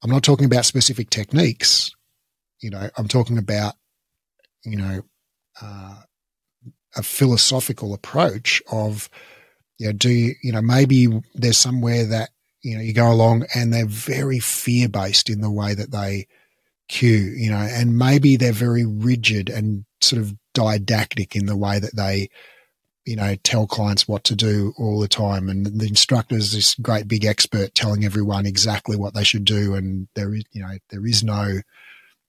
I'm 0.03 0.11
not 0.11 0.23
talking 0.23 0.47
about 0.47 0.65
specific 0.65 1.11
techniques. 1.11 1.91
You 2.61 2.71
know, 2.71 2.91
I'm 2.97 3.09
talking 3.09 3.39
about, 3.39 3.75
you 4.65 4.77
know, 4.77 5.03
uh, 5.61 5.97
a 6.97 7.03
philosophical 7.03 7.95
approach 7.95 8.63
of, 8.71 9.09
you 9.79 9.87
know, 9.87 9.93
do 9.93 10.11
you, 10.11 10.35
you 10.43 10.53
know, 10.53 10.63
maybe 10.63 11.09
there's 11.35 11.59
somewhere 11.59 12.05
that, 12.07 12.31
you 12.63 12.77
know, 12.77 12.83
you 12.83 12.93
go 12.93 13.11
along 13.11 13.45
and 13.55 13.73
they're 13.73 13.87
very 13.87 14.39
fear 14.39 14.89
based 14.89 15.29
in 15.31 15.41
the 15.41 15.51
way 15.51 15.75
that 15.75 15.93
they 15.93 16.27
cue, 16.89 17.35
you 17.37 17.51
know, 17.51 17.59
and 17.59 17.99
maybe 17.99 18.37
they're 18.37 18.53
very 18.53 18.85
rigid 18.85 19.49
and 19.51 19.85
sort 20.01 20.23
of 20.23 20.35
didactic 20.55 21.37
in 21.37 21.47
the 21.47 21.57
way 21.57 21.79
that 21.79 21.97
they 21.97 22.29
you 23.07 23.15
know, 23.15 23.37
tell 23.45 23.69
clients 23.69 24.09
what 24.09 24.25
to 24.25 24.35
do 24.35 24.75
all 24.77 24.99
the 24.99 25.07
time. 25.09 25.49
And 25.49 25.65
the 25.65 25.87
instructor 25.87 26.35
is 26.35 26.53
this 26.53 26.75
great 26.75 27.07
big 27.07 27.25
expert 27.25 27.73
telling 27.73 28.05
everyone 28.05 28.47
exactly 28.47 28.97
what 28.97 29.15
they 29.15 29.23
should 29.23 29.45
do. 29.45 29.75
And 29.75 30.09
there 30.17 30.35
is, 30.35 30.43
you 30.51 30.63
know, 30.63 30.77
there 30.91 31.07
is 31.07 31.23
no 31.23 31.61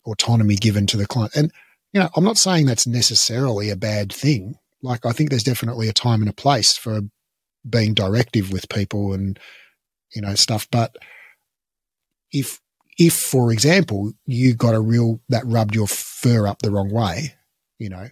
autonomy 0.05 0.55
given 0.55 0.85
to 0.87 0.97
the 0.97 1.07
client. 1.07 1.35
And, 1.35 1.51
you 1.93 1.99
know, 1.99 2.09
I'm 2.15 2.23
not 2.23 2.37
saying 2.37 2.67
that's 2.67 2.85
necessarily 2.85 3.71
a 3.71 3.75
bad 3.75 4.13
thing. 4.13 4.55
Like, 4.83 5.03
I 5.03 5.13
think 5.13 5.31
there's 5.31 5.43
definitely 5.43 5.89
a 5.89 5.93
time 5.93 6.21
and 6.21 6.29
a 6.29 6.33
place 6.33 6.77
for 6.77 7.01
being 7.67 7.95
directive 7.95 8.51
with 8.51 8.69
people 8.69 9.13
and, 9.13 9.39
you 10.13 10.21
know, 10.21 10.35
stuff. 10.35 10.67
But 10.71 10.95
if, 12.31 12.61
if, 12.99 13.15
for 13.15 13.51
example, 13.51 14.13
you 14.27 14.53
got 14.53 14.75
a 14.75 14.79
real, 14.79 15.21
that 15.29 15.45
rubbed 15.47 15.73
your 15.73 15.87
fur 15.87 16.45
up 16.45 16.61
the 16.61 16.69
wrong 16.69 16.91
way, 16.91 17.33
you 17.79 17.89
know, 17.89 18.09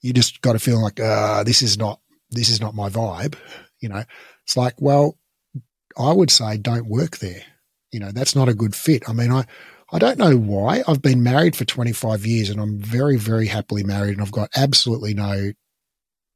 you 0.00 0.14
just 0.14 0.40
got 0.40 0.56
a 0.56 0.58
feeling 0.58 0.82
like, 0.82 0.98
uh, 0.98 1.44
this 1.44 1.60
is 1.60 1.76
not 1.76 2.00
this 2.36 2.48
is 2.48 2.60
not 2.60 2.74
my 2.74 2.88
vibe, 2.88 3.34
you 3.80 3.88
know, 3.88 4.04
it's 4.44 4.56
like, 4.56 4.74
well, 4.78 5.18
I 5.98 6.12
would 6.12 6.30
say 6.30 6.56
don't 6.56 6.86
work 6.86 7.18
there. 7.18 7.42
You 7.92 8.00
know, 8.00 8.12
that's 8.12 8.36
not 8.36 8.48
a 8.48 8.54
good 8.54 8.74
fit. 8.74 9.08
I 9.08 9.12
mean, 9.12 9.32
I, 9.32 9.44
I 9.90 9.98
don't 9.98 10.18
know 10.18 10.36
why. 10.36 10.82
I've 10.86 11.02
been 11.02 11.22
married 11.22 11.56
for 11.56 11.64
25 11.64 12.26
years 12.26 12.50
and 12.50 12.60
I'm 12.60 12.78
very, 12.78 13.16
very 13.16 13.46
happily 13.46 13.84
married 13.84 14.14
and 14.14 14.22
I've 14.22 14.32
got 14.32 14.50
absolutely 14.56 15.14
no, 15.14 15.52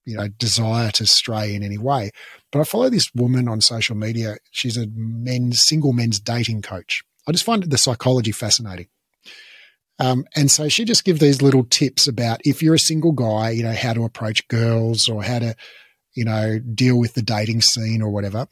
you 0.06 0.16
know, 0.16 0.28
desire 0.28 0.90
to 0.92 1.06
stray 1.06 1.54
in 1.54 1.62
any 1.62 1.78
way. 1.78 2.10
But 2.52 2.60
I 2.60 2.64
follow 2.64 2.88
this 2.88 3.10
woman 3.14 3.48
on 3.48 3.60
social 3.60 3.96
media. 3.96 4.36
She's 4.50 4.76
a 4.76 4.86
men's, 4.94 5.62
single 5.62 5.92
men's 5.92 6.20
dating 6.20 6.62
coach. 6.62 7.02
I 7.28 7.32
just 7.32 7.44
find 7.44 7.62
the 7.62 7.78
psychology 7.78 8.32
fascinating. 8.32 8.88
Um, 9.98 10.24
and 10.34 10.50
so 10.50 10.68
she 10.68 10.86
just 10.86 11.04
gives 11.04 11.20
these 11.20 11.42
little 11.42 11.64
tips 11.64 12.08
about 12.08 12.40
if 12.46 12.62
you're 12.62 12.74
a 12.74 12.78
single 12.78 13.12
guy, 13.12 13.50
you 13.50 13.62
know, 13.62 13.74
how 13.74 13.92
to 13.92 14.04
approach 14.04 14.48
girls 14.48 15.08
or 15.08 15.22
how 15.22 15.40
to, 15.40 15.54
you 16.14 16.24
know, 16.24 16.58
deal 16.58 16.98
with 16.98 17.14
the 17.14 17.22
dating 17.22 17.62
scene 17.62 18.02
or 18.02 18.10
whatever. 18.10 18.46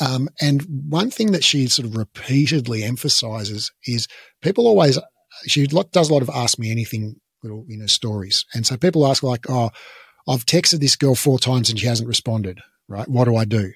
Um, 0.00 0.28
and 0.40 0.62
one 0.88 1.10
thing 1.10 1.32
that 1.32 1.44
she 1.44 1.66
sort 1.68 1.86
of 1.86 1.96
repeatedly 1.96 2.84
emphasizes 2.84 3.70
is 3.86 4.08
people 4.40 4.66
always, 4.66 4.98
she 5.46 5.66
does 5.66 6.08
a 6.08 6.12
lot 6.12 6.22
of 6.22 6.30
ask 6.30 6.58
me 6.58 6.70
anything 6.70 7.20
little, 7.42 7.64
you 7.68 7.76
know, 7.76 7.86
stories. 7.86 8.44
And 8.54 8.66
so 8.66 8.76
people 8.76 9.06
ask 9.06 9.22
like, 9.22 9.44
oh, 9.48 9.70
I've 10.26 10.46
texted 10.46 10.80
this 10.80 10.96
girl 10.96 11.14
four 11.14 11.38
times 11.38 11.68
and 11.68 11.78
she 11.78 11.86
hasn't 11.86 12.08
responded, 12.08 12.60
right? 12.88 13.06
What 13.06 13.26
do 13.26 13.36
I 13.36 13.44
do? 13.44 13.72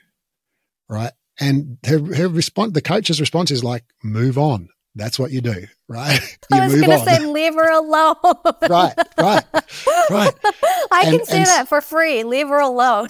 Right. 0.89 1.13
And 1.39 1.77
her, 1.87 1.99
her 2.15 2.29
response, 2.29 2.73
the 2.73 2.81
coach's 2.81 3.21
response 3.21 3.51
is 3.51 3.63
like, 3.63 3.85
move 4.03 4.39
on. 4.39 4.71
That's 4.95 5.19
what 5.19 5.31
you 5.31 5.41
do, 5.41 5.67
right? 5.89 6.21
You 6.51 6.59
I 6.59 6.67
was 6.67 6.81
going 6.81 6.99
to 6.99 7.05
say, 7.05 7.25
leave 7.27 7.55
her 7.55 7.71
alone. 7.71 8.17
right, 8.71 8.95
right, 9.19 9.45
right. 10.11 10.35
I 10.91 11.03
and, 11.05 11.17
can 11.19 11.25
say 11.27 11.45
that 11.45 11.69
for 11.69 11.83
free. 11.83 12.25
Leave 12.25 12.49
her 12.49 12.59
alone. 12.59 13.09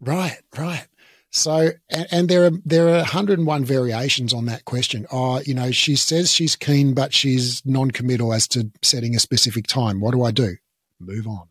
right, 0.00 0.38
right. 0.56 0.86
So, 1.30 1.70
and, 1.90 2.06
and, 2.10 2.28
there 2.28 2.46
are 2.46 2.50
there 2.64 2.88
are 2.88 2.98
101 2.98 3.64
variations 3.64 4.32
on 4.32 4.46
that 4.46 4.64
question. 4.64 5.06
Oh, 5.12 5.40
you 5.40 5.54
know, 5.54 5.72
she 5.72 5.96
says 5.96 6.32
she's 6.32 6.56
keen, 6.56 6.94
but 6.94 7.12
she's 7.12 7.64
non-committal 7.66 8.32
as 8.32 8.48
to 8.48 8.70
setting 8.82 9.14
a 9.14 9.18
specific 9.18 9.66
time. 9.66 10.00
What 10.00 10.12
do 10.12 10.22
I 10.22 10.30
do? 10.30 10.56
Move 11.00 11.26
on. 11.26 11.48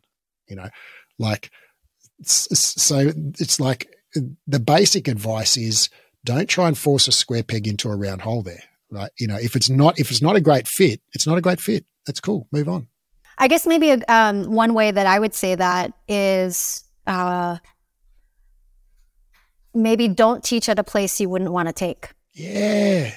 You 0.48 0.56
know, 0.56 0.70
like 1.20 1.52
so. 2.24 3.12
It's 3.40 3.60
like 3.60 3.94
the 4.48 4.60
basic 4.60 5.08
advice 5.08 5.58
is 5.58 5.90
don't 6.26 6.50
try 6.50 6.68
and 6.68 6.78
force 6.78 7.08
a 7.08 7.12
square 7.12 7.44
peg 7.44 7.68
into 7.68 7.90
a 7.90 7.96
round 7.96 8.22
hole. 8.22 8.42
There, 8.42 8.64
right? 8.92 9.12
You 9.18 9.28
know, 9.28 9.38
if 9.38 9.56
it's 9.56 9.70
not 9.70 10.00
if 10.00 10.12
it's 10.12 10.22
not 10.22 10.36
a 10.36 10.42
great 10.42 10.68
fit, 10.68 11.02
it's 11.14 11.28
not 11.28 11.38
a 11.38 11.42
great 11.42 11.62
fit. 11.62 11.86
That's 12.06 12.20
cool. 12.20 12.48
Move 12.52 12.70
on. 12.70 12.88
I 13.38 13.48
guess 13.48 13.68
maybe 13.68 13.92
um, 13.92 14.52
one 14.52 14.74
way 14.74 14.92
that 14.92 15.06
I 15.06 15.20
would 15.20 15.34
say 15.34 15.56
that 15.56 15.94
is. 16.08 16.84
Uh, 17.06 17.58
maybe 19.78 20.08
don't 20.08 20.44
teach 20.44 20.68
at 20.68 20.80
a 20.80 20.84
place 20.84 21.20
you 21.20 21.30
wouldn't 21.30 21.52
want 21.52 21.70
to 21.70 21.74
take. 21.74 22.10
Yeah. 22.34 23.14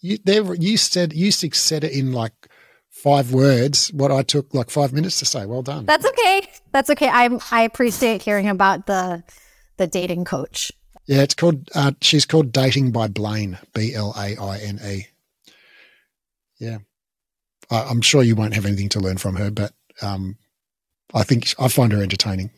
You, 0.00 0.18
there, 0.24 0.54
you 0.54 0.76
said 0.76 1.12
you 1.12 1.30
said 1.30 1.82
it 1.82 1.92
in 1.92 2.12
like 2.12 2.48
five 2.90 3.32
words. 3.32 3.92
What 3.92 4.12
I 4.12 4.22
took 4.22 4.52
like 4.54 4.70
five 4.70 4.92
minutes 4.92 5.18
to 5.20 5.24
say. 5.24 5.46
Well 5.46 5.62
done. 5.62 5.86
That's 5.86 6.06
okay. 6.06 6.48
That's 6.72 6.90
okay. 6.90 7.08
I 7.08 7.30
I 7.50 7.62
appreciate 7.62 8.22
hearing 8.22 8.48
about 8.48 8.86
the 8.86 9.24
the 9.78 9.86
dating 9.86 10.24
coach. 10.24 10.70
Yeah, 11.06 11.22
it's 11.22 11.34
called. 11.34 11.68
Uh, 11.74 11.92
she's 12.00 12.24
called 12.24 12.52
Dating 12.52 12.90
by 12.90 13.08
Blaine. 13.08 13.58
B 13.74 13.94
L 13.94 14.14
A 14.16 14.36
I 14.36 14.58
N 14.58 14.80
E. 14.84 15.06
Yeah, 16.58 16.78
I, 17.70 17.90
am 17.90 18.00
sure 18.00 18.22
you 18.22 18.36
won't 18.36 18.54
have 18.54 18.66
anything 18.66 18.88
to 18.90 19.00
learn 19.00 19.18
from 19.18 19.36
her, 19.36 19.50
but 19.50 19.72
um, 20.00 20.36
I 21.12 21.22
think 21.22 21.54
I 21.58 21.68
find 21.68 21.92
her 21.92 22.02
entertaining. 22.02 22.50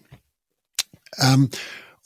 Um, 1.22 1.50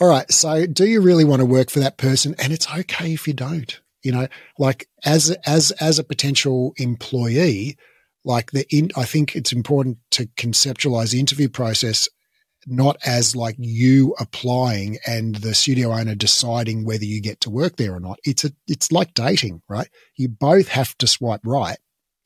all 0.00 0.08
right. 0.08 0.30
So 0.32 0.66
do 0.66 0.86
you 0.86 1.00
really 1.00 1.24
want 1.24 1.40
to 1.40 1.46
work 1.46 1.70
for 1.70 1.80
that 1.80 1.98
person? 1.98 2.34
And 2.38 2.52
it's 2.52 2.70
okay 2.70 3.12
if 3.12 3.28
you 3.28 3.34
don't, 3.34 3.80
you 4.02 4.12
know, 4.12 4.28
like 4.58 4.88
as, 5.04 5.30
as, 5.46 5.72
as 5.72 5.98
a 5.98 6.04
potential 6.04 6.72
employee, 6.78 7.76
like 8.24 8.52
the 8.52 8.66
in, 8.74 8.90
I 8.96 9.04
think 9.04 9.36
it's 9.36 9.52
important 9.52 9.98
to 10.12 10.26
conceptualize 10.26 11.12
the 11.12 11.20
interview 11.20 11.48
process 11.48 12.08
not 12.66 12.96
as 13.04 13.34
like 13.34 13.56
you 13.58 14.14
applying 14.20 14.98
and 15.06 15.36
the 15.36 15.54
studio 15.54 15.92
owner 15.92 16.14
deciding 16.14 16.84
whether 16.84 17.04
you 17.04 17.20
get 17.20 17.40
to 17.40 17.50
work 17.50 17.76
there 17.76 17.94
or 17.94 18.00
not. 18.00 18.18
It's 18.24 18.44
a, 18.44 18.52
it's 18.68 18.92
like 18.92 19.14
dating, 19.14 19.62
right? 19.68 19.88
You 20.16 20.28
both 20.28 20.68
have 20.68 20.96
to 20.98 21.06
swipe 21.06 21.40
right 21.44 21.78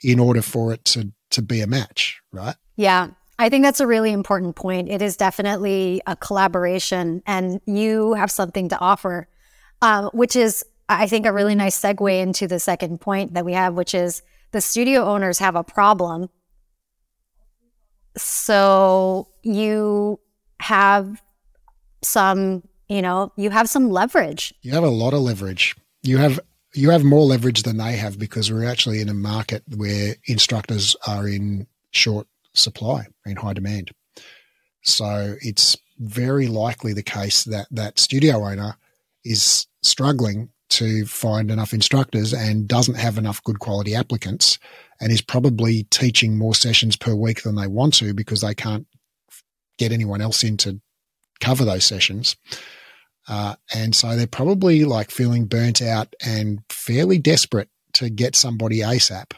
in 0.03 0.19
order 0.19 0.43
for 0.43 0.73
it 0.73 0.85
to, 0.87 1.13
to 1.31 1.43
be 1.43 1.61
a 1.61 1.67
match, 1.67 2.21
right? 2.33 2.57
Yeah. 2.77 3.11
I 3.39 3.49
think 3.49 3.65
that's 3.65 3.81
a 3.81 3.87
really 3.87 4.13
important 4.13 4.55
point. 4.55 4.89
It 4.89 5.03
is 5.03 5.17
definitely 5.17 6.01
a 6.07 6.15
collaboration, 6.15 7.21
and 7.27 7.61
you 7.67 8.15
have 8.15 8.31
something 8.31 8.69
to 8.69 8.79
offer, 8.79 9.27
um, 9.83 10.11
which 10.13 10.37
is, 10.37 10.65
I 10.89 11.09
think, 11.09 11.27
a 11.27 11.33
really 11.33 11.57
nice 11.57 11.81
segue 11.81 12.21
into 12.21 12.47
the 12.47 12.61
second 12.61 13.01
point 13.01 13.35
that 13.35 13.45
we 13.45 13.53
have, 13.53 13.75
which 13.75 13.93
is 13.93 14.23
the 14.53 14.61
studio 14.61 15.05
owners 15.05 15.41
have 15.41 15.57
a 15.57 15.65
problem. 15.65 16.29
So 18.17 19.27
you 19.43 20.21
have 20.61 21.23
some, 22.03 22.63
you 22.89 23.03
know, 23.03 23.33
you 23.37 23.51
have 23.51 23.69
some 23.69 23.91
leverage. 23.91 24.55
You 24.63 24.73
have 24.73 24.85
a 24.85 24.89
lot 24.89 25.15
of 25.15 25.21
leverage. 25.21 25.77
You 26.03 26.19
have 26.19 26.41
you 26.75 26.91
have 26.91 27.05
more 27.05 27.25
leverage 27.25 27.63
than 27.63 27.77
they 27.77 27.97
have 27.97 28.19
because 28.19 28.51
we're 28.51 28.69
actually 28.69 29.01
in 29.01 29.09
a 29.09 29.15
market 29.15 29.63
where 29.77 30.17
instructors 30.27 30.97
are 31.07 31.29
in 31.29 31.69
short 31.93 32.27
supply 32.53 33.07
in 33.25 33.37
high 33.37 33.53
demand. 33.53 33.93
So 34.83 35.37
it's 35.41 35.77
very 35.99 36.49
likely 36.49 36.93
the 36.93 37.03
case 37.03 37.45
that 37.45 37.69
that 37.71 37.99
studio 37.99 38.45
owner 38.45 38.77
is 39.25 39.67
struggling 39.83 40.51
to 40.71 41.07
find 41.07 41.51
enough 41.51 41.73
instructors 41.73 42.33
and 42.33 42.67
doesn't 42.67 42.97
have 42.97 43.17
enough 43.17 43.43
good 43.45 43.61
quality 43.61 43.95
applicants 43.95 44.59
and 45.01 45.13
is 45.13 45.21
probably 45.21 45.85
teaching 45.85 46.37
more 46.37 46.55
sessions 46.55 46.97
per 46.97 47.15
week 47.15 47.43
than 47.43 47.55
they 47.55 47.67
want 47.67 47.95
to 47.95 48.13
because 48.13 48.41
they 48.41 48.55
can't 48.55 48.87
get 49.79 49.93
anyone 49.93 50.21
else 50.21 50.45
in 50.45 50.57
to 50.59 50.81
cover 51.41 51.65
those 51.65 51.85
sessions. 51.85 52.37
Uh, 53.27 53.55
and 53.73 53.95
so 53.95 54.17
they're 54.17 54.27
probably 54.27 54.85
like 54.85 55.11
feeling 55.11 55.47
burnt 55.47 55.81
out 55.81 56.15
and 56.25 56.61
fairly 56.69 57.19
desperate 57.19 57.69
to 57.95 58.11
get 58.11 58.37
somebody 58.37 58.81
ASAP 58.81 59.33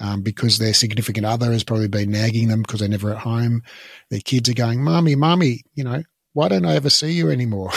um, 0.00 0.22
because 0.22 0.58
their 0.58 0.74
significant 0.74 1.26
other 1.26 1.52
has 1.52 1.64
probably 1.64 1.88
been 1.88 2.10
nagging 2.10 2.48
them 2.48 2.62
because 2.62 2.80
they're 2.80 2.88
never 2.88 3.10
at 3.10 3.18
home. 3.18 3.62
Their 4.10 4.20
kids 4.20 4.48
are 4.48 4.54
going, 4.54 4.82
"Mommy, 4.82 5.14
mommy, 5.14 5.62
you 5.74 5.84
know, 5.84 6.02
why 6.32 6.48
don't 6.48 6.66
I 6.66 6.76
ever 6.76 6.90
see 6.90 7.12
you 7.12 7.30
anymore?" 7.30 7.72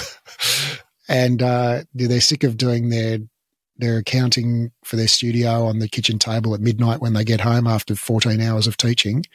and 1.10 1.42
uh, 1.42 1.84
they're 1.94 2.22
sick 2.22 2.44
of 2.44 2.58
doing 2.58 2.90
their 2.90 3.20
their 3.78 3.98
accounting 3.98 4.72
for 4.84 4.96
their 4.96 5.08
studio 5.08 5.66
on 5.66 5.80
the 5.80 5.88
kitchen 5.88 6.20
table 6.20 6.54
at 6.54 6.62
midnight 6.62 7.02
when 7.02 7.14
they 7.14 7.24
get 7.24 7.42
home 7.42 7.66
after 7.66 7.96
14 7.96 8.40
hours 8.40 8.68
of 8.68 8.78
teaching, 8.78 9.26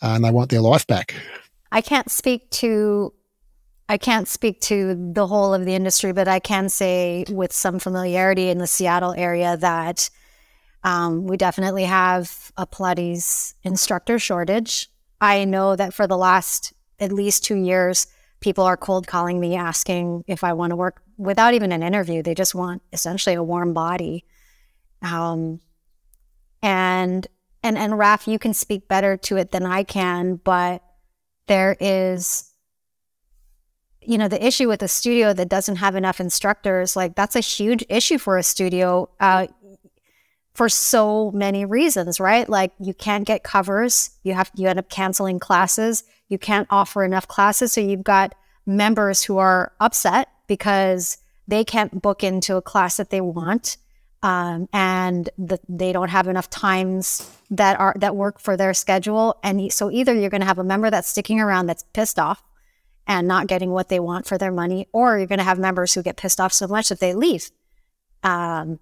uh, 0.00 0.12
and 0.14 0.24
they 0.24 0.30
want 0.30 0.50
their 0.50 0.60
life 0.60 0.86
back. 0.86 1.14
I 1.74 1.80
can't 1.80 2.08
speak 2.08 2.48
to 2.62 3.12
I 3.86 3.98
can't 3.98 4.28
speak 4.28 4.62
to 4.62 4.94
the 5.12 5.26
whole 5.26 5.52
of 5.52 5.66
the 5.66 5.74
industry, 5.74 6.12
but 6.12 6.26
I 6.26 6.38
can 6.38 6.70
say 6.70 7.26
with 7.28 7.52
some 7.52 7.78
familiarity 7.78 8.48
in 8.48 8.56
the 8.56 8.66
Seattle 8.66 9.12
area 9.14 9.58
that 9.58 10.08
um, 10.84 11.26
we 11.26 11.36
definitely 11.36 11.84
have 11.84 12.50
a 12.56 12.66
Pilates 12.66 13.54
instructor 13.62 14.18
shortage. 14.18 14.88
I 15.20 15.44
know 15.44 15.76
that 15.76 15.92
for 15.92 16.06
the 16.06 16.16
last 16.16 16.72
at 16.98 17.12
least 17.12 17.44
two 17.44 17.56
years, 17.56 18.06
people 18.40 18.64
are 18.64 18.76
cold 18.76 19.06
calling 19.06 19.40
me 19.40 19.56
asking 19.56 20.24
if 20.28 20.44
I 20.44 20.52
want 20.54 20.70
to 20.70 20.76
work 20.76 21.02
without 21.18 21.54
even 21.54 21.72
an 21.72 21.82
interview. 21.82 22.22
They 22.22 22.34
just 22.34 22.54
want 22.54 22.82
essentially 22.92 23.34
a 23.34 23.42
warm 23.42 23.74
body. 23.74 24.24
Um, 25.02 25.60
and 26.62 27.26
and 27.62 27.76
and 27.76 27.98
Raf, 27.98 28.28
you 28.28 28.38
can 28.38 28.54
speak 28.54 28.86
better 28.88 29.16
to 29.18 29.36
it 29.36 29.50
than 29.50 29.66
I 29.66 29.82
can, 29.82 30.36
but 30.36 30.82
there 31.46 31.76
is 31.80 32.50
you 34.00 34.18
know 34.18 34.28
the 34.28 34.44
issue 34.44 34.68
with 34.68 34.82
a 34.82 34.88
studio 34.88 35.32
that 35.32 35.48
doesn't 35.48 35.76
have 35.76 35.96
enough 35.96 36.20
instructors 36.20 36.94
like 36.94 37.14
that's 37.14 37.36
a 37.36 37.40
huge 37.40 37.84
issue 37.88 38.18
for 38.18 38.36
a 38.36 38.42
studio 38.42 39.08
uh, 39.20 39.46
for 40.54 40.68
so 40.68 41.32
many 41.32 41.64
reasons, 41.64 42.20
right? 42.20 42.48
Like 42.48 42.72
you 42.78 42.94
can't 42.94 43.26
get 43.26 43.42
covers, 43.42 44.10
you 44.22 44.34
have 44.34 44.50
you 44.54 44.68
end 44.68 44.78
up 44.78 44.88
canceling 44.88 45.40
classes, 45.40 46.04
you 46.28 46.38
can't 46.38 46.68
offer 46.70 47.04
enough 47.04 47.28
classes, 47.28 47.72
so 47.72 47.80
you've 47.80 48.04
got 48.04 48.34
members 48.64 49.24
who 49.24 49.38
are 49.38 49.72
upset 49.80 50.28
because 50.46 51.18
they 51.46 51.64
can't 51.64 52.00
book 52.00 52.22
into 52.22 52.56
a 52.56 52.62
class 52.62 52.96
that 52.96 53.10
they 53.10 53.20
want, 53.20 53.76
um, 54.24 54.70
and 54.72 55.28
the, 55.36 55.60
they 55.68 55.92
don't 55.92 56.08
have 56.08 56.28
enough 56.28 56.48
times 56.48 57.30
that 57.50 57.78
are 57.78 57.94
that 57.98 58.16
work 58.16 58.40
for 58.40 58.56
their 58.56 58.72
schedule. 58.72 59.38
And 59.44 59.70
so 59.70 59.90
either 59.90 60.14
you're 60.14 60.30
going 60.30 60.40
to 60.40 60.46
have 60.46 60.58
a 60.58 60.64
member 60.64 60.88
that's 60.88 61.08
sticking 61.08 61.40
around 61.40 61.66
that's 61.66 61.84
pissed 61.92 62.18
off 62.18 62.42
and 63.06 63.28
not 63.28 63.48
getting 63.48 63.70
what 63.70 63.90
they 63.90 64.00
want 64.00 64.26
for 64.26 64.38
their 64.38 64.50
money, 64.50 64.88
or 64.94 65.18
you're 65.18 65.26
going 65.26 65.40
to 65.40 65.44
have 65.44 65.58
members 65.58 65.92
who 65.92 66.02
get 66.02 66.16
pissed 66.16 66.40
off 66.40 66.54
so 66.54 66.66
much 66.66 66.88
that 66.88 67.00
they 67.00 67.12
leave. 67.12 67.50
Um, 68.22 68.80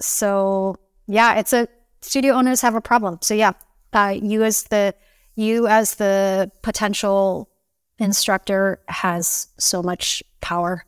so 0.00 0.76
yeah, 1.08 1.34
it's 1.34 1.52
a 1.52 1.66
studio 2.00 2.34
owners 2.34 2.60
have 2.60 2.76
a 2.76 2.80
problem. 2.80 3.18
So 3.22 3.34
yeah, 3.34 3.54
uh, 3.92 4.14
you 4.22 4.44
as 4.44 4.62
the 4.64 4.94
you 5.34 5.66
as 5.66 5.96
the 5.96 6.52
potential 6.62 7.50
instructor 7.98 8.80
has 8.86 9.48
so 9.58 9.82
much 9.82 10.22
power. 10.40 10.84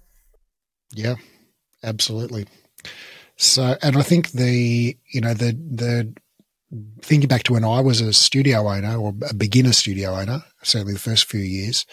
Yeah, 0.94 1.16
absolutely. 1.82 2.46
So, 3.36 3.76
and 3.82 3.96
I 3.96 4.02
think 4.02 4.32
the 4.32 4.96
you 5.12 5.20
know 5.20 5.34
the 5.34 5.52
the 5.52 6.14
thinking 7.02 7.28
back 7.28 7.44
to 7.44 7.52
when 7.52 7.64
I 7.64 7.80
was 7.80 8.00
a 8.00 8.12
studio 8.12 8.68
owner 8.68 8.96
or 8.96 9.14
a 9.28 9.34
beginner 9.34 9.72
studio 9.72 10.14
owner, 10.14 10.42
certainly 10.62 10.94
the 10.94 10.98
first 10.98 11.26
few 11.26 11.40
years, 11.40 11.86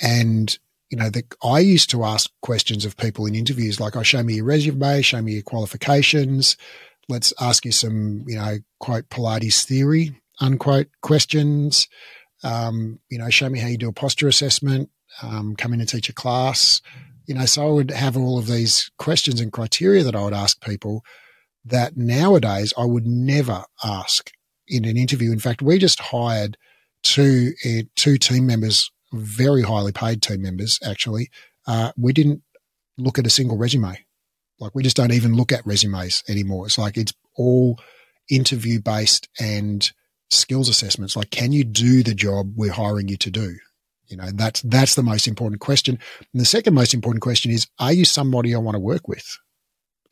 and 0.00 0.56
you 0.90 0.98
know, 0.98 1.08
the, 1.08 1.24
I 1.42 1.60
used 1.60 1.88
to 1.90 2.04
ask 2.04 2.30
questions 2.42 2.84
of 2.84 2.98
people 2.98 3.24
in 3.24 3.34
interviews 3.34 3.80
like, 3.80 3.96
"I 3.96 4.00
oh, 4.00 4.02
show 4.02 4.22
me 4.22 4.34
your 4.34 4.44
resume, 4.44 5.00
show 5.00 5.22
me 5.22 5.32
your 5.32 5.42
qualifications, 5.42 6.56
let's 7.08 7.32
ask 7.40 7.64
you 7.64 7.72
some, 7.72 8.24
you 8.26 8.36
know, 8.36 8.58
quote 8.80 9.08
Pilates 9.08 9.64
theory, 9.64 10.20
unquote 10.40 10.88
questions. 11.02 11.88
Um, 12.44 12.98
you 13.08 13.18
know, 13.18 13.30
show 13.30 13.48
me 13.48 13.60
how 13.60 13.68
you 13.68 13.78
do 13.78 13.88
a 13.88 13.92
posture 13.92 14.28
assessment. 14.28 14.90
Um, 15.22 15.54
come 15.56 15.72
in 15.72 15.80
and 15.80 15.88
teach 15.88 16.08
a 16.08 16.14
class. 16.14 16.80
You 17.26 17.34
know, 17.34 17.46
so 17.46 17.66
I 17.66 17.70
would 17.70 17.90
have 17.90 18.16
all 18.16 18.38
of 18.38 18.46
these 18.46 18.90
questions 18.98 19.40
and 19.40 19.52
criteria 19.52 20.02
that 20.02 20.16
I 20.16 20.24
would 20.24 20.32
ask 20.32 20.60
people 20.60 21.04
that 21.64 21.96
nowadays 21.96 22.74
I 22.76 22.84
would 22.84 23.06
never 23.06 23.64
ask 23.84 24.30
in 24.66 24.84
an 24.84 24.96
interview. 24.96 25.30
In 25.32 25.38
fact, 25.38 25.62
we 25.62 25.78
just 25.78 26.00
hired 26.00 26.56
two 27.02 27.52
uh, 27.64 27.82
two 27.96 28.18
team 28.18 28.46
members 28.46 28.90
very 29.12 29.62
highly 29.62 29.92
paid 29.92 30.22
team 30.22 30.42
members, 30.42 30.78
actually. 30.84 31.30
Uh, 31.66 31.92
we 31.96 32.12
didn't 32.12 32.42
look 32.98 33.18
at 33.18 33.26
a 33.26 33.30
single 33.30 33.58
resume. 33.58 34.04
Like 34.58 34.74
we 34.74 34.82
just 34.82 34.96
don't 34.96 35.12
even 35.12 35.34
look 35.34 35.52
at 35.52 35.66
resumes 35.66 36.22
anymore. 36.28 36.66
It's 36.66 36.78
like 36.78 36.96
it's 36.96 37.12
all 37.36 37.78
interview 38.30 38.80
based 38.80 39.28
and 39.40 39.90
skills 40.30 40.68
assessments. 40.68 41.16
Like, 41.16 41.30
can 41.30 41.52
you 41.52 41.64
do 41.64 42.02
the 42.02 42.14
job 42.14 42.52
we're 42.56 42.72
hiring 42.72 43.08
you 43.08 43.16
to 43.18 43.30
do? 43.30 43.56
You 44.12 44.18
know, 44.18 44.30
that's 44.34 44.60
that's 44.60 44.94
the 44.94 45.02
most 45.02 45.26
important 45.26 45.62
question. 45.62 45.98
And 46.32 46.40
the 46.40 46.44
second 46.44 46.74
most 46.74 46.92
important 46.92 47.22
question 47.22 47.50
is, 47.50 47.66
are 47.78 47.94
you 47.94 48.04
somebody 48.04 48.54
I 48.54 48.58
want 48.58 48.74
to 48.74 48.80
work 48.80 49.08
with? 49.08 49.24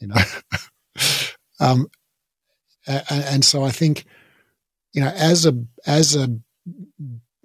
You 0.01 0.09
know, 0.09 0.17
um, 1.61 1.87
and, 2.87 3.05
and 3.11 3.45
so 3.45 3.63
I 3.63 3.71
think, 3.71 4.07
you 4.95 5.03
know, 5.03 5.13
as 5.15 5.45
a 5.45 5.53
as 5.87 6.17
a 6.17 6.29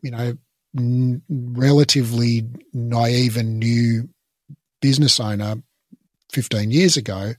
you 0.02 0.12
know 0.12 0.38
n- 0.78 1.22
relatively 1.30 2.48
naive 2.74 3.36
and 3.36 3.60
new 3.60 4.08
business 4.82 5.20
owner 5.20 5.56
15 6.32 6.72
years 6.72 6.96
ago, 6.96 7.34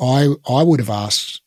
I 0.00 0.28
I 0.48 0.62
would 0.62 0.80
have 0.80 0.88
asked 0.88 1.42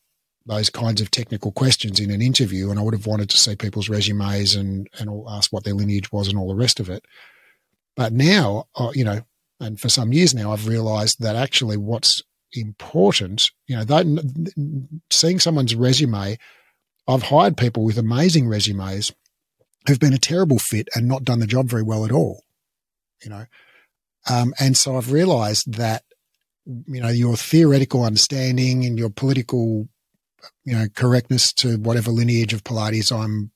those 0.45 0.69
kinds 0.69 1.01
of 1.01 1.09
technical 1.09 1.51
questions 1.51 1.99
in 1.99 2.11
an 2.11 2.21
interview, 2.21 2.69
and 2.69 2.79
I 2.79 2.81
would 2.81 2.93
have 2.93 3.07
wanted 3.07 3.29
to 3.29 3.37
see 3.37 3.55
people's 3.55 3.89
resumes 3.89 4.55
and 4.55 4.87
and 4.99 5.23
ask 5.29 5.53
what 5.53 5.63
their 5.63 5.73
lineage 5.73 6.11
was 6.11 6.27
and 6.27 6.37
all 6.37 6.49
the 6.49 6.55
rest 6.55 6.79
of 6.79 6.89
it. 6.89 7.05
But 7.95 8.13
now, 8.13 8.65
uh, 8.75 8.91
you 8.93 9.03
know, 9.03 9.21
and 9.59 9.79
for 9.79 9.89
some 9.89 10.13
years 10.13 10.33
now, 10.33 10.51
I've 10.51 10.67
realised 10.67 11.21
that 11.21 11.35
actually 11.35 11.77
what's 11.77 12.21
important, 12.53 13.49
you 13.67 13.75
know, 13.75 13.83
that, 13.83 14.05
seeing 15.09 15.39
someone's 15.39 15.75
resume, 15.75 16.37
I've 17.07 17.23
hired 17.23 17.57
people 17.57 17.83
with 17.83 17.97
amazing 17.97 18.47
resumes 18.47 19.11
who've 19.87 19.99
been 19.99 20.13
a 20.13 20.19
terrible 20.19 20.59
fit 20.59 20.87
and 20.95 21.07
not 21.07 21.23
done 21.23 21.39
the 21.39 21.47
job 21.47 21.67
very 21.67 21.83
well 21.83 22.05
at 22.05 22.11
all, 22.11 22.43
you 23.23 23.29
know. 23.29 23.45
Um, 24.29 24.53
and 24.59 24.77
so 24.77 24.97
I've 24.97 25.11
realised 25.11 25.73
that 25.73 26.03
you 26.65 27.01
know 27.01 27.09
your 27.09 27.35
theoretical 27.35 28.03
understanding 28.03 28.85
and 28.85 28.97
your 28.97 29.09
political 29.09 29.89
you 30.63 30.73
know 30.73 30.87
correctness 30.95 31.53
to 31.53 31.77
whatever 31.77 32.11
lineage 32.11 32.53
of 32.53 32.63
Pilates 32.63 33.11
I'm 33.15 33.51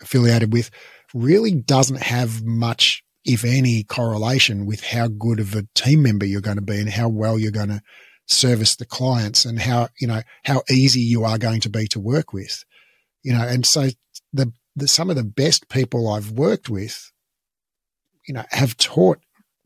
affiliated 0.00 0.52
with 0.52 0.70
really 1.14 1.52
doesn't 1.52 2.02
have 2.02 2.44
much, 2.44 3.02
if 3.24 3.44
any, 3.44 3.82
correlation 3.82 4.66
with 4.66 4.82
how 4.82 5.08
good 5.08 5.40
of 5.40 5.54
a 5.54 5.66
team 5.74 6.02
member 6.02 6.26
you're 6.26 6.40
going 6.40 6.56
to 6.56 6.62
be 6.62 6.80
and 6.80 6.90
how 6.90 7.08
well 7.08 7.38
you're 7.38 7.50
going 7.50 7.68
to 7.68 7.82
service 8.26 8.74
the 8.76 8.84
clients 8.84 9.44
and 9.44 9.60
how 9.60 9.88
you 10.00 10.06
know 10.06 10.20
how 10.44 10.62
easy 10.70 11.00
you 11.00 11.24
are 11.24 11.38
going 11.38 11.60
to 11.60 11.70
be 11.70 11.86
to 11.88 12.00
work 12.00 12.32
with. 12.32 12.64
You 13.22 13.32
know, 13.32 13.46
and 13.46 13.64
so 13.66 13.88
the, 14.32 14.52
the 14.74 14.88
some 14.88 15.10
of 15.10 15.16
the 15.16 15.24
best 15.24 15.68
people 15.68 16.08
I've 16.08 16.32
worked 16.32 16.68
with, 16.68 17.12
you 18.26 18.34
know, 18.34 18.44
have 18.50 18.76
taught 18.76 19.18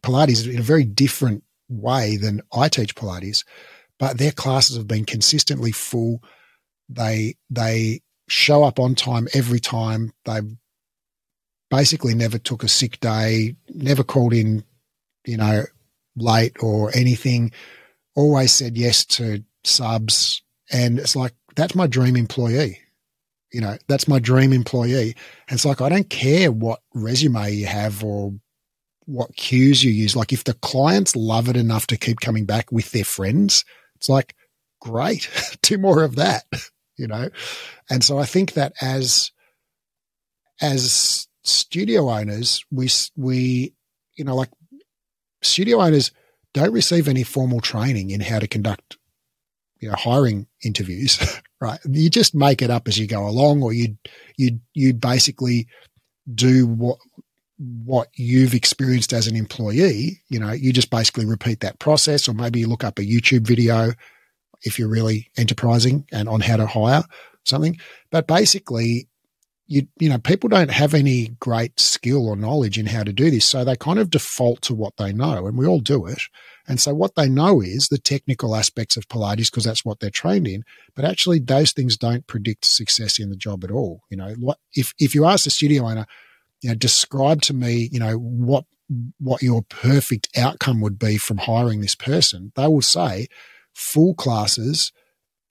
Pilates 0.03 0.51
in 0.51 0.59
a 0.59 0.62
very 0.62 0.85
different 0.85 1.45
way 1.68 2.16
than 2.16 2.43
I 2.53 2.68
teach 2.68 2.95
Pilates, 2.95 3.45
but 3.99 4.18
their 4.18 4.33
classes 4.33 4.77
have 4.77 4.89
been 4.89 5.05
consistently 5.05 5.73
full. 5.73 6.23
They 6.91 7.36
they 7.49 8.01
show 8.28 8.64
up 8.64 8.78
on 8.78 8.95
time 8.95 9.28
every 9.34 9.61
time. 9.61 10.12
They 10.24 10.41
basically 11.70 12.14
never 12.14 12.38
took 12.38 12.62
a 12.62 12.68
sick 12.68 13.01
day, 13.01 13.57
never 13.68 14.03
called 14.03 14.32
in, 14.32 14.64
you 15.24 15.36
know, 15.36 15.64
late 16.16 16.57
or 16.61 16.91
anything. 16.95 17.53
Always 18.16 18.53
said 18.53 18.76
yes 18.76 19.05
to 19.07 19.45
subs, 19.64 20.43
and 20.70 20.99
it's 20.99 21.16
like 21.16 21.34
that's 21.57 21.74
my 21.74 21.86
dream 21.86 22.16
employee. 22.16 22.78
You 23.53 23.61
know, 23.61 23.78
that's 23.88 24.07
my 24.07 24.20
dream 24.20 24.53
employee. 24.53 25.14
And 25.49 25.57
it's 25.57 25.64
like 25.64 25.80
I 25.80 25.88
don't 25.88 26.11
care 26.11 26.53
what 26.53 26.80
resume 26.95 27.53
you 27.53 27.66
have 27.66 28.05
or 28.05 28.32
what 29.07 29.34
cues 29.36 29.82
you 29.82 29.91
use. 29.91 30.14
Like 30.14 30.32
if 30.32 30.45
the 30.45 30.55
clients 30.55 31.16
love 31.16 31.49
it 31.49 31.57
enough 31.57 31.86
to 31.88 31.97
keep 31.97 32.20
coming 32.20 32.45
back 32.45 32.70
with 32.70 32.93
their 32.93 33.05
friends, 33.05 33.64
it's 33.97 34.09
like, 34.09 34.34
great, 34.80 35.28
do 35.62 35.78
more 35.78 36.03
of 36.03 36.16
that, 36.16 36.45
you 37.01 37.09
know? 37.09 37.30
And 37.88 38.05
so 38.05 38.18
I 38.18 38.26
think 38.26 38.53
that 38.53 38.74
as, 38.80 39.32
as 40.61 41.26
studio 41.42 42.11
owners, 42.11 42.64
we, 42.70 42.88
we, 43.16 43.72
you 44.16 44.24
know, 44.24 44.36
like 44.36 44.51
studio 45.42 45.80
owners 45.80 46.12
don't 46.53 46.72
receive 46.72 47.09
any 47.09 47.22
formal 47.22 47.61
training 47.61 48.11
in 48.11 48.20
how 48.20 48.38
to 48.38 48.46
conduct, 48.46 48.98
you 49.80 49.88
know, 49.88 49.96
hiring 49.96 50.46
interviews, 50.62 51.18
right? 51.61 51.80
You 51.88 52.11
just 52.11 52.34
make 52.34 52.61
it 52.61 52.70
up 52.70 52.86
as 52.86 52.98
you 52.98 53.07
go 53.07 53.26
along 53.26 53.62
or 53.62 53.72
you, 53.72 53.96
you, 54.36 54.61
you 54.74 54.92
basically 54.92 55.66
do 56.32 56.66
what 56.66 56.98
what 57.84 58.09
you've 58.14 58.55
experienced 58.55 59.12
as 59.12 59.26
an 59.26 59.36
employee, 59.36 60.22
you 60.30 60.40
know, 60.40 60.51
you 60.51 60.72
just 60.72 60.88
basically 60.88 61.26
repeat 61.26 61.61
that 61.61 61.78
process, 61.78 62.26
or 62.26 62.32
maybe 62.32 62.59
you 62.59 62.66
look 62.66 62.84
up 62.84 62.98
a 62.98 63.03
YouTube 63.03 63.46
video 63.46 63.92
if 64.63 64.79
you're 64.79 64.89
really 64.89 65.31
enterprising 65.37 66.07
and 66.13 66.29
on 66.29 66.41
how 66.41 66.57
to 66.57 66.67
hire 66.67 67.05
something. 67.45 67.79
But 68.11 68.27
basically, 68.27 69.09
you 69.67 69.87
you 69.99 70.09
know, 70.09 70.19
people 70.19 70.49
don't 70.49 70.71
have 70.71 70.95
any 70.95 71.29
great 71.39 71.79
skill 71.79 72.29
or 72.29 72.37
knowledge 72.37 72.77
in 72.77 72.87
how 72.87 73.05
to 73.05 73.13
do 73.13 73.31
this, 73.31 73.45
so 73.45 73.65
they 73.65 73.77
kind 73.77 74.01
of 74.01 74.11
default 74.11 74.63
to 74.63 74.75
what 74.75 74.97
they 74.97 75.13
know, 75.13 75.47
and 75.47 75.57
we 75.57 75.67
all 75.67 75.79
do 75.79 76.07
it. 76.07 76.23
And 76.67 76.81
so 76.81 76.93
what 76.93 77.15
they 77.15 77.29
know 77.29 77.61
is 77.61 77.89
the 77.89 77.99
technical 77.99 78.57
aspects 78.57 78.97
of 78.97 79.09
Pilates 79.09 79.51
because 79.51 79.65
that's 79.65 79.85
what 79.85 80.01
they're 80.01 80.11
trained 80.11 80.49
in. 80.49 80.65
But 80.95 81.05
actually, 81.05 81.39
those 81.39 81.73
things 81.73 81.97
don't 81.97 82.27
predict 82.27 82.65
success 82.65 83.19
in 83.19 83.31
the 83.31 83.37
job 83.37 83.63
at 83.63 83.71
all. 83.71 84.03
You 84.11 84.17
know, 84.17 84.35
if 84.75 84.93
if 84.99 85.15
you 85.15 85.25
ask 85.25 85.45
the 85.45 85.51
studio 85.51 85.87
owner, 85.87 86.07
you 86.63 86.71
know, 86.71 86.75
describe 86.75 87.41
to 87.43 87.55
me, 87.55 87.89
you 87.93 88.01
know, 88.01 88.15
what 88.15 88.65
what 89.19 89.41
your 89.41 89.63
perfect 89.63 90.29
outcome 90.37 90.81
would 90.81 90.99
be 90.99 91.17
from 91.17 91.39
hiring 91.39 91.81
this 91.81 91.95
person. 91.95 92.53
They 92.57 92.67
will 92.67 92.83
say 92.83 93.29
full 93.81 94.14
classes, 94.14 94.93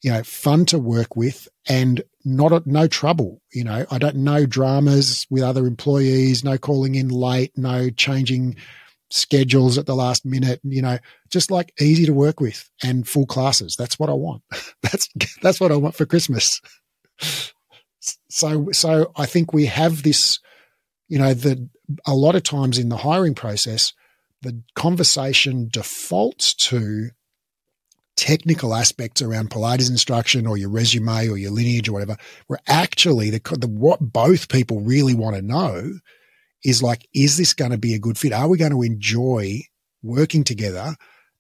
you 0.02 0.12
know, 0.12 0.24
fun 0.24 0.66
to 0.66 0.80
work 0.80 1.16
with 1.16 1.48
and 1.68 2.02
not 2.24 2.52
a, 2.52 2.62
no 2.66 2.88
trouble. 2.88 3.42
You 3.54 3.64
know, 3.64 3.86
I 3.90 3.98
don't 3.98 4.18
know 4.18 4.46
dramas 4.46 5.26
with 5.30 5.44
other 5.44 5.66
employees, 5.66 6.44
no 6.44 6.58
calling 6.58 6.96
in 6.96 7.10
late, 7.10 7.52
no 7.58 7.90
changing 7.90 8.56
schedules 9.10 9.78
at 9.78 9.86
the 9.88 9.96
last 9.96 10.26
minute. 10.26 10.62
You 10.64 10.82
know, 10.82 11.00
just 11.30 11.52
like 11.52 11.74
easy 11.80 12.06
to 12.06 12.14
work 12.14 12.40
with 12.40 12.70
and 12.84 13.08
full 13.08 13.26
classes. 13.26 13.76
That's 13.76 14.00
what 14.00 14.10
I 14.10 14.14
want. 14.14 14.44
that's 14.84 15.10
that's 15.42 15.60
what 15.60 15.72
I 15.72 15.76
want 15.76 15.96
for 15.96 16.06
Christmas. 16.06 16.62
So 18.30 18.70
so 18.72 19.12
I 19.18 19.26
think 19.26 19.54
we 19.54 19.66
have 19.66 20.04
this 20.04 20.40
you 21.10 21.18
know, 21.18 21.34
the 21.34 21.68
a 22.06 22.14
lot 22.14 22.36
of 22.36 22.44
times 22.44 22.78
in 22.78 22.90
the 22.90 22.98
hiring 22.98 23.34
process, 23.34 23.94
the 24.42 24.62
conversation 24.76 25.68
defaults 25.70 26.54
to 26.54 27.10
technical 28.20 28.76
aspects 28.76 29.22
around 29.22 29.50
Pilates 29.50 29.90
instruction 29.90 30.46
or 30.46 30.58
your 30.58 30.70
resume 30.70 31.30
or 31.30 31.38
your 31.38 31.52
lineage 31.52 31.88
or 31.88 31.94
whatever, 31.94 32.18
where 32.48 32.60
actually 32.68 33.30
the, 33.30 33.40
the 33.58 33.68
what 33.68 34.02
both 34.02 34.50
people 34.50 34.82
really 34.82 35.14
want 35.14 35.38
to 35.38 35.42
know 35.42 35.94
is 36.66 36.84
like, 36.84 37.08
is 37.14 37.38
this 37.38 37.54
going 37.54 37.72
to 37.72 37.78
be 37.78 37.94
a 37.94 38.00
good 38.00 38.18
fit? 38.18 38.34
Are 38.34 38.50
we 38.50 38.58
going 38.58 38.74
to 38.74 38.82
enjoy 38.82 39.62
working 40.04 40.44
together? 40.44 40.98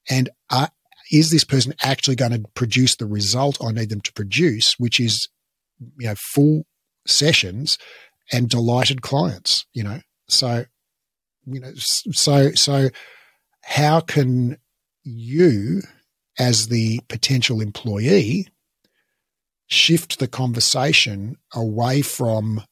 And 0.10 0.30
are, 0.50 0.70
is 1.12 1.32
this 1.32 1.44
person 1.44 1.74
actually 1.82 2.16
going 2.16 2.32
to 2.32 2.46
produce 2.54 2.96
the 2.96 3.08
result 3.08 3.58
I 3.62 3.72
need 3.72 3.90
them 3.90 4.00
to 4.02 4.14
produce, 4.14 4.76
which 4.80 5.02
is, 5.02 5.28
you 5.98 6.08
know, 6.08 6.16
full 6.16 6.64
sessions 7.06 7.78
and 8.32 8.50
delighted 8.50 9.02
clients, 9.02 9.66
you 9.74 9.84
know. 9.84 10.00
So, 10.30 10.64
you 11.46 11.60
know, 11.60 11.74
so, 11.76 12.52
so 12.52 12.90
how 13.66 14.00
can 14.00 14.58
you, 15.04 15.82
as 16.40 16.70
the 16.70 17.02
potential 17.10 17.62
employee, 17.62 18.48
shift 19.68 20.20
the 20.20 20.28
conversation 20.28 21.36
away 21.54 22.02
from, 22.02 22.64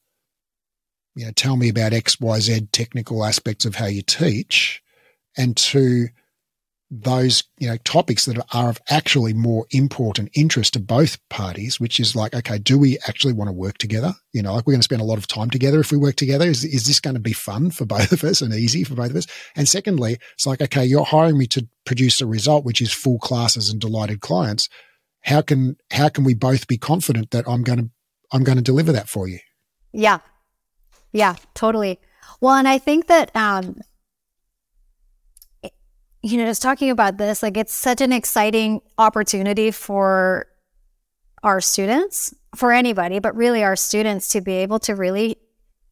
you 1.16 1.26
know, 1.26 1.32
tell 1.36 1.58
me 1.58 1.70
about 1.70 1.92
XYZ 1.92 2.72
technical 2.72 3.24
aspects 3.24 3.66
of 3.66 3.76
how 3.76 3.86
you 3.86 4.02
teach 4.02 4.82
and 5.38 5.56
to 5.58 6.08
those 6.90 7.44
you 7.60 7.68
know 7.68 7.76
topics 7.84 8.26
that 8.26 8.38
are 8.54 8.70
of 8.70 8.80
actually 8.90 9.34
more 9.34 9.66
important 9.72 10.30
interest 10.34 10.74
to 10.74 10.80
both 10.80 11.18
parties 11.28 11.82
which 11.82 12.00
is 12.00 12.16
like 12.16 12.34
okay 12.34 12.58
do 12.58 12.80
we 12.80 12.98
actually 13.08 13.34
want 13.34 13.50
to 13.50 13.54
work 13.54 13.78
together? 13.78 14.14
You 14.32 14.42
know 14.42 14.54
like 14.54 14.66
we're 14.66 14.74
going 14.74 14.80
to 14.80 14.86
spend 14.86 15.02
a 15.02 15.06
lot 15.06 15.18
of 15.18 15.28
time 15.28 15.50
together 15.50 15.82
if 15.82 15.92
we 15.92 15.98
work 15.98 16.16
together. 16.16 16.46
Is, 16.46 16.64
is 16.64 16.88
this 16.88 17.02
going 17.02 17.16
to 17.16 17.20
be 17.20 17.34
fun 17.34 17.72
for 17.72 17.86
both 17.86 18.12
of 18.14 18.24
us 18.24 18.42
and 18.42 18.54
easy 18.54 18.86
for 18.86 18.96
both 18.96 19.10
of 19.10 19.18
us? 19.18 19.28
And 19.56 19.68
secondly 19.68 20.18
it's 20.34 20.48
like 20.48 20.62
okay 20.62 20.86
you're 20.86 21.04
hiring 21.04 21.38
me 21.38 21.48
to 21.48 21.68
produce 21.86 22.22
a 22.22 22.26
result 22.26 22.64
which 22.64 22.82
is 22.82 22.94
full 22.94 23.20
classes 23.20 23.70
and 23.70 23.82
delighted 23.82 24.22
clients. 24.22 24.70
How 25.24 25.42
can 25.42 25.76
how 25.92 26.08
can 26.08 26.24
we 26.24 26.36
both 26.36 26.68
be 26.68 26.78
confident 26.78 27.32
that 27.32 27.48
i'm 27.50 27.64
going 27.64 27.80
to 27.80 27.90
i'm 28.32 28.44
going 28.44 28.58
to 28.58 28.64
deliver 28.64 28.94
that 28.94 29.10
for 29.10 29.28
you? 29.28 29.40
Yeah. 29.92 30.20
Yeah 31.12 31.36
totally. 31.54 32.00
Well 32.40 32.56
and 32.56 32.68
i 32.68 32.78
think 32.78 33.08
that 33.08 33.36
um 33.36 33.76
you 36.22 36.38
know, 36.38 36.46
just 36.46 36.62
talking 36.62 36.90
about 36.90 37.18
this, 37.18 37.44
like 37.44 37.58
it's 37.58 37.74
such 37.74 38.02
an 38.02 38.12
exciting 38.12 38.82
opportunity 38.98 39.72
for 39.72 40.48
our 41.44 41.62
students, 41.62 42.34
for 42.56 42.72
anybody, 42.72 43.20
but 43.20 43.36
really 43.36 43.64
our 43.64 43.76
students 43.76 44.30
to 44.30 44.42
be 44.42 44.54
able 44.54 44.80
to 44.80 44.96
really 44.96 45.38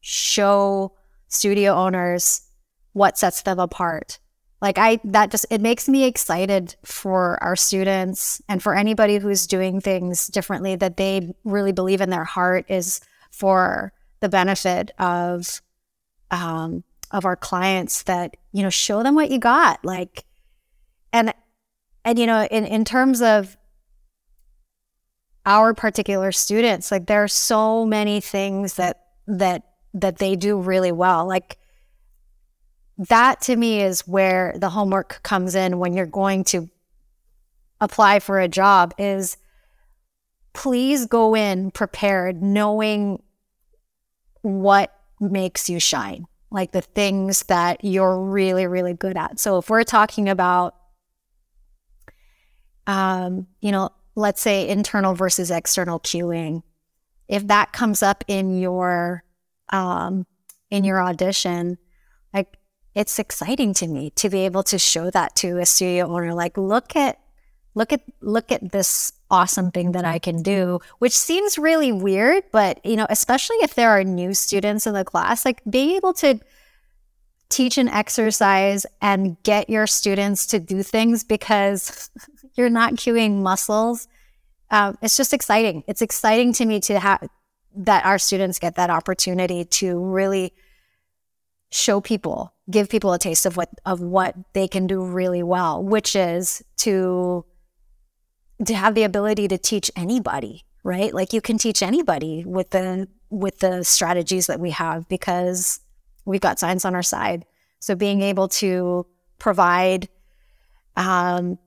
show 0.00 0.92
studio 1.28 1.72
owners 1.72 2.42
what 2.92 3.18
sets 3.18 3.42
them 3.42 3.58
apart. 3.58 4.18
Like 4.62 4.78
I 4.78 4.98
that 5.04 5.30
just 5.30 5.46
it 5.50 5.60
makes 5.60 5.88
me 5.88 6.04
excited 6.04 6.76
for 6.84 7.42
our 7.42 7.56
students 7.56 8.40
and 8.48 8.62
for 8.62 8.74
anybody 8.74 9.18
who's 9.18 9.46
doing 9.46 9.80
things 9.80 10.28
differently 10.28 10.76
that 10.76 10.96
they 10.96 11.34
really 11.44 11.72
believe 11.72 12.00
in 12.00 12.10
their 12.10 12.24
heart 12.24 12.64
is 12.68 13.00
for 13.30 13.92
the 14.20 14.28
benefit 14.30 14.92
of 14.98 15.60
um, 16.30 16.84
of 17.10 17.24
our 17.24 17.36
clients 17.36 18.02
that 18.04 18.36
you 18.52 18.62
know 18.62 18.70
show 18.70 19.02
them 19.02 19.14
what 19.14 19.30
you 19.30 19.38
got 19.38 19.84
like 19.84 20.24
and 21.12 21.32
and 22.04 22.18
you 22.18 22.26
know 22.26 22.46
in 22.50 22.64
in 22.64 22.84
terms 22.84 23.22
of 23.22 23.56
our 25.44 25.72
particular 25.74 26.32
students 26.32 26.90
like 26.90 27.06
there 27.06 27.22
are 27.22 27.28
so 27.28 27.84
many 27.84 28.20
things 28.20 28.74
that 28.74 29.04
that 29.26 29.62
that 29.94 30.18
they 30.18 30.36
do 30.36 30.60
really 30.60 30.92
well 30.92 31.26
like 31.26 31.58
that 32.98 33.40
to 33.42 33.54
me 33.56 33.80
is 33.80 34.06
where 34.08 34.54
the 34.58 34.70
homework 34.70 35.20
comes 35.22 35.54
in 35.54 35.78
when 35.78 35.92
you're 35.94 36.06
going 36.06 36.42
to 36.42 36.68
apply 37.80 38.18
for 38.18 38.40
a 38.40 38.48
job 38.48 38.94
is 38.98 39.36
please 40.54 41.06
go 41.06 41.36
in 41.36 41.70
prepared 41.70 42.42
knowing 42.42 43.22
what 44.40 44.92
makes 45.20 45.68
you 45.68 45.78
shine 45.78 46.26
like 46.56 46.72
the 46.72 46.80
things 46.80 47.44
that 47.44 47.84
you're 47.84 48.20
really 48.20 48.66
really 48.66 48.94
good 48.94 49.16
at. 49.16 49.38
So 49.38 49.58
if 49.58 49.70
we're 49.70 49.84
talking 49.84 50.28
about 50.28 50.74
um, 52.86 53.46
you 53.60 53.70
know 53.70 53.90
let's 54.16 54.40
say 54.40 54.68
internal 54.68 55.14
versus 55.14 55.50
external 55.50 56.00
cueing 56.00 56.62
if 57.28 57.46
that 57.46 57.72
comes 57.72 58.02
up 58.02 58.24
in 58.26 58.58
your 58.58 59.22
um, 59.68 60.26
in 60.70 60.82
your 60.82 61.00
audition 61.00 61.78
like 62.32 62.58
it's 62.96 63.18
exciting 63.18 63.74
to 63.74 63.86
me 63.86 64.08
to 64.10 64.30
be 64.30 64.46
able 64.46 64.62
to 64.62 64.78
show 64.78 65.10
that 65.10 65.36
to 65.36 65.58
a 65.58 65.66
studio 65.66 66.06
owner. 66.06 66.32
Like 66.32 66.56
look 66.56 66.96
at 66.96 67.18
look 67.76 67.92
at 67.92 68.00
look 68.20 68.50
at 68.50 68.72
this 68.72 69.12
awesome 69.30 69.70
thing 69.70 69.92
that 69.92 70.04
I 70.04 70.18
can 70.18 70.42
do 70.42 70.80
which 70.98 71.12
seems 71.12 71.58
really 71.58 71.92
weird 71.92 72.42
but 72.50 72.84
you 72.84 72.96
know 72.96 73.06
especially 73.08 73.56
if 73.58 73.74
there 73.74 73.90
are 73.90 74.02
new 74.02 74.34
students 74.34 74.86
in 74.86 74.94
the 74.94 75.04
class 75.04 75.44
like 75.44 75.62
being 75.70 75.90
able 75.94 76.12
to 76.14 76.40
teach 77.48 77.78
an 77.78 77.88
exercise 77.88 78.84
and 79.00 79.40
get 79.44 79.70
your 79.70 79.86
students 79.86 80.46
to 80.46 80.58
do 80.58 80.82
things 80.82 81.22
because 81.22 82.10
you're 82.56 82.70
not 82.70 82.94
cueing 82.94 83.42
muscles 83.42 84.08
um, 84.70 84.98
it's 85.02 85.16
just 85.16 85.32
exciting. 85.32 85.84
It's 85.86 86.02
exciting 86.02 86.52
to 86.54 86.64
me 86.64 86.80
to 86.80 86.98
have 86.98 87.28
that 87.76 88.04
our 88.04 88.18
students 88.18 88.58
get 88.58 88.76
that 88.76 88.90
opportunity 88.90 89.64
to 89.64 89.98
really 89.98 90.52
show 91.70 92.00
people, 92.00 92.54
give 92.70 92.88
people 92.88 93.12
a 93.12 93.18
taste 93.18 93.46
of 93.46 93.56
what 93.56 93.68
of 93.84 94.00
what 94.00 94.34
they 94.54 94.66
can 94.66 94.86
do 94.86 95.04
really 95.04 95.42
well, 95.42 95.82
which 95.82 96.16
is 96.16 96.62
to 96.78 97.44
to 98.64 98.74
have 98.74 98.94
the 98.94 99.02
ability 99.02 99.48
to 99.48 99.58
teach 99.58 99.90
anybody, 99.96 100.64
right? 100.82 101.12
Like 101.12 101.32
you 101.32 101.40
can 101.40 101.58
teach 101.58 101.82
anybody 101.82 102.44
with 102.44 102.70
the 102.70 103.08
with 103.28 103.58
the 103.58 103.82
strategies 103.82 104.46
that 104.46 104.60
we 104.60 104.70
have 104.70 105.08
because 105.08 105.80
we've 106.24 106.40
got 106.40 106.58
science 106.58 106.84
on 106.84 106.94
our 106.94 107.02
side. 107.02 107.44
So 107.80 107.94
being 107.94 108.22
able 108.22 108.48
to 108.48 109.06
provide 109.38 110.08
um, 110.96 111.58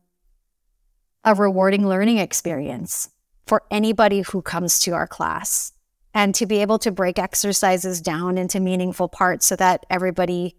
a 1.24 1.36
rewarding 1.36 1.88
learning 1.88 2.18
experience 2.18 3.10
for 3.46 3.64
anybody 3.70 4.22
who 4.22 4.42
comes 4.42 4.80
to 4.80 4.92
our 4.92 5.08
class 5.08 5.74
and 6.14 6.34
to 6.36 6.46
be 6.46 6.62
able 6.62 6.80
to 6.80 6.92
break 6.92 7.20
exercises 7.20 8.02
down 8.02 8.38
into 8.38 8.60
meaningful 8.60 9.08
parts 9.08 9.46
so 9.46 9.56
that 9.56 9.86
everybody 9.90 10.56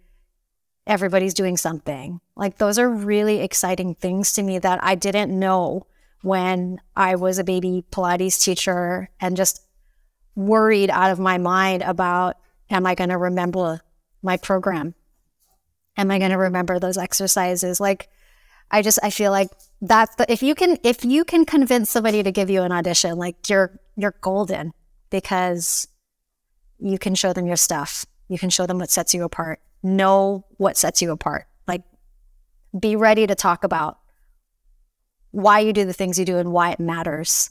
everybody's 0.87 1.35
doing 1.35 1.57
something. 1.57 2.21
Like 2.37 2.59
those 2.59 2.79
are 2.79 2.89
really 2.89 3.41
exciting 3.41 3.95
things 3.95 4.33
to 4.33 4.43
me 4.43 4.59
that 4.59 4.83
I 4.83 4.95
didn't 4.95 5.37
know 5.37 5.87
when 6.23 6.81
I 6.97 7.17
was 7.17 7.39
a 7.39 7.45
baby 7.45 7.85
Pilates 7.91 8.43
teacher 8.43 9.11
and 9.21 9.37
just 9.37 9.63
worried 10.35 10.91
out 10.91 11.11
of 11.11 11.19
my 11.19 11.39
mind 11.39 11.83
about 11.83 12.37
am 12.71 12.87
I 12.87 12.95
going 12.95 13.11
to 13.11 13.17
remember 13.17 13.81
my 14.23 14.37
program? 14.37 14.95
Am 15.97 16.11
I 16.11 16.19
going 16.19 16.31
to 16.31 16.39
remember 16.39 16.79
those 16.79 16.99
exercises? 16.99 17.81
Like 17.81 18.09
I 18.71 18.83
just 18.83 18.99
I 19.03 19.11
feel 19.11 19.33
like 19.33 19.51
that's 19.81 20.15
the 20.17 20.31
if 20.31 20.43
you 20.43 20.55
can 20.55 20.79
if 20.85 21.05
you 21.05 21.25
can 21.25 21.45
convince 21.45 21.91
somebody 21.91 22.23
to 22.23 22.31
give 22.31 22.51
you 22.51 22.63
an 22.63 22.73
audition, 22.73 23.17
like 23.19 23.49
you're 23.49 23.81
you're 23.97 24.15
golden 24.21 24.73
because 25.11 25.89
you 26.79 26.99
can 26.99 27.15
show 27.15 27.33
them 27.33 27.47
your 27.47 27.57
stuff. 27.57 28.07
You 28.29 28.39
can 28.39 28.51
show 28.51 28.67
them 28.67 28.79
what 28.79 28.91
sets 28.91 29.13
you 29.13 29.25
apart. 29.25 29.61
Know 29.83 30.47
what 30.57 30.77
sets 30.77 31.03
you 31.03 31.11
apart. 31.11 31.47
Like, 31.67 31.83
be 32.79 32.97
ready 32.97 33.27
to 33.27 33.35
talk 33.35 33.65
about 33.65 33.99
why 35.31 35.61
you 35.61 35.73
do 35.73 35.85
the 35.85 35.93
things 35.93 36.19
you 36.19 36.25
do 36.25 36.39
and 36.39 36.53
why 36.53 36.71
it 36.73 36.81
matters. 36.81 37.51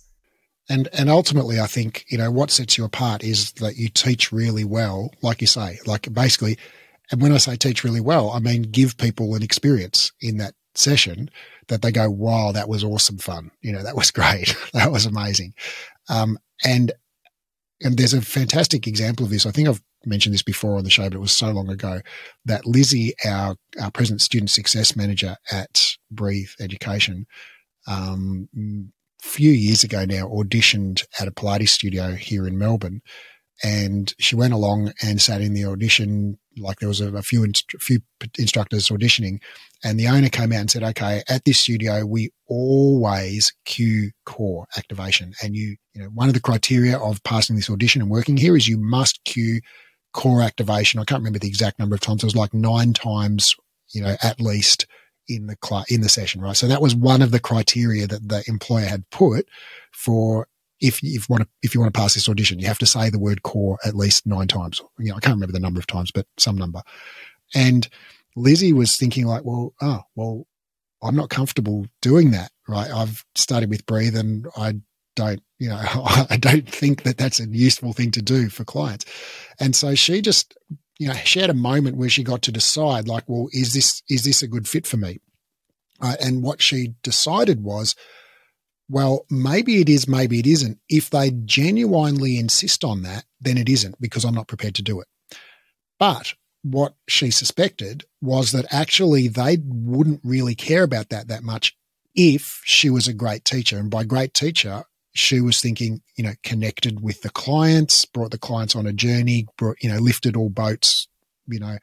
And 0.70 0.88
and 0.94 1.10
ultimately, 1.10 1.60
I 1.60 1.66
think 1.66 2.06
you 2.10 2.18
know 2.18 2.32
what 2.32 2.52
sets 2.52 2.78
you 2.78 2.86
apart 2.86 3.24
is 3.24 3.54
that 3.54 3.78
you 3.78 3.90
teach 3.90 4.32
really 4.32 4.64
well, 4.64 5.12
like 5.22 5.42
you 5.42 5.48
say, 5.48 5.80
like 5.86 6.14
basically. 6.14 6.58
And 7.12 7.24
when 7.24 7.32
I 7.32 7.38
say 7.38 7.56
teach 7.56 7.84
really 7.84 8.02
well, 8.02 8.30
I 8.30 8.40
mean 8.40 8.62
give 8.64 8.98
people 8.98 9.34
an 9.34 9.42
experience 9.42 10.12
in 10.22 10.38
that 10.38 10.54
session 10.76 11.32
that 11.68 11.82
they 11.82 11.92
go, 11.92 12.08
"Wow, 12.08 12.52
that 12.52 12.70
was 12.70 12.84
awesome 12.84 13.18
fun! 13.18 13.50
You 13.62 13.72
know, 13.72 13.82
that 13.82 13.96
was 13.96 14.12
great, 14.20 14.56
that 14.74 14.92
was 14.92 15.08
amazing." 15.08 15.56
Um, 16.08 16.38
and 16.64 16.92
and 17.82 17.98
there's 17.98 18.14
a 18.14 18.22
fantastic 18.22 18.86
example 18.86 19.26
of 19.26 19.32
this. 19.32 19.48
I 19.48 19.52
think 19.52 19.70
I've 19.70 19.82
mentioned 20.06 20.34
this 20.34 20.44
before 20.44 20.78
on 20.78 20.84
the 20.84 20.90
show, 20.90 21.04
but 21.04 21.16
it 21.16 21.20
was 21.20 21.32
so 21.32 21.52
long 21.52 21.70
ago 21.70 22.02
that 22.46 22.66
Lizzie, 22.66 23.14
our, 23.26 23.56
our 23.82 23.92
present 23.92 24.22
student 24.22 24.50
success 24.50 24.96
manager 24.96 25.38
at 25.52 25.96
Breathe 26.12 26.50
Education, 26.60 27.26
um, 27.88 28.50
few 29.22 29.52
years 29.52 29.84
ago 29.84 30.06
now 30.06 30.28
auditioned 30.28 31.04
at 31.20 31.28
a 31.28 31.32
Pilates 31.32 31.70
studio 31.70 32.14
here 32.14 32.48
in 32.48 32.58
Melbourne. 32.58 33.02
And 33.62 34.14
she 34.20 34.36
went 34.38 34.54
along 34.54 34.94
and 35.04 35.22
sat 35.22 35.42
in 35.42 35.54
the 35.54 35.66
audition, 35.66 36.40
like 36.58 36.80
there 36.80 36.88
was 36.88 37.02
a, 37.02 37.14
a 37.14 37.22
few, 37.22 37.44
inst- 37.44 37.76
few 37.80 38.00
instructors 38.38 38.88
auditioning, 38.88 39.40
and 39.84 40.00
the 40.00 40.08
owner 40.08 40.30
came 40.30 40.54
out 40.54 40.62
and 40.62 40.72
said, 40.72 40.84
okay, 40.84 41.24
at 41.28 41.44
this 41.44 41.60
studio, 41.60 42.06
we 42.06 42.32
always 42.48 43.52
cue 43.66 44.12
core 44.26 44.66
activation. 44.78 45.34
And 45.44 45.56
you, 45.56 45.76
you 45.94 46.02
know, 46.02 46.08
one 46.08 46.30
of 46.30 46.34
the 46.34 46.40
criteria 46.40 46.98
of 46.98 47.22
passing 47.24 47.58
this 47.58 47.70
audition 47.70 48.02
and 48.02 48.10
working 48.10 48.38
here 48.38 48.56
is 48.56 48.68
you 48.68 48.78
must 48.78 49.24
cue 49.26 49.60
core 50.14 50.42
activation. 50.42 51.00
I 51.00 51.04
can't 51.04 51.20
remember 51.20 51.40
the 51.40 51.48
exact 51.48 51.80
number 51.80 51.96
of 51.96 52.02
times. 52.02 52.24
It 52.24 52.28
was 52.28 52.36
like 52.36 52.54
nine 52.54 52.94
times, 52.94 53.56
you 53.94 54.02
know, 54.02 54.16
at 54.24 54.40
least 54.40 54.86
in 55.30 55.48
the 55.48 55.56
cl- 55.64 55.86
in 55.90 56.02
the 56.02 56.10
session, 56.10 56.42
right? 56.42 56.58
So 56.58 56.68
that 56.68 56.82
was 56.82 56.96
one 56.96 57.22
of 57.22 57.32
the 57.32 57.40
criteria 57.40 58.08
that 58.08 58.28
the 58.28 58.44
employer 58.48 58.86
had 58.86 59.10
put 59.10 59.48
for 59.92 60.48
if 60.82 61.04
you 61.04 61.20
want 61.30 61.44
to 61.44 61.50
if 61.62 61.74
you 61.74 61.82
want 61.82 61.94
to 61.94 62.00
pass 62.00 62.14
this 62.16 62.28
audition, 62.28 62.60
you 62.60 62.68
have 62.68 62.80
to 62.80 62.86
say 62.86 63.10
the 63.10 63.20
word 63.20 63.44
core 63.44 63.78
at 63.86 63.96
least 63.96 64.26
nine 64.26 64.48
times. 64.48 64.82
You 64.98 65.10
know, 65.10 65.16
I 65.16 65.20
can't 65.20 65.36
remember 65.36 65.54
the 65.54 65.60
number 65.60 65.80
of 65.80 65.88
times, 65.88 66.12
but 66.12 66.26
some 66.38 66.58
number. 66.58 66.82
And 67.54 67.88
Lizzie 68.36 68.74
was 68.74 68.96
thinking 68.96 69.26
like, 69.26 69.44
well, 69.44 69.74
oh, 69.82 70.02
well, 70.16 70.48
I'm 71.02 71.16
not 71.16 71.30
comfortable 71.30 71.86
doing 72.02 72.32
that, 72.32 72.52
right? 72.68 72.92
I've 72.92 73.26
started 73.36 73.70
with 73.70 73.86
breathe 73.86 74.16
and 74.16 74.48
I 74.58 74.76
don't, 75.16 75.42
you 75.58 75.70
know, 75.70 75.80
I 76.30 76.38
don't 76.40 76.70
think 76.70 77.04
that 77.04 77.18
that's 77.18 77.40
a 77.40 77.48
useful 77.48 77.94
thing 77.94 78.12
to 78.12 78.22
do 78.22 78.50
for 78.50 78.64
clients. 78.64 79.06
And 79.60 79.76
so 79.76 79.96
she 79.96 80.22
just, 80.22 80.58
you 81.00 81.08
know, 81.08 81.16
she 81.16 81.39
had 81.39 81.50
a 81.50 81.56
moment 81.56 81.97
where 81.97 82.10
she 82.10 82.24
got 82.24 82.43
to 82.43 82.52
decide 82.52 83.08
like, 83.08 83.24
well, 83.28 83.47
is 83.52 83.74
this, 83.74 84.04
is 84.10 84.24
this 84.26 84.43
a 84.43 84.47
good 84.47 84.68
fit 84.68 84.86
for 84.86 84.97
me? 84.97 85.20
Uh, 86.02 86.16
and 86.22 86.43
what 86.43 86.62
she 86.62 86.93
decided 87.04 87.64
was, 87.64 87.95
well, 88.89 89.26
maybe 89.30 89.82
it 89.82 89.89
is, 89.89 90.08
maybe 90.08 90.39
it 90.39 90.47
isn't. 90.47 90.80
If 90.89 91.10
they 91.10 91.32
genuinely 91.32 92.38
insist 92.38 92.84
on 92.84 93.04
that, 93.04 93.24
then 93.39 93.58
it 93.58 93.70
isn't 93.70 94.00
because 94.02 94.26
I'm 94.26 94.36
not 94.36 94.47
prepared 94.47 94.76
to 94.76 94.84
do 94.84 95.00
it. 95.00 95.08
But 96.00 96.34
what 96.64 96.95
she 97.08 97.32
suspected 97.32 98.06
was 98.22 98.52
that 98.52 98.66
actually 98.72 99.28
they 99.28 99.58
wouldn't 99.64 100.22
really 100.24 100.56
care 100.56 100.84
about 100.84 101.10
that 101.10 101.28
that 101.30 101.43
much 101.43 101.78
if 102.16 102.62
she 102.66 102.89
was 102.89 103.08
a 103.08 103.14
great 103.14 103.45
teacher. 103.45 103.78
And 103.78 103.89
by 103.89 104.04
great 104.04 104.34
teacher, 104.34 104.84
she 105.14 105.41
was 105.41 105.62
thinking, 105.62 106.01
you 106.16 106.24
know, 106.24 106.34
connected 106.43 107.01
with 107.01 107.22
the 107.22 107.30
clients, 107.30 108.05
brought 108.05 108.32
the 108.32 108.38
clients 108.38 108.76
on 108.76 108.86
a 108.86 108.93
journey, 108.93 109.47
brought, 109.57 109.78
you 109.82 109.89
know, 109.89 109.99
lifted 109.99 110.36
all 110.36 110.49
boats, 110.49 111.07
you 111.47 111.60
know, 111.60 111.78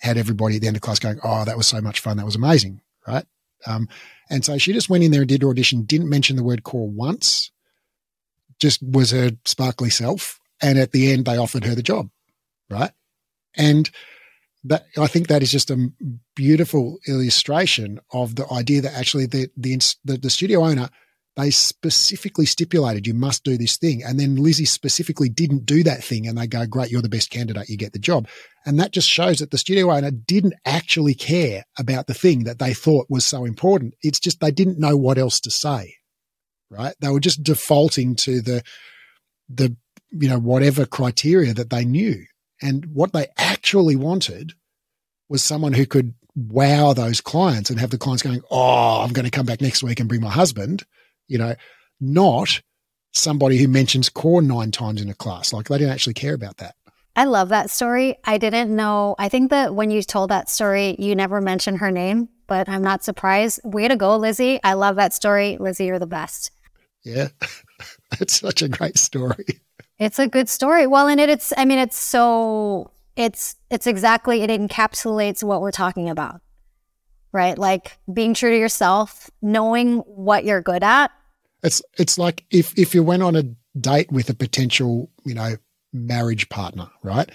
had 0.00 0.16
everybody 0.16 0.56
at 0.56 0.62
the 0.62 0.66
end 0.66 0.76
of 0.76 0.82
class 0.82 0.98
going, 0.98 1.18
oh, 1.24 1.44
that 1.44 1.56
was 1.56 1.66
so 1.66 1.80
much 1.80 2.00
fun. 2.00 2.16
That 2.16 2.26
was 2.26 2.36
amazing. 2.36 2.80
Right. 3.06 3.24
Um, 3.66 3.88
and 4.30 4.44
so 4.44 4.56
she 4.58 4.72
just 4.72 4.88
went 4.88 5.04
in 5.04 5.10
there 5.10 5.22
and 5.22 5.28
did 5.28 5.42
her 5.42 5.48
audition, 5.48 5.82
didn't 5.82 6.08
mention 6.08 6.36
the 6.36 6.44
word 6.44 6.62
core 6.62 6.88
once, 6.88 7.50
just 8.58 8.82
was 8.82 9.10
her 9.10 9.32
sparkly 9.44 9.90
self. 9.90 10.38
And 10.62 10.78
at 10.78 10.92
the 10.92 11.10
end, 11.12 11.24
they 11.24 11.36
offered 11.36 11.64
her 11.64 11.74
the 11.74 11.82
job. 11.82 12.10
Right. 12.70 12.92
And 13.56 13.90
that 14.64 14.84
I 14.98 15.06
think 15.06 15.28
that 15.28 15.42
is 15.42 15.50
just 15.50 15.70
a 15.70 15.90
beautiful 16.36 16.98
illustration 17.08 17.98
of 18.12 18.36
the 18.36 18.46
idea 18.52 18.82
that 18.82 18.94
actually 18.94 19.26
the 19.26 19.48
the, 19.56 19.78
the 20.04 20.30
studio 20.30 20.64
owner 20.64 20.90
they 21.36 21.50
specifically 21.50 22.46
stipulated 22.46 23.06
you 23.06 23.14
must 23.14 23.44
do 23.44 23.56
this 23.56 23.76
thing, 23.76 24.02
and 24.02 24.18
then 24.18 24.36
Lizzie 24.36 24.64
specifically 24.64 25.28
didn't 25.28 25.66
do 25.66 25.82
that 25.84 26.02
thing, 26.02 26.26
and 26.26 26.36
they 26.36 26.46
go, 26.46 26.66
"Great, 26.66 26.90
you're 26.90 27.02
the 27.02 27.08
best 27.08 27.30
candidate, 27.30 27.68
you 27.68 27.76
get 27.76 27.92
the 27.92 27.98
job," 27.98 28.28
and 28.66 28.78
that 28.78 28.92
just 28.92 29.08
shows 29.08 29.38
that 29.38 29.50
the 29.50 29.58
studio 29.58 29.90
owner 29.90 30.10
didn't 30.10 30.54
actually 30.64 31.14
care 31.14 31.64
about 31.78 32.06
the 32.06 32.14
thing 32.14 32.44
that 32.44 32.58
they 32.58 32.74
thought 32.74 33.06
was 33.08 33.24
so 33.24 33.44
important. 33.44 33.94
It's 34.02 34.20
just 34.20 34.40
they 34.40 34.50
didn't 34.50 34.78
know 34.78 34.96
what 34.96 35.18
else 35.18 35.40
to 35.40 35.50
say, 35.50 35.94
right? 36.70 36.94
They 37.00 37.10
were 37.10 37.20
just 37.20 37.42
defaulting 37.42 38.16
to 38.16 38.40
the 38.40 38.62
the 39.48 39.76
you 40.10 40.28
know 40.28 40.38
whatever 40.38 40.86
criteria 40.86 41.54
that 41.54 41.70
they 41.70 41.84
knew. 41.84 42.24
And 42.62 42.86
what 42.92 43.12
they 43.12 43.28
actually 43.38 43.96
wanted 43.96 44.52
was 45.28 45.42
someone 45.42 45.72
who 45.72 45.86
could 45.86 46.14
wow 46.34 46.92
those 46.92 47.20
clients 47.20 47.70
and 47.70 47.80
have 47.80 47.90
the 47.90 47.98
clients 47.98 48.22
going, 48.22 48.42
Oh, 48.50 49.00
I'm 49.00 49.12
going 49.12 49.24
to 49.24 49.30
come 49.30 49.46
back 49.46 49.60
next 49.60 49.82
week 49.82 50.00
and 50.00 50.08
bring 50.08 50.20
my 50.20 50.30
husband, 50.30 50.84
you 51.30 51.38
know, 51.38 51.54
not 52.00 52.60
somebody 53.12 53.58
who 53.58 53.68
mentions 53.68 54.08
core 54.08 54.42
nine 54.42 54.70
times 54.70 55.00
in 55.00 55.08
a 55.08 55.14
class. 55.14 55.52
Like 55.52 55.68
they 55.68 55.78
didn't 55.78 55.92
actually 55.92 56.14
care 56.14 56.34
about 56.34 56.58
that. 56.58 56.74
I 57.16 57.24
love 57.24 57.48
that 57.48 57.70
story. 57.70 58.16
I 58.24 58.38
didn't 58.38 58.74
know. 58.74 59.14
I 59.18 59.28
think 59.28 59.50
that 59.50 59.74
when 59.74 59.90
you 59.90 60.02
told 60.02 60.30
that 60.30 60.48
story, 60.48 60.96
you 60.98 61.14
never 61.14 61.40
mentioned 61.40 61.78
her 61.78 61.90
name, 61.90 62.28
but 62.46 62.68
I'm 62.68 62.82
not 62.82 63.04
surprised. 63.04 63.60
Way 63.64 63.88
to 63.88 63.96
go, 63.96 64.16
Lizzie. 64.16 64.60
I 64.62 64.74
love 64.74 64.96
that 64.96 65.12
story. 65.12 65.56
Lizzie, 65.58 65.86
you're 65.86 65.98
the 65.98 66.06
best. 66.06 66.50
Yeah. 67.04 67.28
it's 68.20 68.40
such 68.40 68.62
a 68.62 68.68
great 68.68 68.96
story. 68.96 69.60
It's 69.98 70.18
a 70.18 70.28
good 70.28 70.48
story. 70.48 70.86
Well, 70.86 71.08
and 71.08 71.20
it, 71.20 71.28
it's, 71.28 71.52
I 71.56 71.64
mean, 71.64 71.78
it's 71.78 71.98
so, 71.98 72.92
it's, 73.16 73.56
it's 73.70 73.86
exactly, 73.86 74.42
it 74.42 74.50
encapsulates 74.50 75.42
what 75.42 75.60
we're 75.60 75.72
talking 75.72 76.08
about, 76.08 76.40
right? 77.32 77.58
Like 77.58 77.98
being 78.10 78.34
true 78.34 78.50
to 78.50 78.58
yourself, 78.58 79.30
knowing 79.42 79.98
what 79.98 80.44
you're 80.44 80.62
good 80.62 80.82
at. 80.82 81.10
It's, 81.62 81.82
it's 81.98 82.18
like 82.18 82.44
if, 82.50 82.76
if 82.78 82.94
you 82.94 83.02
went 83.02 83.22
on 83.22 83.36
a 83.36 83.44
date 83.78 84.10
with 84.10 84.30
a 84.30 84.34
potential, 84.34 85.10
you 85.24 85.34
know, 85.34 85.56
marriage 85.92 86.48
partner, 86.48 86.88
right? 87.02 87.30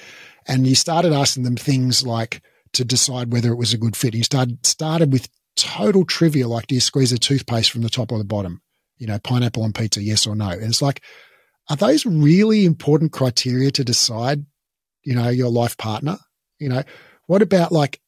And 0.48 0.68
you 0.68 0.76
started 0.76 1.14
asking 1.14 1.44
them 1.44 1.58
things 1.58 2.06
like 2.06 2.42
to 2.74 2.86
decide 2.86 3.32
whether 3.32 3.52
it 3.52 3.58
was 3.58 3.74
a 3.74 3.78
good 3.78 3.96
fit. 3.96 4.14
You 4.14 4.24
started 4.24 4.66
started 4.66 5.12
with 5.12 5.30
total 5.56 6.06
trivia 6.06 6.48
like 6.48 6.68
do 6.68 6.76
you 6.76 6.82
squeeze 6.82 7.12
a 7.12 7.18
toothpaste 7.18 7.72
from 7.72 7.82
the 7.82 7.90
top 7.90 8.12
or 8.12 8.18
the 8.18 8.24
bottom? 8.24 8.62
You 8.98 9.08
know, 9.08 9.20
pineapple 9.20 9.64
on 9.64 9.74
pizza, 9.74 10.02
yes 10.02 10.26
or 10.28 10.36
no. 10.36 10.50
And 10.50 10.64
it's 10.64 10.82
like, 10.82 11.02
are 11.70 11.76
those 11.76 12.06
really 12.06 12.66
important 12.66 13.12
criteria 13.12 13.72
to 13.72 13.84
decide, 13.84 14.46
you 15.04 15.16
know, 15.16 15.30
your 15.30 15.50
life 15.50 15.78
partner? 15.78 16.18
You 16.60 16.70
know, 16.70 16.84
what 17.28 17.42
about 17.42 17.72
like, 17.72 18.00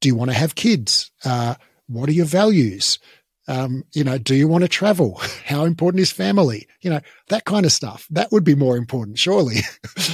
do 0.00 0.08
you 0.08 0.14
want 0.14 0.30
to 0.30 0.36
have 0.36 0.54
kids? 0.54 1.10
Uh, 1.24 1.54
what 1.86 2.08
are 2.08 2.12
your 2.12 2.26
values? 2.26 2.98
Um, 3.48 3.84
you 3.92 4.04
know, 4.04 4.18
do 4.18 4.34
you 4.34 4.46
want 4.46 4.62
to 4.62 4.68
travel? 4.68 5.20
How 5.44 5.64
important 5.64 6.00
is 6.00 6.12
family? 6.12 6.66
You 6.80 6.90
know, 6.90 7.00
that 7.28 7.44
kind 7.44 7.66
of 7.66 7.72
stuff. 7.72 8.06
That 8.10 8.30
would 8.32 8.44
be 8.44 8.54
more 8.54 8.76
important, 8.76 9.18
surely. 9.18 9.60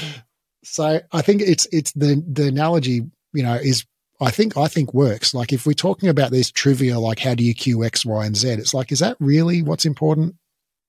so 0.64 1.01
I 1.12 1.22
think 1.22 1.43
it's 1.43 1.66
it's 1.72 1.93
the 1.93 2.22
the 2.26 2.49
analogy, 2.49 3.03
you 3.33 3.43
know, 3.43 3.55
is 3.55 3.85
I 4.20 4.31
think 4.31 4.57
I 4.57 4.66
think 4.66 4.95
works. 4.95 5.35
Like 5.35 5.53
if 5.53 5.66
we're 5.66 5.74
talking 5.74 6.09
about 6.09 6.31
this 6.31 6.51
trivia, 6.51 6.99
like 6.99 7.18
how 7.18 7.35
do 7.35 7.45
you 7.45 7.55
cue 7.55 7.85
X, 7.85 8.05
Y, 8.05 8.26
and 8.26 8.37
Z? 8.37 8.49
It's 8.49 8.74
like, 8.74 8.91
is 8.91 8.99
that 9.01 9.16
really 9.20 9.62
what's 9.62 9.85
important? 9.85 10.35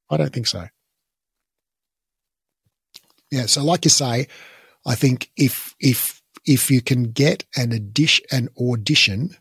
I 0.10 0.18
don't 0.18 0.34
think 0.34 0.48
so. 0.48 0.68
Yeah. 3.32 3.46
So, 3.46 3.64
like 3.64 3.86
you 3.86 3.92
say, 3.92 4.28
I 4.86 4.96
think 4.96 5.30
if 5.38 5.76
if 5.80 6.22
if 6.46 6.72
you 6.72 6.82
can 6.82 7.12
get 7.12 7.44
an 7.56 7.74
audition, 7.74 8.26
an 8.32 8.50
audition 8.60 9.36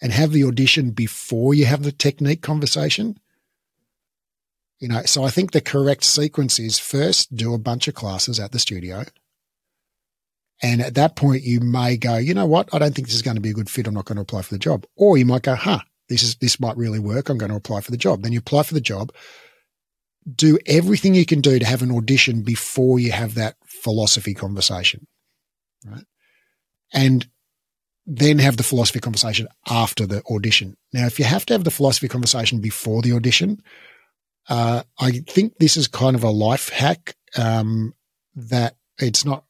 and 0.00 0.12
have 0.12 0.32
the 0.32 0.44
audition 0.44 0.90
before 0.90 1.54
you 1.54 1.66
have 1.66 1.82
the 1.82 1.92
technique 1.92 2.42
conversation. 2.42 3.18
You 4.80 4.88
know, 4.88 5.02
so 5.04 5.24
I 5.24 5.30
think 5.30 5.52
the 5.52 5.60
correct 5.60 6.04
sequence 6.04 6.58
is 6.58 6.78
first 6.78 7.34
do 7.34 7.54
a 7.54 7.58
bunch 7.58 7.88
of 7.88 7.94
classes 7.94 8.38
at 8.38 8.52
the 8.52 8.58
studio. 8.58 9.04
And 10.62 10.80
at 10.80 10.94
that 10.94 11.16
point, 11.16 11.42
you 11.42 11.60
may 11.60 11.96
go, 11.96 12.16
you 12.16 12.34
know 12.34 12.46
what? 12.46 12.72
I 12.72 12.78
don't 12.78 12.94
think 12.94 13.08
this 13.08 13.16
is 13.16 13.22
going 13.22 13.36
to 13.36 13.40
be 13.40 13.50
a 13.50 13.54
good 13.54 13.70
fit. 13.70 13.86
I'm 13.86 13.94
not 13.94 14.04
going 14.04 14.16
to 14.16 14.22
apply 14.22 14.42
for 14.42 14.54
the 14.54 14.58
job. 14.58 14.86
Or 14.96 15.16
you 15.16 15.26
might 15.26 15.42
go, 15.42 15.54
huh, 15.54 15.80
this 16.08 16.22
is, 16.22 16.36
this 16.36 16.60
might 16.60 16.76
really 16.76 16.98
work. 16.98 17.28
I'm 17.28 17.38
going 17.38 17.50
to 17.50 17.56
apply 17.56 17.80
for 17.80 17.90
the 17.90 17.96
job. 17.96 18.22
Then 18.22 18.32
you 18.32 18.38
apply 18.38 18.62
for 18.62 18.74
the 18.74 18.80
job. 18.80 19.12
Do 20.32 20.58
everything 20.66 21.14
you 21.14 21.26
can 21.26 21.40
do 21.40 21.58
to 21.58 21.66
have 21.66 21.82
an 21.82 21.94
audition 21.94 22.42
before 22.42 22.98
you 22.98 23.12
have 23.12 23.34
that 23.34 23.56
philosophy 23.66 24.32
conversation. 24.32 25.06
Right. 25.86 26.04
And 26.92 27.26
then 28.06 28.38
have 28.38 28.56
the 28.56 28.62
philosophy 28.62 29.00
conversation 29.00 29.48
after 29.68 30.06
the 30.06 30.22
audition. 30.30 30.76
Now, 30.92 31.06
if 31.06 31.18
you 31.18 31.24
have 31.24 31.46
to 31.46 31.54
have 31.54 31.64
the 31.64 31.70
philosophy 31.70 32.08
conversation 32.08 32.60
before 32.60 33.02
the 33.02 33.12
audition, 33.12 33.62
uh, 34.48 34.82
I 34.98 35.10
think 35.26 35.54
this 35.58 35.76
is 35.76 35.88
kind 35.88 36.14
of 36.14 36.24
a 36.24 36.30
life 36.30 36.68
hack 36.68 37.16
um, 37.36 37.94
that 38.34 38.76
it's 38.98 39.24
not. 39.24 39.44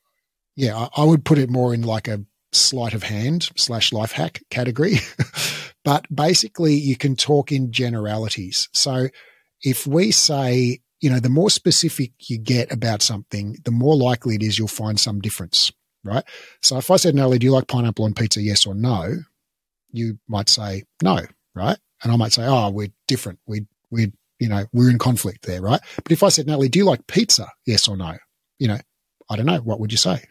Yeah, 0.56 0.76
I, 0.76 1.02
I, 1.02 1.04
would 1.04 1.24
put 1.24 1.38
it 1.38 1.50
more 1.50 1.74
in 1.74 1.82
like 1.82 2.06
a 2.06 2.24
sleight 2.52 2.94
of 2.94 3.02
hand 3.02 3.50
slash 3.56 3.92
life 3.92 4.12
hack 4.12 4.42
category. 4.50 4.98
but 5.84 6.06
basically, 6.14 6.74
you 6.74 6.96
can 6.96 7.16
talk 7.16 7.50
in 7.50 7.72
generalities. 7.72 8.68
So 8.72 9.08
if 9.62 9.84
we 9.84 10.12
say, 10.12 10.78
you 11.00 11.10
know, 11.10 11.18
the 11.18 11.28
more 11.28 11.50
specific 11.50 12.12
you 12.28 12.38
get 12.38 12.72
about 12.72 13.02
something, 13.02 13.56
the 13.64 13.72
more 13.72 13.96
likely 13.96 14.36
it 14.36 14.44
is 14.44 14.56
you'll 14.56 14.68
find 14.68 15.00
some 15.00 15.20
difference 15.20 15.72
right? 16.04 16.24
So 16.62 16.78
if 16.78 16.90
I 16.90 16.96
said, 16.96 17.14
Nellie, 17.14 17.38
do 17.38 17.46
you 17.46 17.52
like 17.52 17.68
pineapple 17.68 18.04
on 18.04 18.14
pizza? 18.14 18.40
Yes 18.40 18.66
or 18.66 18.74
no? 18.74 19.16
You 19.92 20.18
might 20.28 20.48
say 20.48 20.84
no, 21.02 21.20
right? 21.54 21.78
And 22.02 22.12
I 22.12 22.16
might 22.16 22.32
say, 22.32 22.44
oh, 22.46 22.70
we're 22.70 22.92
different. 23.08 23.38
We, 23.46 23.66
we, 23.90 24.12
you 24.38 24.48
know, 24.48 24.66
we're 24.72 24.90
in 24.90 24.98
conflict 24.98 25.46
there, 25.46 25.62
right? 25.62 25.80
But 26.02 26.12
if 26.12 26.22
I 26.22 26.28
said, 26.28 26.46
Nellie, 26.46 26.68
do 26.68 26.78
you 26.78 26.84
like 26.84 27.06
pizza? 27.06 27.48
Yes 27.66 27.88
or 27.88 27.96
no? 27.96 28.16
You 28.58 28.68
know, 28.68 28.78
I 29.30 29.36
don't 29.36 29.46
know. 29.46 29.58
What 29.58 29.80
would 29.80 29.92
you 29.92 29.98
say? 29.98 30.22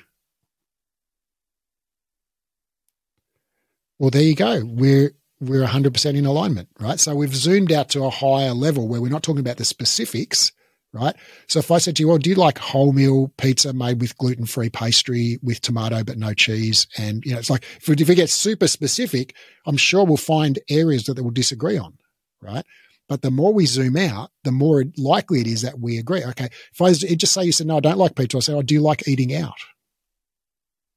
Well, 4.00 4.10
there 4.10 4.22
you 4.22 4.36
go. 4.36 4.62
We're, 4.66 5.12
we're 5.40 5.66
100% 5.66 6.18
in 6.18 6.26
alignment, 6.26 6.70
right? 6.80 7.00
So 7.00 7.16
we've 7.16 7.36
zoomed 7.36 7.72
out 7.72 7.90
to 7.90 8.04
a 8.04 8.10
higher 8.10 8.54
level 8.54 8.88
where 8.88 9.02
we're 9.02 9.10
not 9.10 9.24
talking 9.24 9.40
about 9.40 9.58
the 9.58 9.66
specifics, 9.66 10.52
right? 10.94 11.16
So 11.48 11.60
if 11.60 11.72
I 11.72 11.80
said 11.80 11.96
to 11.96 12.04
you, 12.04 12.08
well, 12.08 12.20
do 12.20 12.30
you 12.30 12.36
like 12.36 12.60
wholemeal 12.60 13.32
pizza 13.38 13.74
made 13.74 14.00
with 14.00 14.18
gluten 14.18 14.46
free 14.46 14.70
pastry 14.70 15.40
with 15.42 15.60
tomato 15.60 16.04
but 16.04 16.18
no 16.18 16.34
cheese? 16.34 16.88
And, 16.98 17.26
you 17.26 17.34
know, 17.34 17.40
it's 17.40 17.50
like 17.50 17.66
if 17.78 17.88
we, 17.88 17.96
if 17.98 18.08
we 18.08 18.16
get 18.16 18.30
super 18.30 18.68
specific, 18.68 19.36
I'm 19.66 19.78
sure 19.78 20.06
we'll 20.06 20.18
find 20.18 20.60
areas 20.70 21.06
that 21.06 21.22
we'll 21.22 21.32
disagree 21.32 21.78
on, 21.78 21.98
right? 22.42 22.64
But 23.10 23.24
the 23.24 23.32
more 23.32 23.54
we 23.54 23.66
zoom 23.66 23.98
out, 23.98 24.30
the 24.44 24.52
more 24.52 24.86
likely 24.98 25.42
it 25.42 25.48
is 25.48 25.64
that 25.64 25.80
we 25.80 25.98
agree. 25.98 26.24
Okay. 26.24 26.50
If 26.72 26.82
I 26.82 26.94
just 26.94 27.34
say 27.34 27.44
you 27.44 27.52
said, 27.52 27.68
no, 27.68 27.78
I 27.78 27.82
don't 27.82 27.98
like 27.98 28.16
pizza, 28.16 28.38
I 28.38 28.42
say, 28.42 28.54
oh, 28.54 28.62
do 28.62 28.76
you 28.76 28.82
like 28.82 29.08
eating 29.08 29.36
out? 29.36 29.58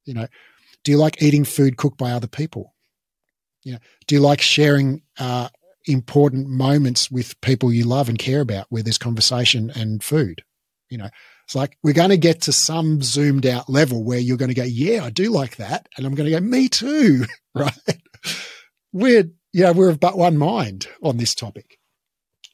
You 0.05 0.15
know, 0.15 0.27
do 0.85 0.93
you 0.93 0.99
like 0.99 1.21
eating 1.23 1.45
food 1.45 1.77
cooked 1.77 1.99
by 1.99 2.13
other 2.13 2.29
people? 2.29 2.75
You 3.65 3.73
know, 3.73 3.79
do 4.07 4.15
you 4.15 4.21
like 4.21 4.41
sharing 4.41 5.03
uh, 5.19 5.49
important 5.87 6.49
moments 6.49 7.11
with 7.11 7.41
people 7.41 7.73
you 7.73 7.85
love 7.85 8.09
and 8.09 8.19
care 8.19 8.41
about 8.41 8.67
where 8.71 8.83
there's 8.83 8.99
conversation 8.99 9.71
and 9.75 10.03
food. 10.03 10.43
You 10.91 10.99
know, 10.99 11.09
it's 11.45 11.55
like 11.55 11.79
we're 11.83 11.95
going 11.95 12.11
to 12.11 12.17
get 12.17 12.43
to 12.43 12.53
some 12.53 13.03
zoomed 13.03 13.47
out 13.47 13.69
level 13.69 14.03
where 14.03 14.19
you're 14.19 14.37
going 14.37 14.49
to 14.49 14.55
go, 14.55 14.65
yeah, 14.65 15.05
I 15.05 15.11
do 15.11 15.31
like 15.31 15.57
that. 15.57 15.89
And 15.97 16.05
I'm 16.05 16.15
going 16.15 16.31
to 16.31 16.39
go, 16.39 16.41
me 16.41 16.69
too. 16.69 17.25
right. 17.55 17.73
We're, 18.93 19.31
yeah, 19.53 19.71
we're 19.71 19.91
of 19.91 20.01
but 20.01 20.19
one 20.19 20.37
mind 20.37 20.89
on 21.03 21.19
this 21.19 21.35
topic. 21.35 21.79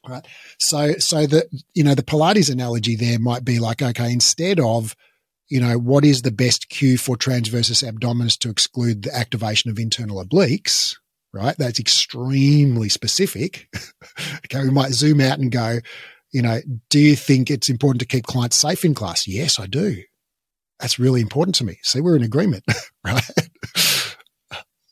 Right. 0.07 0.25
So, 0.59 0.93
so 0.93 1.25
the, 1.25 1.47
you 1.73 1.83
know, 1.83 1.95
the 1.95 2.03
Pilates 2.03 2.51
analogy 2.51 2.95
there 2.95 3.19
might 3.19 3.45
be 3.45 3.59
like, 3.59 3.81
okay, 3.81 4.11
instead 4.11 4.59
of, 4.59 4.95
you 5.47 5.59
know, 5.59 5.77
what 5.77 6.03
is 6.03 6.21
the 6.21 6.31
best 6.31 6.69
cue 6.69 6.97
for 6.97 7.15
transversus 7.15 7.89
abdominis 7.89 8.37
to 8.39 8.49
exclude 8.49 9.03
the 9.03 9.15
activation 9.15 9.71
of 9.71 9.79
internal 9.79 10.23
obliques? 10.23 10.97
Right? 11.33 11.55
That's 11.57 11.79
extremely 11.79 12.89
specific. 12.89 13.67
okay, 14.45 14.63
we 14.63 14.69
might 14.69 14.91
zoom 14.93 15.19
out 15.19 15.39
and 15.39 15.51
go, 15.51 15.79
you 16.31 16.41
know, 16.41 16.59
do 16.89 16.99
you 16.99 17.15
think 17.15 17.49
it's 17.49 17.69
important 17.69 17.99
to 18.01 18.07
keep 18.07 18.25
clients 18.25 18.55
safe 18.55 18.85
in 18.85 18.93
class? 18.93 19.27
Yes, 19.27 19.59
I 19.59 19.67
do. 19.67 20.03
That's 20.79 20.99
really 20.99 21.21
important 21.21 21.55
to 21.55 21.63
me. 21.63 21.79
See, 21.83 22.01
we're 22.01 22.15
in 22.15 22.23
agreement, 22.23 22.65
right? 23.05 23.23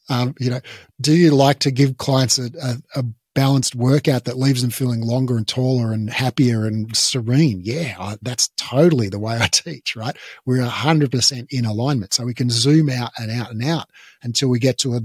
um, 0.10 0.36
you 0.40 0.50
know, 0.50 0.62
do 1.00 1.16
you 1.16 1.32
like 1.32 1.60
to 1.60 1.72
give 1.72 1.98
clients 1.98 2.38
a, 2.38 2.50
a, 2.62 3.00
a, 3.00 3.04
balanced 3.34 3.76
workout 3.76 4.26
that 4.26 4.38
leaves 4.38 4.62
them 4.62 4.70
feeling 4.70 5.00
longer 5.00 5.38
and 5.38 5.48
taller 5.48 5.94
and 5.94 6.10
happier 6.10 6.66
and 6.66 6.96
serene? 6.96 7.62
Yeah, 7.64 7.96
I, 7.98 8.18
that's 8.22 8.50
totally 8.58 9.08
the 9.08 9.20
way 9.20 9.38
I 9.40 9.48
teach, 9.52 9.96
right? 9.96 10.18
We're 10.46 10.66
100% 10.66 11.48
in 11.50 11.66
alignment. 11.66 12.14
So 12.14 12.26
we 12.26 12.34
can 12.34 12.50
zoom 12.50 12.90
out 12.90 13.12
and 13.18 13.32
out 13.32 13.52
and 13.52 13.64
out 13.64 13.90
until 14.22 14.50
we 14.50 14.60
get 14.60 14.78
to 14.80 14.96
a, 14.96 15.02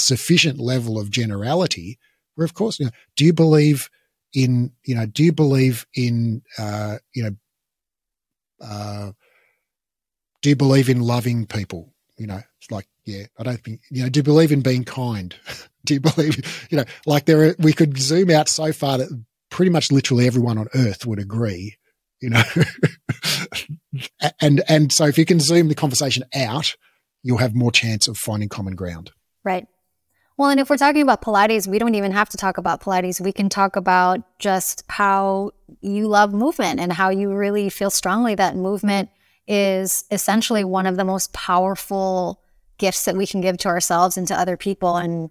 sufficient 0.00 0.58
level 0.58 0.98
of 0.98 1.10
generality 1.10 1.98
where 2.34 2.44
of 2.44 2.54
course 2.54 2.78
you 2.78 2.86
know 2.86 2.92
do 3.16 3.24
you 3.24 3.32
believe 3.32 3.90
in 4.34 4.72
you 4.84 4.94
know 4.94 5.06
do 5.06 5.24
you 5.24 5.32
believe 5.32 5.86
in 5.94 6.42
uh 6.58 6.96
you 7.14 7.22
know 7.22 7.30
uh 8.64 9.12
do 10.42 10.48
you 10.48 10.56
believe 10.56 10.88
in 10.88 11.00
loving 11.00 11.46
people? 11.46 11.92
You 12.16 12.26
know 12.26 12.40
it's 12.60 12.70
like 12.70 12.86
yeah 13.06 13.24
i 13.38 13.42
don't 13.42 13.60
think 13.60 13.80
you 13.90 14.02
know 14.02 14.10
do 14.10 14.18
you 14.18 14.24
believe 14.24 14.52
in 14.52 14.60
being 14.60 14.84
kind? 14.84 15.34
Do 15.86 15.94
you 15.94 16.00
believe 16.00 16.68
you 16.70 16.76
know 16.76 16.84
like 17.06 17.24
there 17.24 17.42
are, 17.42 17.56
we 17.58 17.72
could 17.72 17.96
zoom 17.96 18.28
out 18.28 18.50
so 18.50 18.70
far 18.70 18.98
that 18.98 19.08
pretty 19.48 19.70
much 19.70 19.90
literally 19.90 20.26
everyone 20.26 20.58
on 20.58 20.68
earth 20.74 21.06
would 21.06 21.18
agree 21.18 21.76
you 22.20 22.30
know? 22.30 22.42
And 24.38 24.62
and 24.68 24.92
so 24.92 25.06
if 25.06 25.16
you 25.16 25.24
can 25.24 25.40
zoom 25.40 25.68
the 25.68 25.74
conversation 25.74 26.24
out 26.34 26.76
you'll 27.22 27.38
have 27.38 27.54
more 27.54 27.72
chance 27.72 28.08
of 28.08 28.18
finding 28.18 28.50
common 28.50 28.74
ground. 28.74 29.10
Right 29.42 29.66
well, 30.40 30.48
and 30.48 30.58
if 30.58 30.70
we're 30.70 30.78
talking 30.78 31.02
about 31.02 31.20
Pilates, 31.20 31.68
we 31.68 31.78
don't 31.78 31.94
even 31.94 32.12
have 32.12 32.30
to 32.30 32.38
talk 32.38 32.56
about 32.56 32.80
Pilates. 32.80 33.20
We 33.20 33.30
can 33.30 33.50
talk 33.50 33.76
about 33.76 34.22
just 34.38 34.84
how 34.88 35.50
you 35.82 36.08
love 36.08 36.32
movement 36.32 36.80
and 36.80 36.90
how 36.90 37.10
you 37.10 37.34
really 37.34 37.68
feel 37.68 37.90
strongly 37.90 38.34
that 38.36 38.56
movement 38.56 39.10
is 39.46 40.06
essentially 40.10 40.64
one 40.64 40.86
of 40.86 40.96
the 40.96 41.04
most 41.04 41.34
powerful 41.34 42.40
gifts 42.78 43.04
that 43.04 43.16
we 43.16 43.26
can 43.26 43.42
give 43.42 43.58
to 43.58 43.68
ourselves 43.68 44.16
and 44.16 44.26
to 44.28 44.34
other 44.34 44.56
people 44.56 44.96
and 44.96 45.28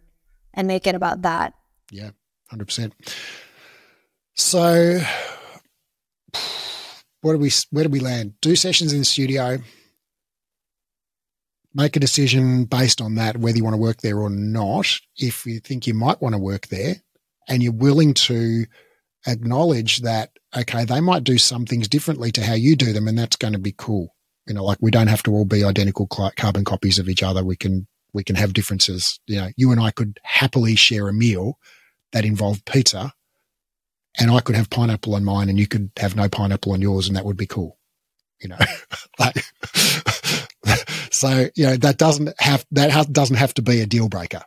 and 0.53 0.67
make 0.67 0.85
it 0.85 0.93
about 0.93 1.23
that. 1.23 1.55
Yeah, 1.89 2.11
100%. 2.53 2.91
So 4.35 4.99
what 7.21 7.31
do 7.33 7.39
we 7.39 7.49
where 7.71 7.85
do 7.85 7.89
we 7.89 7.99
land? 7.99 8.39
Do 8.41 8.55
sessions 8.55 8.93
in 8.93 8.99
the 8.99 9.05
studio. 9.05 9.57
Make 11.73 11.95
a 11.95 11.99
decision 11.99 12.65
based 12.65 12.99
on 12.99 13.15
that 13.15 13.37
whether 13.37 13.57
you 13.57 13.63
want 13.63 13.75
to 13.75 13.81
work 13.81 14.01
there 14.01 14.19
or 14.19 14.29
not. 14.29 14.99
If 15.17 15.45
you 15.45 15.59
think 15.59 15.85
you 15.85 15.93
might 15.93 16.21
want 16.21 16.33
to 16.33 16.39
work 16.39 16.67
there 16.67 16.95
and 17.47 17.61
you're 17.61 17.71
willing 17.71 18.13
to 18.15 18.65
acknowledge 19.27 19.99
that 19.99 20.31
okay, 20.57 20.83
they 20.83 20.99
might 20.99 21.23
do 21.23 21.37
some 21.37 21.65
things 21.65 21.87
differently 21.87 22.31
to 22.31 22.43
how 22.43 22.53
you 22.53 22.75
do 22.75 22.91
them 22.91 23.07
and 23.07 23.17
that's 23.17 23.35
going 23.35 23.53
to 23.53 23.59
be 23.59 23.73
cool. 23.77 24.15
You 24.47 24.55
know, 24.55 24.63
like 24.63 24.79
we 24.81 24.89
don't 24.89 25.07
have 25.07 25.21
to 25.23 25.31
all 25.31 25.45
be 25.45 25.63
identical 25.63 26.07
carbon 26.07 26.65
copies 26.65 26.97
of 26.97 27.07
each 27.07 27.21
other. 27.21 27.43
We 27.43 27.55
can 27.55 27.87
we 28.13 28.23
can 28.23 28.35
have 28.35 28.53
differences. 28.53 29.19
You 29.27 29.41
know, 29.41 29.49
you 29.55 29.71
and 29.71 29.79
I 29.79 29.91
could 29.91 30.19
happily 30.23 30.75
share 30.75 31.07
a 31.07 31.13
meal 31.13 31.59
that 32.11 32.25
involved 32.25 32.65
pizza 32.65 33.13
and 34.19 34.31
I 34.31 34.39
could 34.39 34.55
have 34.55 34.69
pineapple 34.69 35.15
on 35.15 35.23
mine 35.23 35.49
and 35.49 35.59
you 35.59 35.67
could 35.67 35.91
have 35.97 36.15
no 36.15 36.27
pineapple 36.27 36.73
on 36.73 36.81
yours 36.81 37.07
and 37.07 37.15
that 37.15 37.25
would 37.25 37.37
be 37.37 37.45
cool. 37.45 37.77
You 38.41 38.49
know, 38.49 38.57
like, 39.19 39.35
so, 41.19 41.49
you 41.55 41.65
know, 41.65 41.75
that 41.77 41.97
doesn't 41.97 42.33
have, 42.39 42.65
that 42.71 43.11
doesn't 43.11 43.35
have 43.35 43.53
to 43.55 43.61
be 43.61 43.81
a 43.81 43.85
deal 43.85 44.09
breaker. 44.09 44.41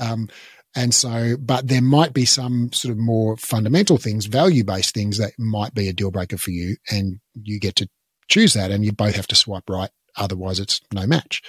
Um, 0.00 0.28
and 0.76 0.94
so, 0.94 1.36
but 1.38 1.66
there 1.66 1.82
might 1.82 2.12
be 2.12 2.24
some 2.24 2.72
sort 2.72 2.92
of 2.92 2.98
more 2.98 3.36
fundamental 3.36 3.96
things, 3.96 4.26
value 4.26 4.64
based 4.64 4.94
things 4.94 5.18
that 5.18 5.32
might 5.38 5.74
be 5.74 5.88
a 5.88 5.92
deal 5.92 6.10
breaker 6.10 6.38
for 6.38 6.50
you. 6.50 6.76
And 6.90 7.20
you 7.34 7.58
get 7.58 7.76
to 7.76 7.88
choose 8.28 8.54
that 8.54 8.70
and 8.70 8.84
you 8.84 8.92
both 8.92 9.16
have 9.16 9.26
to 9.28 9.34
swipe 9.34 9.68
right. 9.68 9.90
Otherwise, 10.16 10.60
it's 10.60 10.80
no 10.92 11.06
match. 11.06 11.42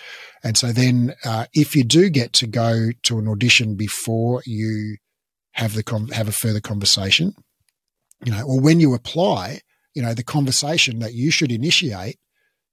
And 0.43 0.57
so 0.57 0.71
then, 0.71 1.15
uh, 1.25 1.45
if 1.53 1.75
you 1.75 1.83
do 1.83 2.09
get 2.09 2.33
to 2.33 2.47
go 2.47 2.89
to 3.03 3.19
an 3.19 3.27
audition 3.27 3.75
before 3.75 4.41
you 4.45 4.97
have 5.53 5.73
the 5.73 6.09
have 6.13 6.27
a 6.27 6.31
further 6.31 6.59
conversation, 6.59 7.33
you 8.23 8.31
know, 8.31 8.43
or 8.43 8.59
when 8.59 8.79
you 8.79 8.93
apply, 8.93 9.61
you 9.95 10.01
know, 10.01 10.13
the 10.13 10.23
conversation 10.23 10.99
that 10.99 11.13
you 11.13 11.31
should 11.31 11.51
initiate, 11.51 12.17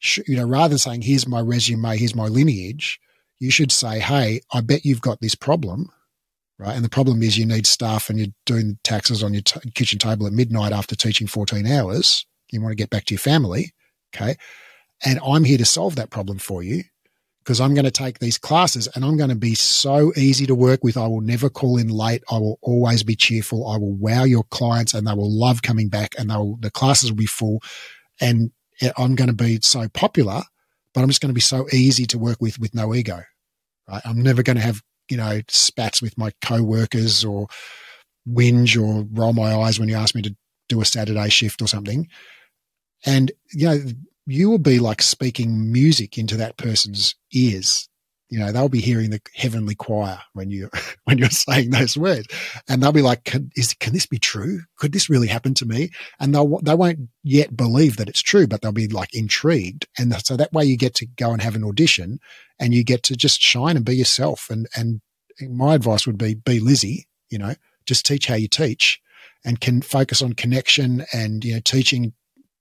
you 0.01 0.37
know, 0.37 0.47
rather 0.47 0.71
than 0.71 0.79
saying, 0.79 1.03
here's 1.03 1.27
my 1.27 1.41
resume, 1.41 1.97
here's 1.97 2.15
my 2.15 2.27
lineage, 2.27 3.01
you 3.39 3.51
should 3.51 3.73
say, 3.73 3.99
hey, 3.99 4.41
I 4.53 4.61
bet 4.61 4.85
you've 4.85 5.01
got 5.01 5.21
this 5.21 5.35
problem, 5.35 5.91
right? 6.59 6.75
And 6.75 6.85
the 6.85 6.91
problem 6.91 7.23
is 7.23 7.39
you 7.39 7.47
need 7.47 7.67
staff 7.67 8.09
and 8.09 8.19
you're 8.19 8.29
doing 8.45 8.79
taxes 8.83 9.23
on 9.23 9.33
your 9.35 9.43
t- 9.43 9.71
kitchen 9.75 9.99
table 9.99 10.27
at 10.27 10.33
midnight 10.33 10.73
after 10.73 10.95
teaching 10.95 11.27
14 11.27 11.67
hours. 11.67 12.27
You 12.51 12.61
want 12.61 12.73
to 12.73 12.77
get 12.77 12.91
back 12.91 13.05
to 13.07 13.15
your 13.15 13.19
family. 13.19 13.73
Okay. 14.15 14.37
And 15.05 15.21
I'm 15.27 15.45
here 15.45 15.59
to 15.59 15.65
solve 15.65 15.97
that 15.97 16.11
problem 16.11 16.39
for 16.39 16.63
you 16.63 16.85
because 17.41 17.61
I'm 17.61 17.75
going 17.75 17.85
to 17.85 17.91
take 17.91 18.19
these 18.19 18.39
classes 18.39 18.89
and 18.95 19.05
I'm 19.05 19.17
going 19.17 19.31
to 19.31 19.37
be 19.37 19.55
so 19.55 20.13
easy 20.17 20.47
to 20.47 20.55
work 20.55 20.83
with. 20.83 20.97
I 20.97 21.07
will 21.07 21.21
never 21.21 21.51
call 21.51 21.77
in 21.77 21.89
late. 21.89 22.23
I 22.31 22.39
will 22.39 22.59
always 22.63 23.03
be 23.03 23.15
cheerful. 23.15 23.69
I 23.69 23.77
will 23.77 23.95
wow 23.95 24.25
your 24.25 24.45
clients 24.45 24.95
and 24.95 25.07
they 25.07 25.13
will 25.13 25.31
love 25.31 25.63
coming 25.63 25.89
back 25.89 26.15
and 26.19 26.31
they 26.31 26.37
will, 26.37 26.57
the 26.57 26.71
classes 26.71 27.11
will 27.11 27.19
be 27.19 27.27
full 27.27 27.61
and 28.21 28.51
I'm 28.97 29.15
going 29.15 29.29
to 29.29 29.35
be 29.35 29.59
so 29.63 29.89
popular, 29.89 30.43
but 30.95 31.03
I'm 31.03 31.09
just 31.09 31.21
going 31.21 31.31
to 31.31 31.35
be 31.35 31.41
so 31.41 31.67
easy 31.73 32.07
to 32.07 32.19
work 32.19 32.41
with 32.41 32.59
with 32.59 32.75
no 32.75 32.95
ego, 32.95 33.23
right? 33.89 34.03
I'm 34.05 34.23
never 34.23 34.43
going 34.43 34.57
to 34.57 34.63
have, 34.63 34.83
you 35.09 35.17
know, 35.17 35.41
spats 35.49 36.03
with 36.03 36.17
my 36.19 36.33
co-workers 36.43 37.25
or 37.25 37.49
whinge 38.29 38.77
or 38.77 39.07
roll 39.13 39.33
my 39.33 39.55
eyes 39.55 39.79
when 39.79 39.89
you 39.89 39.97
ask 39.97 40.15
me 40.15 40.23
to 40.23 40.37
do 40.69 40.81
a 40.81 40.85
Saturday 40.85 41.29
shift 41.29 41.63
or 41.63 41.69
something. 41.69 42.09
And, 43.05 43.31
you 43.53 43.67
know, 43.67 43.79
you 44.27 44.51
will 44.51 44.59
be 44.59 44.79
like 44.81 45.01
speaking 45.03 45.71
music 45.73 46.19
into 46.19 46.37
that 46.37 46.57
person's 46.57 47.15
ears. 47.33 47.89
You 48.29 48.41
know, 48.41 48.51
they'll 48.51 48.69
be 48.69 48.81
hearing 48.81 49.11
the 49.11 49.21
heavenly 49.35 49.75
choir 49.75 50.19
when 50.33 50.51
you 50.51 50.69
when 51.05 51.19
you're 51.19 51.31
saying 51.31 51.71
those 51.71 51.97
words, 51.97 52.27
and 52.69 52.83
they'll 52.83 52.93
be 52.93 53.03
like, 53.03 53.25
"Can, 53.25 53.51
is, 53.57 53.75
can 53.75 53.93
this 53.93 54.07
be 54.07 54.19
true? 54.19 54.63
Could 54.77 54.93
this 54.93 55.09
really 55.09 55.29
happen 55.29 55.55
to 55.55 55.67
me?" 55.67 55.91
And 56.19 56.35
they'll 56.35 56.59
they 56.61 56.75
won't 56.75 57.09
yet 57.23 57.57
believe 57.57 57.97
that 57.97 58.09
it's 58.09 58.23
true, 58.23 58.47
but 58.47 58.63
they'll 58.63 58.73
be 58.73 58.89
like 58.89 59.15
intrigued, 59.15 59.87
and 59.99 60.15
so 60.25 60.37
that 60.37 60.53
way 60.53 60.65
you 60.65 60.77
get 60.77 60.95
to 60.97 61.07
go 61.07 61.31
and 61.31 61.43
have 61.43 61.55
an 61.55 61.65
audition, 61.65 62.19
and 62.59 62.75
you 62.75 62.83
get 62.83 63.03
to 63.05 63.17
just 63.17 63.41
shine 63.41 63.77
and 63.77 63.85
be 63.85 63.97
yourself. 63.97 64.49
And 64.51 64.67
and 64.75 65.01
my 65.49 65.75
advice 65.75 66.07
would 66.07 66.19
be 66.19 66.35
be 66.35 66.59
Lizzie. 66.59 67.07
You 67.31 67.39
know, 67.39 67.55
just 67.87 68.07
teach 68.07 68.27
how 68.27 68.35
you 68.35 68.49
teach, 68.49 69.01
and 69.45 69.61
can 69.61 69.83
focus 69.83 70.21
on 70.21 70.33
connection 70.33 71.05
and 71.13 71.45
you 71.45 71.55
know 71.55 71.61
teaching 71.61 72.13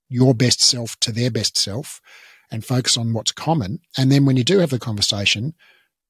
your 0.08 0.34
best 0.34 0.60
self 0.60 0.98
to 1.00 1.12
their 1.12 1.30
best 1.30 1.58
self 1.58 2.00
and 2.50 2.64
focus 2.64 2.96
on 2.96 3.12
what's 3.12 3.32
common. 3.32 3.80
And 3.96 4.10
then 4.10 4.24
when 4.24 4.36
you 4.36 4.44
do 4.44 4.58
have 4.58 4.70
the 4.70 4.78
conversation, 4.78 5.54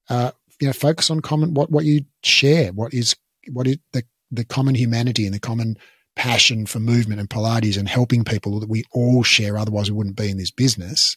uh, 0.09 0.33
you 0.61 0.67
know, 0.67 0.73
focus 0.73 1.11
on 1.11 1.21
common 1.21 1.55
what 1.55 1.71
what 1.71 1.85
you 1.85 2.03
share, 2.23 2.73
what 2.73 2.95
is 2.95 3.17
what 3.53 3.67
is 3.67 3.79
the 3.93 4.05
the 4.31 4.45
common 4.45 4.75
humanity 4.75 5.25
and 5.25 5.35
the 5.35 5.41
common 5.41 5.77
passion 6.17 6.67
for 6.67 6.81
movement 6.81 7.21
and 7.21 7.29
Pilates 7.29 7.79
and 7.79 7.89
helping 7.89 8.25
people 8.25 8.59
that 8.61 8.69
we 8.69 8.85
all 8.93 9.23
share. 9.23 9.59
Otherwise, 9.59 9.91
we 9.91 9.97
wouldn't 9.97 10.17
be 10.17 10.31
in 10.31 10.39
this 10.39 10.51
business. 10.51 11.17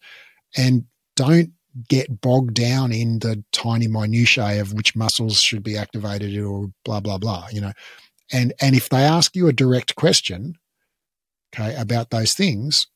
And 0.58 0.86
don't 1.16 1.52
get 1.88 2.22
bogged 2.22 2.54
down 2.54 2.92
in 2.92 3.20
the 3.20 3.44
tiny 3.52 3.88
minutiae 3.88 4.60
of 4.60 4.74
which 4.74 4.96
muscles 4.96 5.40
should 5.40 5.64
be 5.64 5.78
activated 5.78 6.38
or 6.38 6.72
blah 6.84 7.00
blah 7.00 7.18
blah. 7.18 7.48
You 7.52 7.62
know, 7.62 7.74
and 8.32 8.54
and 8.62 8.76
if 8.76 8.90
they 8.90 9.04
ask 9.04 9.36
you 9.36 9.48
a 9.48 9.54
direct 9.54 9.96
question, 9.96 10.56
okay, 11.54 11.76
about 11.76 12.10
those 12.10 12.34
things, 12.34 12.88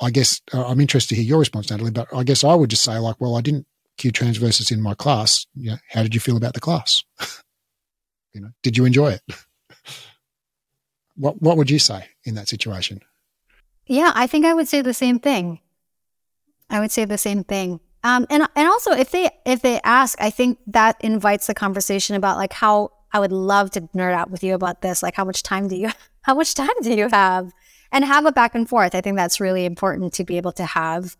I 0.00 0.10
guess 0.10 0.40
uh, 0.52 0.66
I'm 0.66 0.80
interested 0.80 1.10
to 1.10 1.14
hear 1.16 1.24
your 1.24 1.38
response, 1.38 1.70
Natalie, 1.70 1.90
but 1.90 2.08
I 2.14 2.24
guess 2.24 2.44
I 2.44 2.54
would 2.54 2.70
just 2.70 2.84
say, 2.84 2.98
like, 2.98 3.20
well, 3.20 3.36
I 3.36 3.40
didn't 3.40 3.66
cue 3.96 4.12
transversus 4.12 4.72
in 4.72 4.82
my 4.82 4.94
class. 4.94 5.46
You 5.54 5.72
know, 5.72 5.76
how 5.90 6.02
did 6.02 6.14
you 6.14 6.20
feel 6.20 6.36
about 6.36 6.54
the 6.54 6.60
class? 6.60 6.90
you 8.34 8.40
know, 8.40 8.50
did 8.62 8.76
you 8.76 8.84
enjoy 8.84 9.12
it? 9.12 9.22
what 11.16 11.40
What 11.40 11.56
would 11.56 11.70
you 11.70 11.78
say 11.78 12.08
in 12.24 12.34
that 12.34 12.48
situation? 12.48 13.00
Yeah, 13.86 14.12
I 14.14 14.26
think 14.26 14.46
I 14.46 14.54
would 14.54 14.68
say 14.68 14.80
the 14.80 14.94
same 14.94 15.18
thing. 15.18 15.60
I 16.70 16.80
would 16.80 16.90
say 16.90 17.04
the 17.04 17.18
same 17.18 17.44
thing. 17.44 17.80
Um, 18.02 18.26
and 18.30 18.46
and 18.54 18.68
also 18.68 18.92
if 18.92 19.10
they 19.10 19.30
if 19.46 19.62
they 19.62 19.80
ask, 19.82 20.20
I 20.20 20.30
think 20.30 20.58
that 20.66 20.96
invites 21.00 21.46
the 21.46 21.54
conversation 21.54 22.16
about 22.16 22.36
like 22.36 22.52
how 22.52 22.92
I 23.12 23.20
would 23.20 23.32
love 23.32 23.70
to 23.72 23.82
nerd 23.96 24.12
out 24.12 24.30
with 24.30 24.42
you 24.42 24.54
about 24.54 24.82
this. 24.82 25.02
Like 25.02 25.14
how 25.14 25.24
much 25.24 25.42
time 25.42 25.68
do 25.68 25.76
you 25.76 25.90
how 26.22 26.34
much 26.34 26.54
time 26.54 26.80
do 26.82 26.94
you 26.94 27.08
have? 27.10 27.52
And 27.94 28.04
have 28.04 28.26
a 28.26 28.32
back 28.32 28.56
and 28.56 28.68
forth. 28.68 28.94
I 28.94 29.00
think 29.00 29.16
that's 29.16 29.40
really 29.40 29.64
important 29.64 30.12
to 30.14 30.24
be 30.24 30.36
able 30.36 30.52
to 30.52 30.66
have 30.66 31.16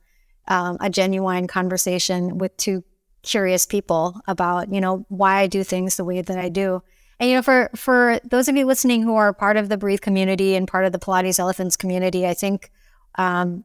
um, 0.49 0.77
a 0.81 0.91
genuine 0.91 1.47
conversation 1.47 2.37
with 2.37 2.55
two 2.57 2.83
curious 3.22 3.64
people 3.64 4.20
about, 4.27 4.75
you 4.75 4.81
know, 4.81 5.07
why 5.09 5.39
I 5.39 5.47
do 5.47 5.62
things 5.62 5.97
the 5.97 6.05
way 6.05 6.20
that 6.20 6.37
I 6.37 6.49
do. 6.49 6.83
And 7.20 7.31
you 7.31 7.37
know, 7.37 7.43
for 7.43 7.70
for 7.77 8.18
those 8.25 8.49
of 8.49 8.57
you 8.57 8.66
listening 8.66 9.05
who 9.05 9.14
are 9.14 9.33
part 9.33 9.57
of 9.57 9.68
the 9.68 9.77
Breathe 9.77 10.01
community 10.01 10.57
and 10.57 10.66
part 10.66 10.85
of 10.85 10.91
the 10.91 10.99
Pilates 10.99 11.39
Elephants 11.39 11.77
community, 11.77 12.27
I 12.27 12.35
think 12.35 12.72
um, 13.14 13.64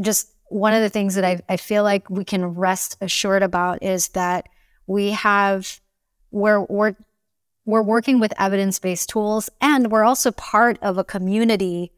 just 0.00 0.32
one 0.48 0.74
of 0.74 0.82
the 0.82 0.90
things 0.90 1.14
that 1.14 1.24
I, 1.24 1.40
I 1.48 1.56
feel 1.56 1.84
like 1.84 2.10
we 2.10 2.24
can 2.24 2.44
rest 2.44 2.96
assured 3.00 3.44
about 3.44 3.80
is 3.84 4.08
that 4.08 4.48
we 4.88 5.12
have 5.12 5.80
we're 6.32 6.64
we're 6.64 6.96
we're 7.64 7.82
working 7.82 8.18
with 8.18 8.34
evidence 8.40 8.80
based 8.80 9.08
tools, 9.08 9.48
and 9.60 9.92
we're 9.92 10.04
also 10.04 10.32
part 10.32 10.78
of 10.82 10.98
a 10.98 11.04
community 11.04 11.92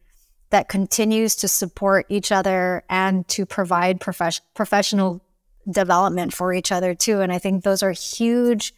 that 0.50 0.68
continues 0.68 1.36
to 1.36 1.48
support 1.48 2.06
each 2.08 2.30
other 2.30 2.84
and 2.88 3.26
to 3.28 3.44
provide 3.44 4.00
prof- 4.00 4.40
professional 4.54 5.20
development 5.68 6.32
for 6.32 6.54
each 6.54 6.70
other 6.70 6.94
too. 6.94 7.20
And 7.20 7.32
I 7.32 7.38
think 7.38 7.64
those 7.64 7.82
are 7.82 7.92
huge 7.92 8.72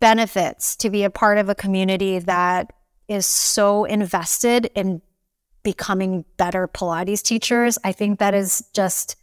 benefits 0.00 0.76
to 0.76 0.90
be 0.90 1.04
a 1.04 1.10
part 1.10 1.38
of 1.38 1.48
a 1.48 1.54
community 1.54 2.18
that 2.18 2.72
is 3.06 3.26
so 3.26 3.84
invested 3.84 4.70
in 4.74 5.02
becoming 5.62 6.24
better 6.36 6.66
Pilates 6.66 7.22
teachers. 7.22 7.78
I 7.84 7.92
think 7.92 8.18
that 8.18 8.34
is 8.34 8.64
just, 8.72 9.16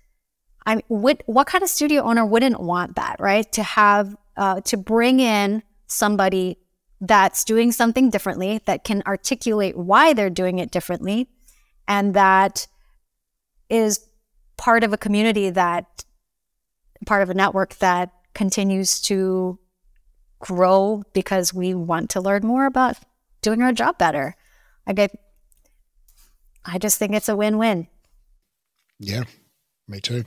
I 0.65 0.82
what 0.88 1.23
what 1.25 1.47
kind 1.47 1.63
of 1.63 1.69
studio 1.69 2.03
owner 2.03 2.25
wouldn't 2.25 2.59
want 2.59 2.95
that, 2.95 3.19
right? 3.19 3.51
To 3.53 3.63
have 3.63 4.15
uh, 4.36 4.61
to 4.61 4.78
bring 4.78 5.19
in 5.19 5.63
somebody 5.88 6.57
that's 6.99 7.43
doing 7.43 7.71
something 7.71 8.09
differently, 8.09 8.61
that 8.65 8.83
can 8.83 9.03
articulate 9.05 9.77
why 9.77 10.13
they're 10.13 10.29
doing 10.29 10.59
it 10.59 10.71
differently, 10.71 11.29
and 11.87 12.13
that 12.13 12.67
is 13.69 14.07
part 14.57 14.83
of 14.83 14.93
a 14.93 14.97
community 14.97 15.49
that, 15.49 16.05
part 17.05 17.21
of 17.21 17.29
a 17.29 17.35
network 17.35 17.75
that 17.75 18.11
continues 18.33 19.01
to 19.01 19.59
grow 20.39 21.03
because 21.13 21.53
we 21.53 21.73
want 21.73 22.09
to 22.11 22.21
learn 22.21 22.45
more 22.45 22.65
about 22.65 22.97
doing 23.41 23.61
our 23.61 23.71
job 23.71 23.97
better. 23.97 24.35
I 24.85 24.93
get, 24.93 25.11
I 26.65 26.77
just 26.77 26.97
think 26.97 27.13
it's 27.13 27.29
a 27.29 27.35
win 27.35 27.57
win. 27.57 27.87
Yeah, 28.99 29.23
me 29.87 29.99
too. 29.99 30.23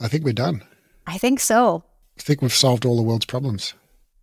I 0.00 0.08
think 0.08 0.24
we're 0.24 0.32
done. 0.32 0.62
I 1.06 1.18
think 1.18 1.40
so. 1.40 1.84
I 2.18 2.22
think 2.22 2.42
we've 2.42 2.52
solved 2.52 2.84
all 2.84 2.96
the 2.96 3.02
world's 3.02 3.26
problems 3.26 3.74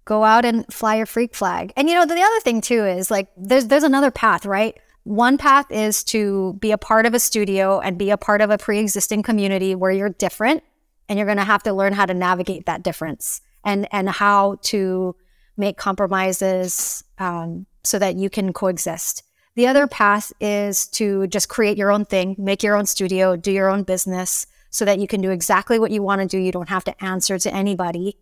go 0.08 0.24
out 0.24 0.46
and 0.46 0.66
fly 0.74 0.96
your 0.96 1.06
freak 1.06 1.36
flag. 1.36 1.74
And 1.76 1.90
you 1.90 1.94
know, 1.94 2.06
the, 2.06 2.16
the 2.16 2.22
other 2.22 2.40
thing 2.40 2.62
too 2.62 2.86
is 2.86 3.12
like 3.12 3.28
there's 3.38 3.68
there's 3.68 3.84
another 3.84 4.10
path, 4.10 4.46
right? 4.46 4.80
One 5.04 5.38
path 5.38 5.70
is 5.70 6.04
to 6.06 6.54
be 6.60 6.72
a 6.72 6.78
part 6.78 7.06
of 7.06 7.14
a 7.14 7.20
studio 7.20 7.80
and 7.80 7.98
be 7.98 8.10
a 8.10 8.18
part 8.18 8.42
of 8.42 8.50
a 8.50 8.58
pre-existing 8.58 9.22
community 9.22 9.76
where 9.76 9.92
you're 9.92 10.10
different 10.10 10.64
and 11.08 11.20
you're 11.20 11.26
going 11.26 11.38
to 11.38 11.44
have 11.44 11.64
to 11.64 11.74
learn 11.74 11.94
how 11.94 12.06
to 12.06 12.14
navigate 12.14 12.66
that 12.66 12.84
difference 12.84 13.42
and 13.64 13.88
and 13.92 14.10
how 14.10 14.58
to 14.64 15.16
make 15.58 15.78
compromises 15.78 17.04
um, 17.20 17.66
so 17.84 18.00
that 18.00 18.16
you 18.16 18.30
can 18.30 18.54
coexist. 18.54 19.24
The 19.56 19.68
other 19.68 19.88
path 19.88 20.32
is 20.40 20.88
to 20.90 21.28
just 21.28 21.50
create 21.50 21.78
your 21.78 21.92
own 21.92 22.06
thing, 22.06 22.36
make 22.38 22.64
your 22.64 22.78
own 22.78 22.86
studio, 22.86 23.36
do 23.36 23.52
your 23.52 23.70
own 23.70 23.84
business 23.84 24.48
so 24.70 24.86
that 24.86 25.00
you 25.00 25.08
can 25.08 25.20
do 25.20 25.32
exactly 25.32 25.80
what 25.80 25.92
you 25.92 26.04
want 26.04 26.22
to 26.22 26.28
do. 26.28 26.38
You 26.38 26.52
don't 26.52 26.70
have 26.70 26.84
to 26.86 27.04
answer 27.04 27.40
to 27.40 27.54
anybody. 27.54 28.18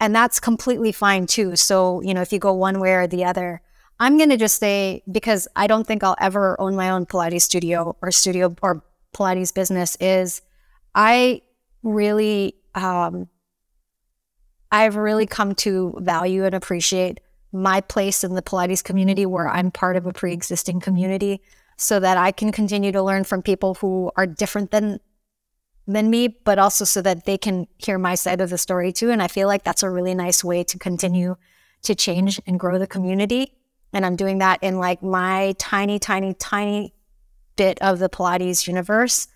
And 0.00 0.14
that's 0.14 0.40
completely 0.40 0.92
fine 0.92 1.26
too. 1.26 1.56
So, 1.56 2.00
you 2.00 2.14
know, 2.14 2.22
if 2.22 2.32
you 2.32 2.38
go 2.38 2.54
one 2.54 2.80
way 2.80 2.94
or 2.94 3.06
the 3.06 3.24
other, 3.24 3.60
I'm 4.00 4.16
going 4.16 4.30
to 4.30 4.38
just 4.38 4.58
say, 4.58 5.02
because 5.12 5.46
I 5.54 5.66
don't 5.66 5.86
think 5.86 6.02
I'll 6.02 6.16
ever 6.18 6.58
own 6.58 6.74
my 6.74 6.88
own 6.88 7.04
Pilates 7.04 7.42
studio 7.42 7.94
or 8.00 8.10
studio 8.10 8.56
or 8.62 8.82
Pilates 9.14 9.54
business, 9.54 9.96
is 10.00 10.40
I 10.94 11.42
really, 11.82 12.54
um, 12.74 13.28
I've 14.72 14.96
really 14.96 15.26
come 15.26 15.54
to 15.56 15.94
value 15.98 16.46
and 16.46 16.54
appreciate 16.54 17.20
my 17.52 17.82
place 17.82 18.24
in 18.24 18.34
the 18.34 18.42
Pilates 18.42 18.82
community 18.82 19.26
where 19.26 19.48
I'm 19.48 19.70
part 19.70 19.96
of 19.96 20.06
a 20.06 20.12
pre 20.12 20.32
existing 20.32 20.80
community 20.80 21.42
so 21.76 22.00
that 22.00 22.16
I 22.16 22.32
can 22.32 22.52
continue 22.52 22.92
to 22.92 23.02
learn 23.02 23.24
from 23.24 23.42
people 23.42 23.74
who 23.74 24.10
are 24.16 24.26
different 24.26 24.70
than 24.70 25.00
than 25.86 26.10
me, 26.10 26.28
but 26.28 26.58
also 26.58 26.84
so 26.84 27.02
that 27.02 27.24
they 27.24 27.38
can 27.38 27.66
hear 27.78 27.98
my 27.98 28.14
side 28.14 28.40
of 28.40 28.50
the 28.50 28.58
story 28.58 28.92
too. 28.92 29.10
And 29.10 29.22
I 29.22 29.28
feel 29.28 29.48
like 29.48 29.64
that's 29.64 29.82
a 29.82 29.90
really 29.90 30.14
nice 30.14 30.44
way 30.44 30.62
to 30.64 30.78
continue 30.78 31.36
to 31.82 31.94
change 31.94 32.40
and 32.46 32.60
grow 32.60 32.78
the 32.78 32.86
community. 32.86 33.54
And 33.92 34.06
I'm 34.06 34.16
doing 34.16 34.38
that 34.38 34.62
in 34.62 34.78
like 34.78 35.02
my 35.02 35.54
tiny, 35.58 35.98
tiny, 35.98 36.34
tiny 36.34 36.94
bit 37.56 37.80
of 37.82 37.98
the 37.98 38.08
Pilates 38.08 38.66
universe. 38.66 39.26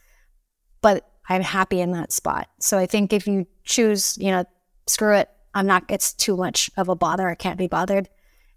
But 0.80 1.08
I'm 1.28 1.42
happy 1.42 1.80
in 1.80 1.92
that 1.92 2.12
spot. 2.12 2.48
So 2.60 2.78
I 2.78 2.86
think 2.86 3.12
if 3.12 3.26
you 3.26 3.46
choose, 3.64 4.16
you 4.18 4.30
know, 4.30 4.44
screw 4.86 5.14
it, 5.14 5.30
I'm 5.54 5.66
not, 5.66 5.84
it's 5.88 6.12
too 6.12 6.36
much 6.36 6.70
of 6.76 6.88
a 6.88 6.94
bother. 6.94 7.28
I 7.28 7.34
can't 7.34 7.58
be 7.58 7.66
bothered 7.66 8.08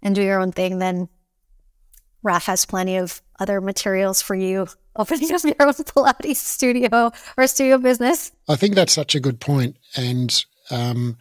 and 0.02 0.14
do 0.14 0.22
your 0.22 0.40
own 0.40 0.52
thing, 0.52 0.78
then 0.78 1.08
Raf 2.22 2.46
has 2.46 2.64
plenty 2.64 2.96
of 2.96 3.22
other 3.38 3.60
materials 3.60 4.20
for 4.20 4.34
you 4.34 4.66
opening 4.98 5.32
up 5.34 5.44
your 5.44 5.54
own 5.60 5.72
Pilates 5.72 6.36
studio 6.36 7.10
or 7.36 7.46
studio 7.46 7.78
business. 7.78 8.32
I 8.48 8.56
think 8.56 8.74
that's 8.74 8.92
such 8.92 9.14
a 9.14 9.20
good 9.20 9.40
point. 9.40 9.76
And, 9.96 10.44
um, 10.70 11.16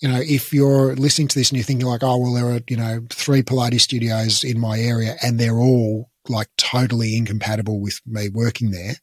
you 0.00 0.08
know, 0.08 0.20
if 0.20 0.52
you're 0.52 0.94
listening 0.96 1.28
to 1.28 1.38
this 1.38 1.50
and 1.50 1.56
you're 1.56 1.64
thinking 1.64 1.86
like, 1.86 2.02
oh, 2.02 2.18
well, 2.18 2.34
there 2.34 2.46
are, 2.46 2.60
you 2.68 2.76
know, 2.76 3.06
three 3.10 3.42
Pilates 3.42 3.80
studios 3.80 4.44
in 4.44 4.60
my 4.60 4.78
area 4.78 5.16
and 5.22 5.38
they're 5.38 5.58
all 5.58 6.10
like 6.28 6.48
totally 6.56 7.16
incompatible 7.16 7.80
with 7.80 8.00
me 8.06 8.28
working 8.28 8.70
there. 8.70 8.96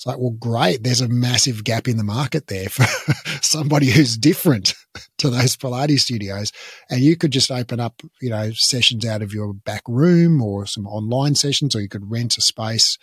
It's 0.00 0.06
like, 0.06 0.18
well, 0.18 0.30
great. 0.30 0.82
There's 0.82 1.02
a 1.02 1.08
massive 1.08 1.62
gap 1.62 1.86
in 1.86 1.98
the 1.98 2.04
market 2.04 2.46
there 2.46 2.70
for 2.70 2.86
somebody 3.42 3.90
who's 3.90 4.16
different 4.16 4.72
to 5.18 5.28
those 5.28 5.58
Pilates 5.58 6.00
studios. 6.00 6.52
And 6.88 7.00
you 7.00 7.18
could 7.18 7.32
just 7.32 7.50
open 7.50 7.80
up, 7.80 8.00
you 8.18 8.30
know, 8.30 8.50
sessions 8.52 9.04
out 9.04 9.20
of 9.20 9.34
your 9.34 9.52
back 9.52 9.82
room 9.86 10.40
or 10.40 10.64
some 10.64 10.86
online 10.86 11.34
sessions, 11.34 11.76
or 11.76 11.82
you 11.82 11.88
could 11.90 12.10
rent 12.10 12.38
a 12.38 12.40
space 12.40 12.96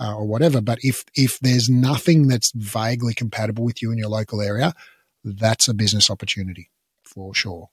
uh, 0.00 0.16
or 0.16 0.26
whatever. 0.26 0.60
But 0.60 0.78
if, 0.82 1.04
if 1.14 1.38
there's 1.40 1.68
nothing 1.68 2.28
that's 2.28 2.52
vaguely 2.54 3.14
compatible 3.14 3.64
with 3.64 3.82
you 3.82 3.92
in 3.92 3.98
your 3.98 4.08
local 4.08 4.40
area, 4.40 4.74
that's 5.22 5.68
a 5.68 5.74
business 5.74 6.10
opportunity 6.10 6.70
for 7.04 7.34
sure. 7.34 7.68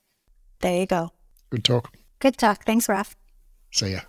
There 0.60 0.80
you 0.80 0.86
go. 0.86 1.12
Good 1.50 1.64
talk. 1.64 1.94
Good 2.18 2.36
talk. 2.36 2.64
Thanks, 2.64 2.88
Raf. 2.88 3.16
See 3.70 3.92
ya. 3.92 4.00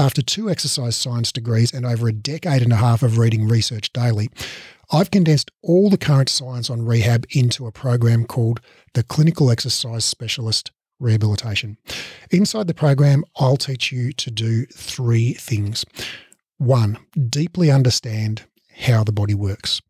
After 0.00 0.22
two 0.22 0.48
exercise 0.48 0.94
science 0.94 1.32
degrees 1.32 1.74
and 1.74 1.84
over 1.84 2.06
a 2.06 2.12
decade 2.12 2.62
and 2.62 2.72
a 2.72 2.76
half 2.76 3.02
of 3.02 3.18
reading 3.18 3.48
research 3.48 3.92
daily, 3.92 4.30
I've 4.90 5.10
condensed 5.10 5.50
all 5.62 5.90
the 5.90 5.98
current 5.98 6.30
science 6.30 6.70
on 6.70 6.86
rehab 6.86 7.26
into 7.30 7.66
a 7.66 7.72
program 7.72 8.24
called 8.24 8.60
the 8.94 9.02
Clinical 9.02 9.50
Exercise 9.50 10.04
Specialist 10.04 10.70
Rehabilitation. 10.98 11.76
Inside 12.30 12.68
the 12.68 12.74
program, 12.74 13.22
I'll 13.36 13.58
teach 13.58 13.92
you 13.92 14.12
to 14.14 14.30
do 14.30 14.64
three 14.66 15.34
things. 15.34 15.84
One, 16.56 16.98
deeply 17.28 17.70
understand 17.70 18.44
how 18.78 19.04
the 19.04 19.12
body 19.12 19.34
works. 19.34 19.82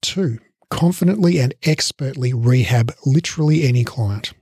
Two, 0.00 0.38
confidently 0.70 1.38
and 1.38 1.54
expertly 1.64 2.32
rehab 2.32 2.94
literally 3.04 3.64
any 3.64 3.84
client. 3.84 4.32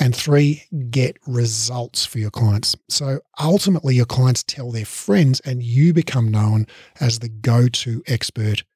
And 0.00 0.16
three, 0.16 0.64
get 0.90 1.18
results 1.26 2.06
for 2.06 2.18
your 2.18 2.30
clients. 2.30 2.74
So 2.88 3.20
ultimately, 3.38 3.96
your 3.96 4.06
clients 4.06 4.42
tell 4.42 4.72
their 4.72 4.86
friends, 4.86 5.40
and 5.40 5.62
you 5.62 5.92
become 5.92 6.30
known 6.30 6.66
as 7.00 7.18
the 7.18 7.28
go 7.28 7.68
to 7.68 8.02
expert 8.06 8.64